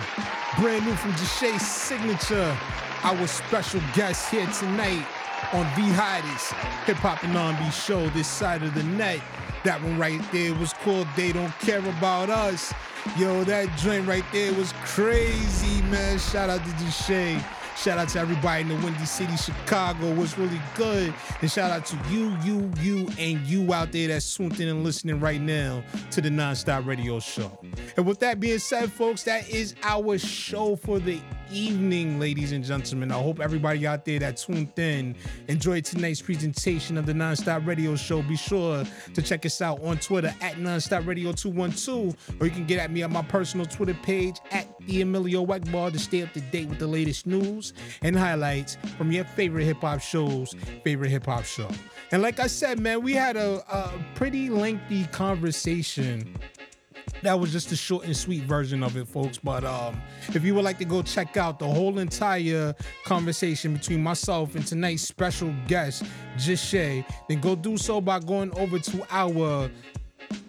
Brand 0.59 0.85
new 0.85 0.95
from 0.97 1.13
Jushay 1.13 1.57
Signature. 1.61 2.57
Our 3.05 3.27
special 3.29 3.81
guest 3.95 4.29
here 4.29 4.47
tonight 4.59 5.07
on 5.53 5.63
the 5.77 5.93
hottest 5.95 6.53
hip 6.87 6.97
hop 6.97 7.23
and 7.23 7.39
R&B 7.39 7.71
show 7.71 8.09
this 8.09 8.27
side 8.27 8.65
of 8.65 8.75
the 8.75 8.83
net. 8.83 9.21
That 9.63 9.81
one 9.81 9.97
right 9.97 10.21
there 10.33 10.53
was 10.55 10.73
called 10.73 11.07
They 11.15 11.31
Don't 11.31 11.57
Care 11.61 11.79
About 11.79 12.29
Us. 12.29 12.75
Yo, 13.17 13.45
that 13.45 13.79
joint 13.79 14.09
right 14.09 14.25
there 14.33 14.53
was 14.55 14.73
crazy, 14.85 15.83
man. 15.83 16.19
Shout 16.19 16.51
out 16.51 16.65
to 16.65 16.71
Jushay. 16.71 17.41
Shout 17.77 17.99
out 17.99 18.09
to 18.11 18.19
everybody 18.19 18.63
in 18.63 18.69
the 18.69 18.75
Windy 18.77 19.05
City, 19.05 19.37
Chicago. 19.37 20.15
Was 20.15 20.39
really 20.39 20.61
good. 20.75 21.13
And 21.41 21.51
shout 21.51 21.71
out 21.71 21.85
to 21.87 21.99
you, 22.11 22.37
you, 22.43 22.73
you, 22.81 23.09
and 23.19 23.41
you 23.47 23.73
out 23.73 23.93
there 23.93 24.09
that's 24.09 24.35
tuned 24.35 24.59
in 24.59 24.69
and 24.69 24.83
listening 24.83 25.21
right 25.21 25.41
now 25.41 25.85
to 26.13 26.21
the 26.21 26.31
Nonstop 26.31 26.87
Radio 26.87 27.21
Show. 27.21 27.59
And 27.97 28.07
with 28.07 28.19
that 28.21 28.41
being 28.41 28.59
said, 28.59 28.91
folks, 28.91 29.25
that 29.25 29.49
is 29.51 29.75
our 29.83 30.17
show 30.19 30.77
for 30.77 30.99
the 30.99 31.21
evening, 31.51 32.19
ladies 32.19 32.53
and 32.53 32.65
gentlemen. 32.65 33.11
I 33.13 33.21
hope 33.21 33.41
everybody 33.41 33.87
out 33.87 34.05
there 34.05 34.19
that 34.19 34.37
tuned 34.37 34.79
in 34.79 35.15
enjoyed 35.49 35.85
tonight's 35.85 36.21
presentation 36.21 36.97
of 36.97 37.07
the 37.07 37.13
Nonstop 37.13 37.67
Radio 37.67 37.97
Show. 37.97 38.23
Be 38.23 38.37
sure 38.37 38.85
to 39.15 39.23
check 39.23 39.47
us 39.47 39.61
out 39.61 39.83
on 39.83 39.99
Twitter 39.99 40.35
at 40.41 40.55
Nonstop 40.57 41.07
Radio 41.07 41.33
212, 41.33 42.17
or 42.41 42.47
you 42.47 42.53
can 42.53 42.67
get 42.67 42.79
at 42.79 42.91
me 42.91 43.03
on 43.03 43.13
my 43.13 43.23
personal 43.23 43.67
Twitter 43.67 43.95
page 44.03 44.37
at 44.51 44.67
the 44.87 45.03
Emilio 45.03 45.45
Egbar 45.47 45.93
to 45.93 45.99
stay 45.99 46.23
up 46.23 46.33
to 46.33 46.41
date 46.41 46.69
with 46.69 46.79
the 46.79 46.87
latest 46.87 47.27
news 47.27 47.73
and 48.03 48.17
highlights 48.17 48.77
from 48.97 49.13
your 49.13 49.25
favorite 49.25 49.65
hip 49.65 49.81
hop 49.81 50.01
shows, 50.01 50.55
favorite 50.85 51.11
hip 51.11 51.27
hop 51.27 51.45
show. 51.45 51.69
And 52.13 52.23
like 52.23 52.41
I 52.41 52.47
said, 52.47 52.79
man, 52.79 53.03
we 53.03 53.13
had 53.13 53.37
a, 53.37 53.63
a 53.75 53.93
pretty 54.15 54.51
lengthy 54.51 55.07
conversation 55.07 56.35
that 57.23 57.39
was 57.39 57.53
just 57.53 57.73
a 57.73 57.77
short 57.77 58.05
and 58.05 58.17
sweet 58.17 58.45
version 58.45 58.83
of 58.83 58.97
it, 58.97 59.07
folks. 59.09 59.39
But 59.39 59.65
um, 59.65 60.01
if 60.29 60.45
you 60.45 60.55
would 60.55 60.65
like 60.65 60.79
to 60.79 60.85
go 60.85 61.03
check 61.03 61.37
out 61.37 61.59
the 61.59 61.67
whole 61.67 61.99
entire 61.99 62.75
conversation 63.05 63.75
between 63.75 64.03
myself 64.03 64.55
and 64.55 64.67
tonight's 64.67 65.03
special 65.03 65.55
guest, 65.67 66.05
Jushay, 66.37 67.05
then 67.29 67.41
go 67.41 67.57
do 67.57 67.77
so 67.77 68.01
by 68.01 68.19
going 68.19 68.57
over 68.59 68.79
to 68.79 69.07
our 69.11 69.71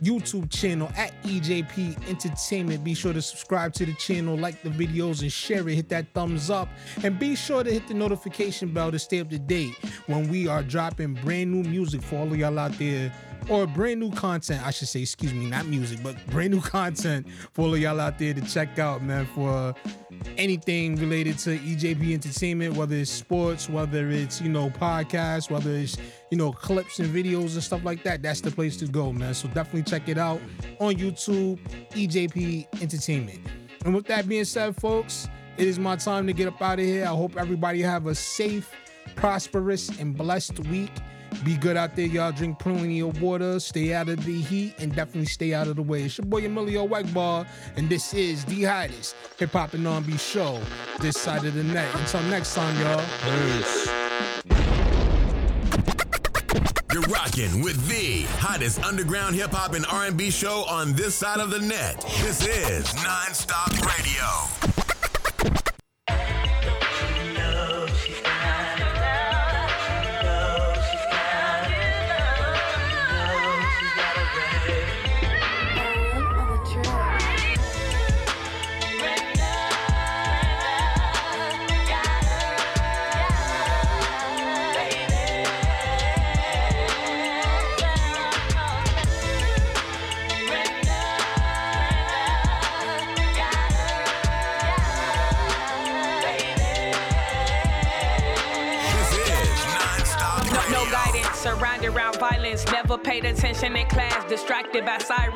YouTube 0.02 0.50
channel 0.52 0.90
at 0.96 1.12
EJP 1.24 2.10
Entertainment. 2.10 2.84
Be 2.84 2.94
sure 2.94 3.14
to 3.14 3.22
subscribe 3.22 3.74
to 3.74 3.86
the 3.86 3.94
channel, 3.94 4.38
like 4.38 4.62
the 4.62 4.70
videos, 4.70 5.22
and 5.22 5.32
share 5.32 5.68
it. 5.68 5.76
Hit 5.76 5.90
that 5.90 6.14
thumbs 6.14 6.50
up. 6.50 6.70
And 7.04 7.18
be 7.18 7.36
sure 7.36 7.64
to 7.64 7.72
hit 7.72 7.88
the 7.88 7.94
notification 7.94 8.74
bell 8.74 8.92
to 8.92 9.00
stay 9.00 9.20
up 9.20 9.30
to 9.30 9.40
date 9.40 9.76
when 10.08 10.30
we 10.30 10.48
are 10.48 10.64
dropping 10.64 11.14
brand 11.16 11.52
new 11.52 11.68
music 11.68 12.02
for 12.02 12.18
all 12.18 12.28
of 12.28 12.36
y'all 12.36 12.58
out 12.60 12.78
there 12.78 13.14
or 13.50 13.66
brand 13.66 14.00
new 14.00 14.12
content, 14.12 14.66
I 14.66 14.72
should 14.72 14.88
say, 14.88 15.02
excuse 15.02 15.34
me, 15.34 15.46
not 15.46 15.66
music, 15.66 16.00
but 16.04 16.16
brand 16.28 16.54
new 16.54 16.62
content 16.78 17.28
for 17.54 17.64
all 17.64 17.74
of 17.74 17.80
y'all 17.80 18.00
out 18.00 18.20
there 18.20 18.34
to 18.34 18.42
check 18.42 18.78
out, 18.80 19.02
man, 19.02 19.26
for 19.34 19.74
anything 20.38 20.96
related 20.96 21.38
to 21.40 21.58
EJP 21.58 22.14
Entertainment, 22.14 22.76
whether 22.76 22.96
it's 22.96 23.12
sports, 23.12 23.70
whether 23.70 24.10
it's, 24.10 24.42
you 24.42 24.50
know, 24.50 24.70
podcasts, 24.70 25.50
whether 25.50 25.72
it's, 25.72 25.98
you 26.32 26.38
know, 26.38 26.52
clips 26.52 27.00
and 27.00 27.14
videos 27.14 27.54
and 27.54 27.64
stuff 27.64 27.84
like 27.84 28.04
that. 28.04 28.22
That's 28.22 28.42
the 28.42 28.52
place 28.52 28.78
to 28.78 28.88
go, 28.88 29.12
man. 29.14 29.34
So 29.34 29.48
definitely 29.50 29.84
check 29.84 30.10
it 30.10 30.18
out 30.18 30.42
on 30.80 30.96
YouTube, 30.96 31.60
EJP 31.92 32.82
Entertainment. 32.82 33.40
And 33.86 33.96
with 33.96 34.08
that 34.08 34.28
being 34.28 34.46
said, 34.46 34.76
folks, 34.76 35.30
it 35.58 35.68
is 35.68 35.80
my 35.80 35.96
time 35.96 36.28
to 36.28 36.34
get 36.34 36.48
up 36.48 36.62
out 36.62 36.80
of 36.80 36.86
here. 36.86 37.06
I 37.06 37.16
hope 37.16 37.38
everybody 37.38 37.82
have 37.82 38.06
a 38.08 38.14
safe, 38.14 38.72
prosperous, 39.16 39.90
and 40.00 40.16
blessed 40.16 40.60
week. 40.68 40.92
Be 41.44 41.56
good 41.58 41.78
out 41.78 41.96
there, 41.96 42.06
y'all. 42.06 42.32
Drink 42.32 42.60
plenty 42.60 43.02
of 43.02 43.22
water, 43.22 43.60
stay 43.60 43.94
out 43.94 44.10
of 44.10 44.24
the 44.26 44.42
heat, 44.42 44.74
and 44.80 44.94
definitely 44.96 45.26
stay 45.26 45.54
out 45.54 45.68
of 45.68 45.76
the 45.76 45.82
way. 45.82 46.04
It's 46.04 46.18
your 46.18 46.26
boy 46.26 46.46
Emilio 46.46 46.88
Egbar, 46.88 47.48
and 47.76 47.90
this 47.90 48.14
is 48.14 48.44
the 48.46 48.64
hottest 48.64 49.16
hip 49.38 49.52
hop 49.52 49.74
and 49.74 49.88
R&B 49.88 50.18
show 50.18 50.60
this 51.00 51.18
side 51.18 51.46
of 51.46 51.54
the 51.54 51.64
net. 51.64 51.94
Until 51.96 52.22
next 52.24 52.56
time, 52.56 52.80
y'all. 52.82 53.04
Peace. 53.24 53.90
You're 56.94 57.04
rocking 57.04 57.62
with 57.62 57.88
the 57.88 58.24
hottest 58.40 58.84
underground 58.84 59.36
hip 59.36 59.52
hop 59.52 59.74
and 59.74 59.86
R&B 59.86 60.32
show 60.32 60.64
on 60.68 60.94
this 60.94 61.14
side 61.14 61.40
of 61.40 61.52
the 61.52 61.60
net. 61.60 62.02
This 62.22 62.46
is 62.48 62.86
Nonstop 62.88 63.72
Radio. 63.86 64.87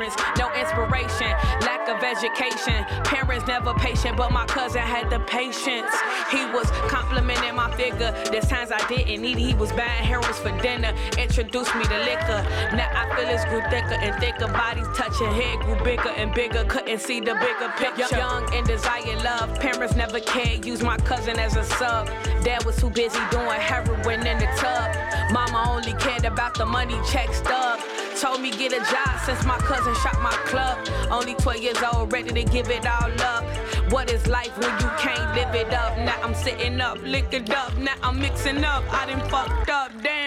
Sirens. 0.01 0.15
No 0.37 0.51
inspiration, 0.53 1.29
lack 1.61 1.87
of 1.87 2.03
education. 2.03 2.83
Parents 3.03 3.45
never 3.47 3.73
patient, 3.75 4.17
but 4.17 4.31
my 4.31 4.45
cousin 4.45 4.81
had 4.81 5.09
the 5.09 5.19
patience. 5.21 5.91
He 6.31 6.45
was 6.47 6.69
complimenting 6.87 7.55
my 7.55 7.71
figure. 7.75 8.11
There's 8.31 8.47
times 8.47 8.71
I 8.71 8.85
didn't 8.87 9.21
need 9.21 9.37
it. 9.37 9.41
He 9.41 9.53
was 9.53 9.71
buying 9.71 10.03
heroes 10.05 10.39
for 10.39 10.51
dinner. 10.61 10.93
Introduced 11.17 11.75
me 11.75 11.83
to 11.83 11.97
liquor. 11.99 12.45
Now 12.73 12.89
I 12.93 13.15
feel 13.15 13.29
it's 13.29 13.45
grew 13.45 13.61
thicker 13.69 13.99
and 13.99 14.19
thicker. 14.19 14.47
Bodies 14.47 14.87
touching 14.95 15.31
head 15.31 15.59
grew 15.59 15.75
bigger 15.83 16.09
and 16.09 16.33
bigger. 16.33 16.63
Couldn't 16.65 16.99
see 16.99 17.19
the 17.19 17.35
bigger 17.35 17.71
picture. 17.77 18.17
Young 18.17 18.53
and 18.53 18.65
desire 18.65 19.15
love. 19.23 19.59
Parents 19.59 19.95
never 19.95 20.19
cared. 20.19 20.65
Use 20.65 20.81
my 20.81 20.97
cousin 20.97 21.39
as 21.39 21.55
a 21.55 21.63
sub. 21.63 22.07
Dad 22.43 22.63
was 22.65 22.77
too 22.77 22.89
busy 22.89 23.19
doing 23.29 23.49
heroin 23.49 24.25
in 24.25 24.37
the 24.39 24.49
tub. 24.57 24.95
Mama 25.31 25.63
only 25.69 25.93
cared 25.93 26.25
about 26.25 26.55
the 26.55 26.65
money 26.65 26.97
check 27.11 27.33
stub. 27.33 27.79
Told 28.21 28.39
me 28.39 28.51
get 28.51 28.71
a 28.71 28.77
job 28.77 29.19
since 29.25 29.43
my 29.45 29.57
cousin 29.57 29.95
shot 29.95 30.21
my 30.21 30.29
club. 30.45 30.77
Only 31.09 31.33
12 31.33 31.57
years 31.63 31.77
old, 31.91 32.13
ready 32.13 32.29
to 32.31 32.43
give 32.43 32.69
it 32.69 32.85
all 32.85 33.09
up. 33.19 33.43
What 33.91 34.11
is 34.11 34.27
life 34.27 34.55
when 34.59 34.69
you 34.79 34.89
can't 34.99 35.35
live 35.35 35.55
it 35.55 35.73
up? 35.73 35.97
Now 35.97 36.21
I'm 36.21 36.35
sitting 36.35 36.79
up, 36.79 37.01
liquored 37.01 37.49
up. 37.49 37.75
Now 37.77 37.95
I'm 38.03 38.19
mixing 38.19 38.63
up. 38.63 38.83
I 38.93 39.07
done 39.07 39.27
fucked 39.27 39.71
up, 39.71 39.91
damn. 40.03 40.20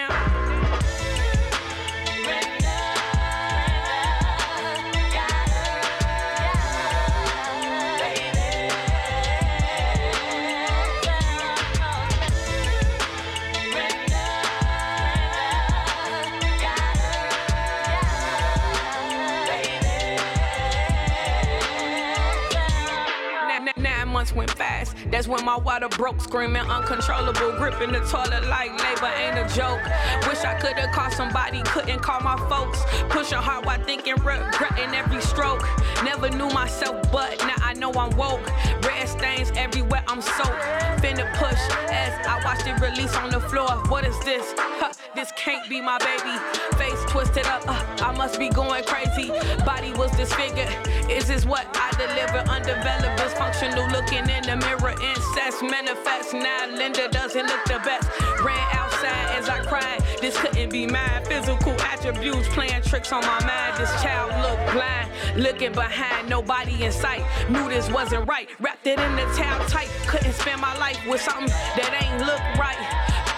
That's 25.14 25.28
when 25.28 25.44
my 25.44 25.56
water 25.56 25.86
broke, 25.86 26.20
screaming 26.20 26.62
uncontrollable, 26.62 27.52
gripping 27.52 27.92
the 27.92 28.00
toilet 28.00 28.48
like 28.48 28.72
labor 28.82 29.12
ain't 29.16 29.38
a 29.38 29.54
joke. 29.54 29.80
Wish 30.26 30.42
I 30.42 30.58
could've 30.60 30.90
called 30.90 31.12
somebody, 31.12 31.62
couldn't 31.62 32.00
call 32.00 32.18
my 32.18 32.36
folks. 32.48 32.82
Pushing 33.10 33.38
hard 33.38 33.64
while 33.64 33.80
thinking, 33.84 34.14
regretting 34.14 34.92
every 34.92 35.20
stroke. 35.20 35.64
Never 36.02 36.30
knew 36.30 36.48
myself, 36.48 37.12
but 37.12 37.38
now 37.46 37.54
I 37.62 37.74
know 37.74 37.92
I'm 37.92 38.10
woke. 38.16 38.44
Red 38.82 39.03
stains 39.06 39.50
everywhere, 39.56 40.04
I'm 40.08 40.20
soaked. 40.20 40.62
Finna 41.02 41.30
push 41.34 41.60
as 41.90 42.26
I 42.26 42.40
watched 42.44 42.66
it 42.66 42.80
release 42.80 43.14
on 43.16 43.30
the 43.30 43.40
floor. 43.40 43.68
What 43.88 44.04
is 44.04 44.18
this? 44.20 44.54
Huh, 44.56 44.92
this 45.14 45.32
can't 45.36 45.68
be 45.68 45.80
my 45.80 45.98
baby. 45.98 46.36
Face 46.78 47.02
twisted 47.10 47.46
up, 47.46 47.62
uh, 47.68 48.04
I 48.04 48.16
must 48.16 48.38
be 48.38 48.48
going 48.48 48.84
crazy. 48.84 49.28
Body 49.64 49.92
was 49.94 50.10
disfigured. 50.16 50.68
Is 51.10 51.26
this 51.26 51.44
what 51.44 51.66
I 51.74 51.90
deliver? 51.92 52.38
Undeveloped, 52.50 53.20
dysfunctional, 53.20 53.90
looking 53.92 54.28
in 54.28 54.42
the 54.44 54.56
mirror. 54.56 54.94
Incest 55.02 55.62
manifest 55.62 56.32
now. 56.32 56.66
Linda 56.74 57.08
doesn't 57.08 57.46
look 57.46 57.64
the 57.66 57.80
best. 57.84 58.08
Ran 58.42 58.58
outside 58.72 59.36
as 59.36 59.48
I 59.48 59.60
cried. 59.64 60.00
This 60.20 60.36
couldn't 60.38 60.70
be 60.70 60.86
mine. 60.86 61.24
Physical 61.26 61.72
attributes 61.80 62.48
playing 62.48 62.82
tricks 62.82 63.12
on 63.12 63.22
my 63.22 63.40
mind. 63.44 63.76
This 63.78 63.90
child 64.02 64.30
looked 64.42 64.72
blind, 64.72 65.10
looking 65.36 65.72
behind, 65.72 66.28
nobody 66.28 66.84
in 66.84 66.92
sight. 66.92 67.22
Knew 67.50 67.68
this 67.68 67.90
wasn't 67.90 68.26
right. 68.28 68.48
Wrapped 68.60 68.86
it 68.86 68.93
in 68.98 69.16
the 69.16 69.26
towel 69.34 69.64
tight. 69.66 69.88
Couldn't 70.06 70.34
spend 70.34 70.60
my 70.60 70.76
life 70.78 71.00
with 71.06 71.20
something 71.20 71.48
that 71.48 71.90
ain't 72.02 72.20
look 72.22 72.42
right. 72.58 72.78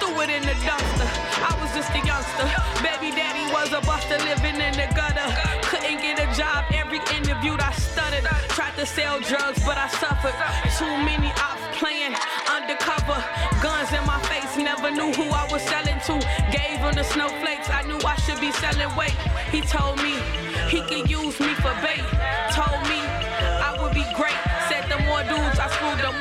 Threw 0.01 0.21
it 0.23 0.31
in 0.31 0.43
the 0.43 0.57
dumpster. 0.65 1.09
I 1.41 1.53
was 1.61 1.71
just 1.73 1.91
a 1.95 2.03
youngster. 2.05 2.47
Baby 2.83 3.15
daddy 3.17 3.47
was 3.53 3.73
a 3.73 3.81
buster 3.87 4.19
living 4.25 4.61
in 4.61 4.75
the 4.77 4.89
gutter. 4.93 5.25
Couldn't 5.69 6.01
get 6.03 6.21
a 6.21 6.29
job. 6.37 6.65
Every 6.73 7.01
interview 7.17 7.57
I 7.59 7.73
stuttered. 7.73 8.25
Tried 8.53 8.77
to 8.77 8.87
sell 8.87 9.21
drugs, 9.21 9.63
but 9.65 9.79
I 9.79 9.89
suffered. 9.89 10.37
Too 10.77 10.93
many 11.05 11.33
ops 11.41 11.65
playing 11.79 12.15
undercover. 12.49 13.19
Guns 13.63 13.93
in 13.93 14.05
my 14.05 14.21
face. 14.29 14.57
Never 14.57 14.91
knew 14.91 15.13
who 15.13 15.31
I 15.33 15.49
was 15.51 15.63
selling 15.63 16.01
to. 16.09 16.15
Gave 16.53 16.81
him 16.85 16.95
the 16.95 17.05
snowflakes. 17.05 17.71
I 17.71 17.83
knew 17.89 18.01
I 18.05 18.17
should 18.25 18.41
be 18.41 18.53
selling 18.53 18.93
weight. 18.97 19.17
He 19.53 19.61
told 19.63 19.97
me 20.03 20.21
he 20.69 20.83
could 20.83 21.09
use 21.11 21.39
me 21.41 21.55
for 21.63 21.73
bait. 21.81 22.05
Told 22.53 22.81
me 22.91 23.01
I 23.65 23.77
would 23.81 23.95
be 23.95 24.05
great. 24.17 24.37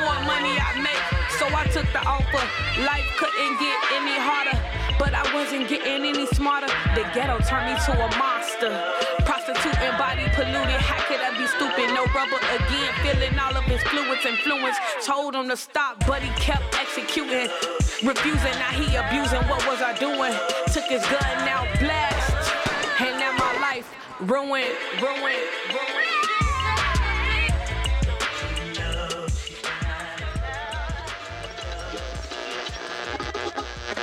More 0.06 0.22
money 0.30 0.54
I 0.62 0.72
make. 0.78 1.06
So 1.42 1.50
I 1.50 1.66
took 1.74 1.90
the 1.90 2.04
offer. 2.06 2.46
Life 2.86 3.10
couldn't 3.18 3.58
get 3.58 3.78
any 3.98 4.18
harder, 4.22 4.58
but 5.02 5.12
I 5.18 5.26
wasn't 5.34 5.68
getting 5.68 6.06
any 6.06 6.26
smarter. 6.38 6.70
The 6.94 7.04
ghetto 7.12 7.42
turned 7.50 7.68
me 7.68 7.76
to 7.90 7.92
a 7.98 8.10
monster. 8.22 8.72
Prostitute 9.26 9.80
and 9.82 9.98
body 9.98 10.30
polluted. 10.38 10.80
How 10.80 11.02
could 11.10 11.20
I 11.20 11.34
be 11.34 11.50
stupid? 11.50 11.90
No 11.98 12.06
rubber 12.14 12.40
again. 12.54 12.94
Feeling 13.02 13.36
all 13.42 13.58
of 13.58 13.66
his 13.66 13.82
fluids 13.90 14.24
influence. 14.24 14.78
Told 15.04 15.34
him 15.36 15.50
to 15.50 15.58
stop, 15.58 16.06
but 16.06 16.22
he 16.22 16.30
kept 16.40 16.64
executing. 16.78 17.50
Refusing, 18.06 18.56
now 18.62 18.74
he 18.78 18.86
abusing. 18.96 19.42
What 19.50 19.66
was 19.66 19.82
I 19.82 19.98
doing? 19.98 20.34
Took 20.70 20.86
his 20.86 21.04
gun, 21.10 21.34
now 21.50 21.66
blast. 21.82 22.54
And 23.02 23.18
now 23.20 23.34
my 23.36 23.52
life 23.60 23.90
ruined, 24.22 24.72
ruined, 25.02 25.46
ruined. 25.74 26.05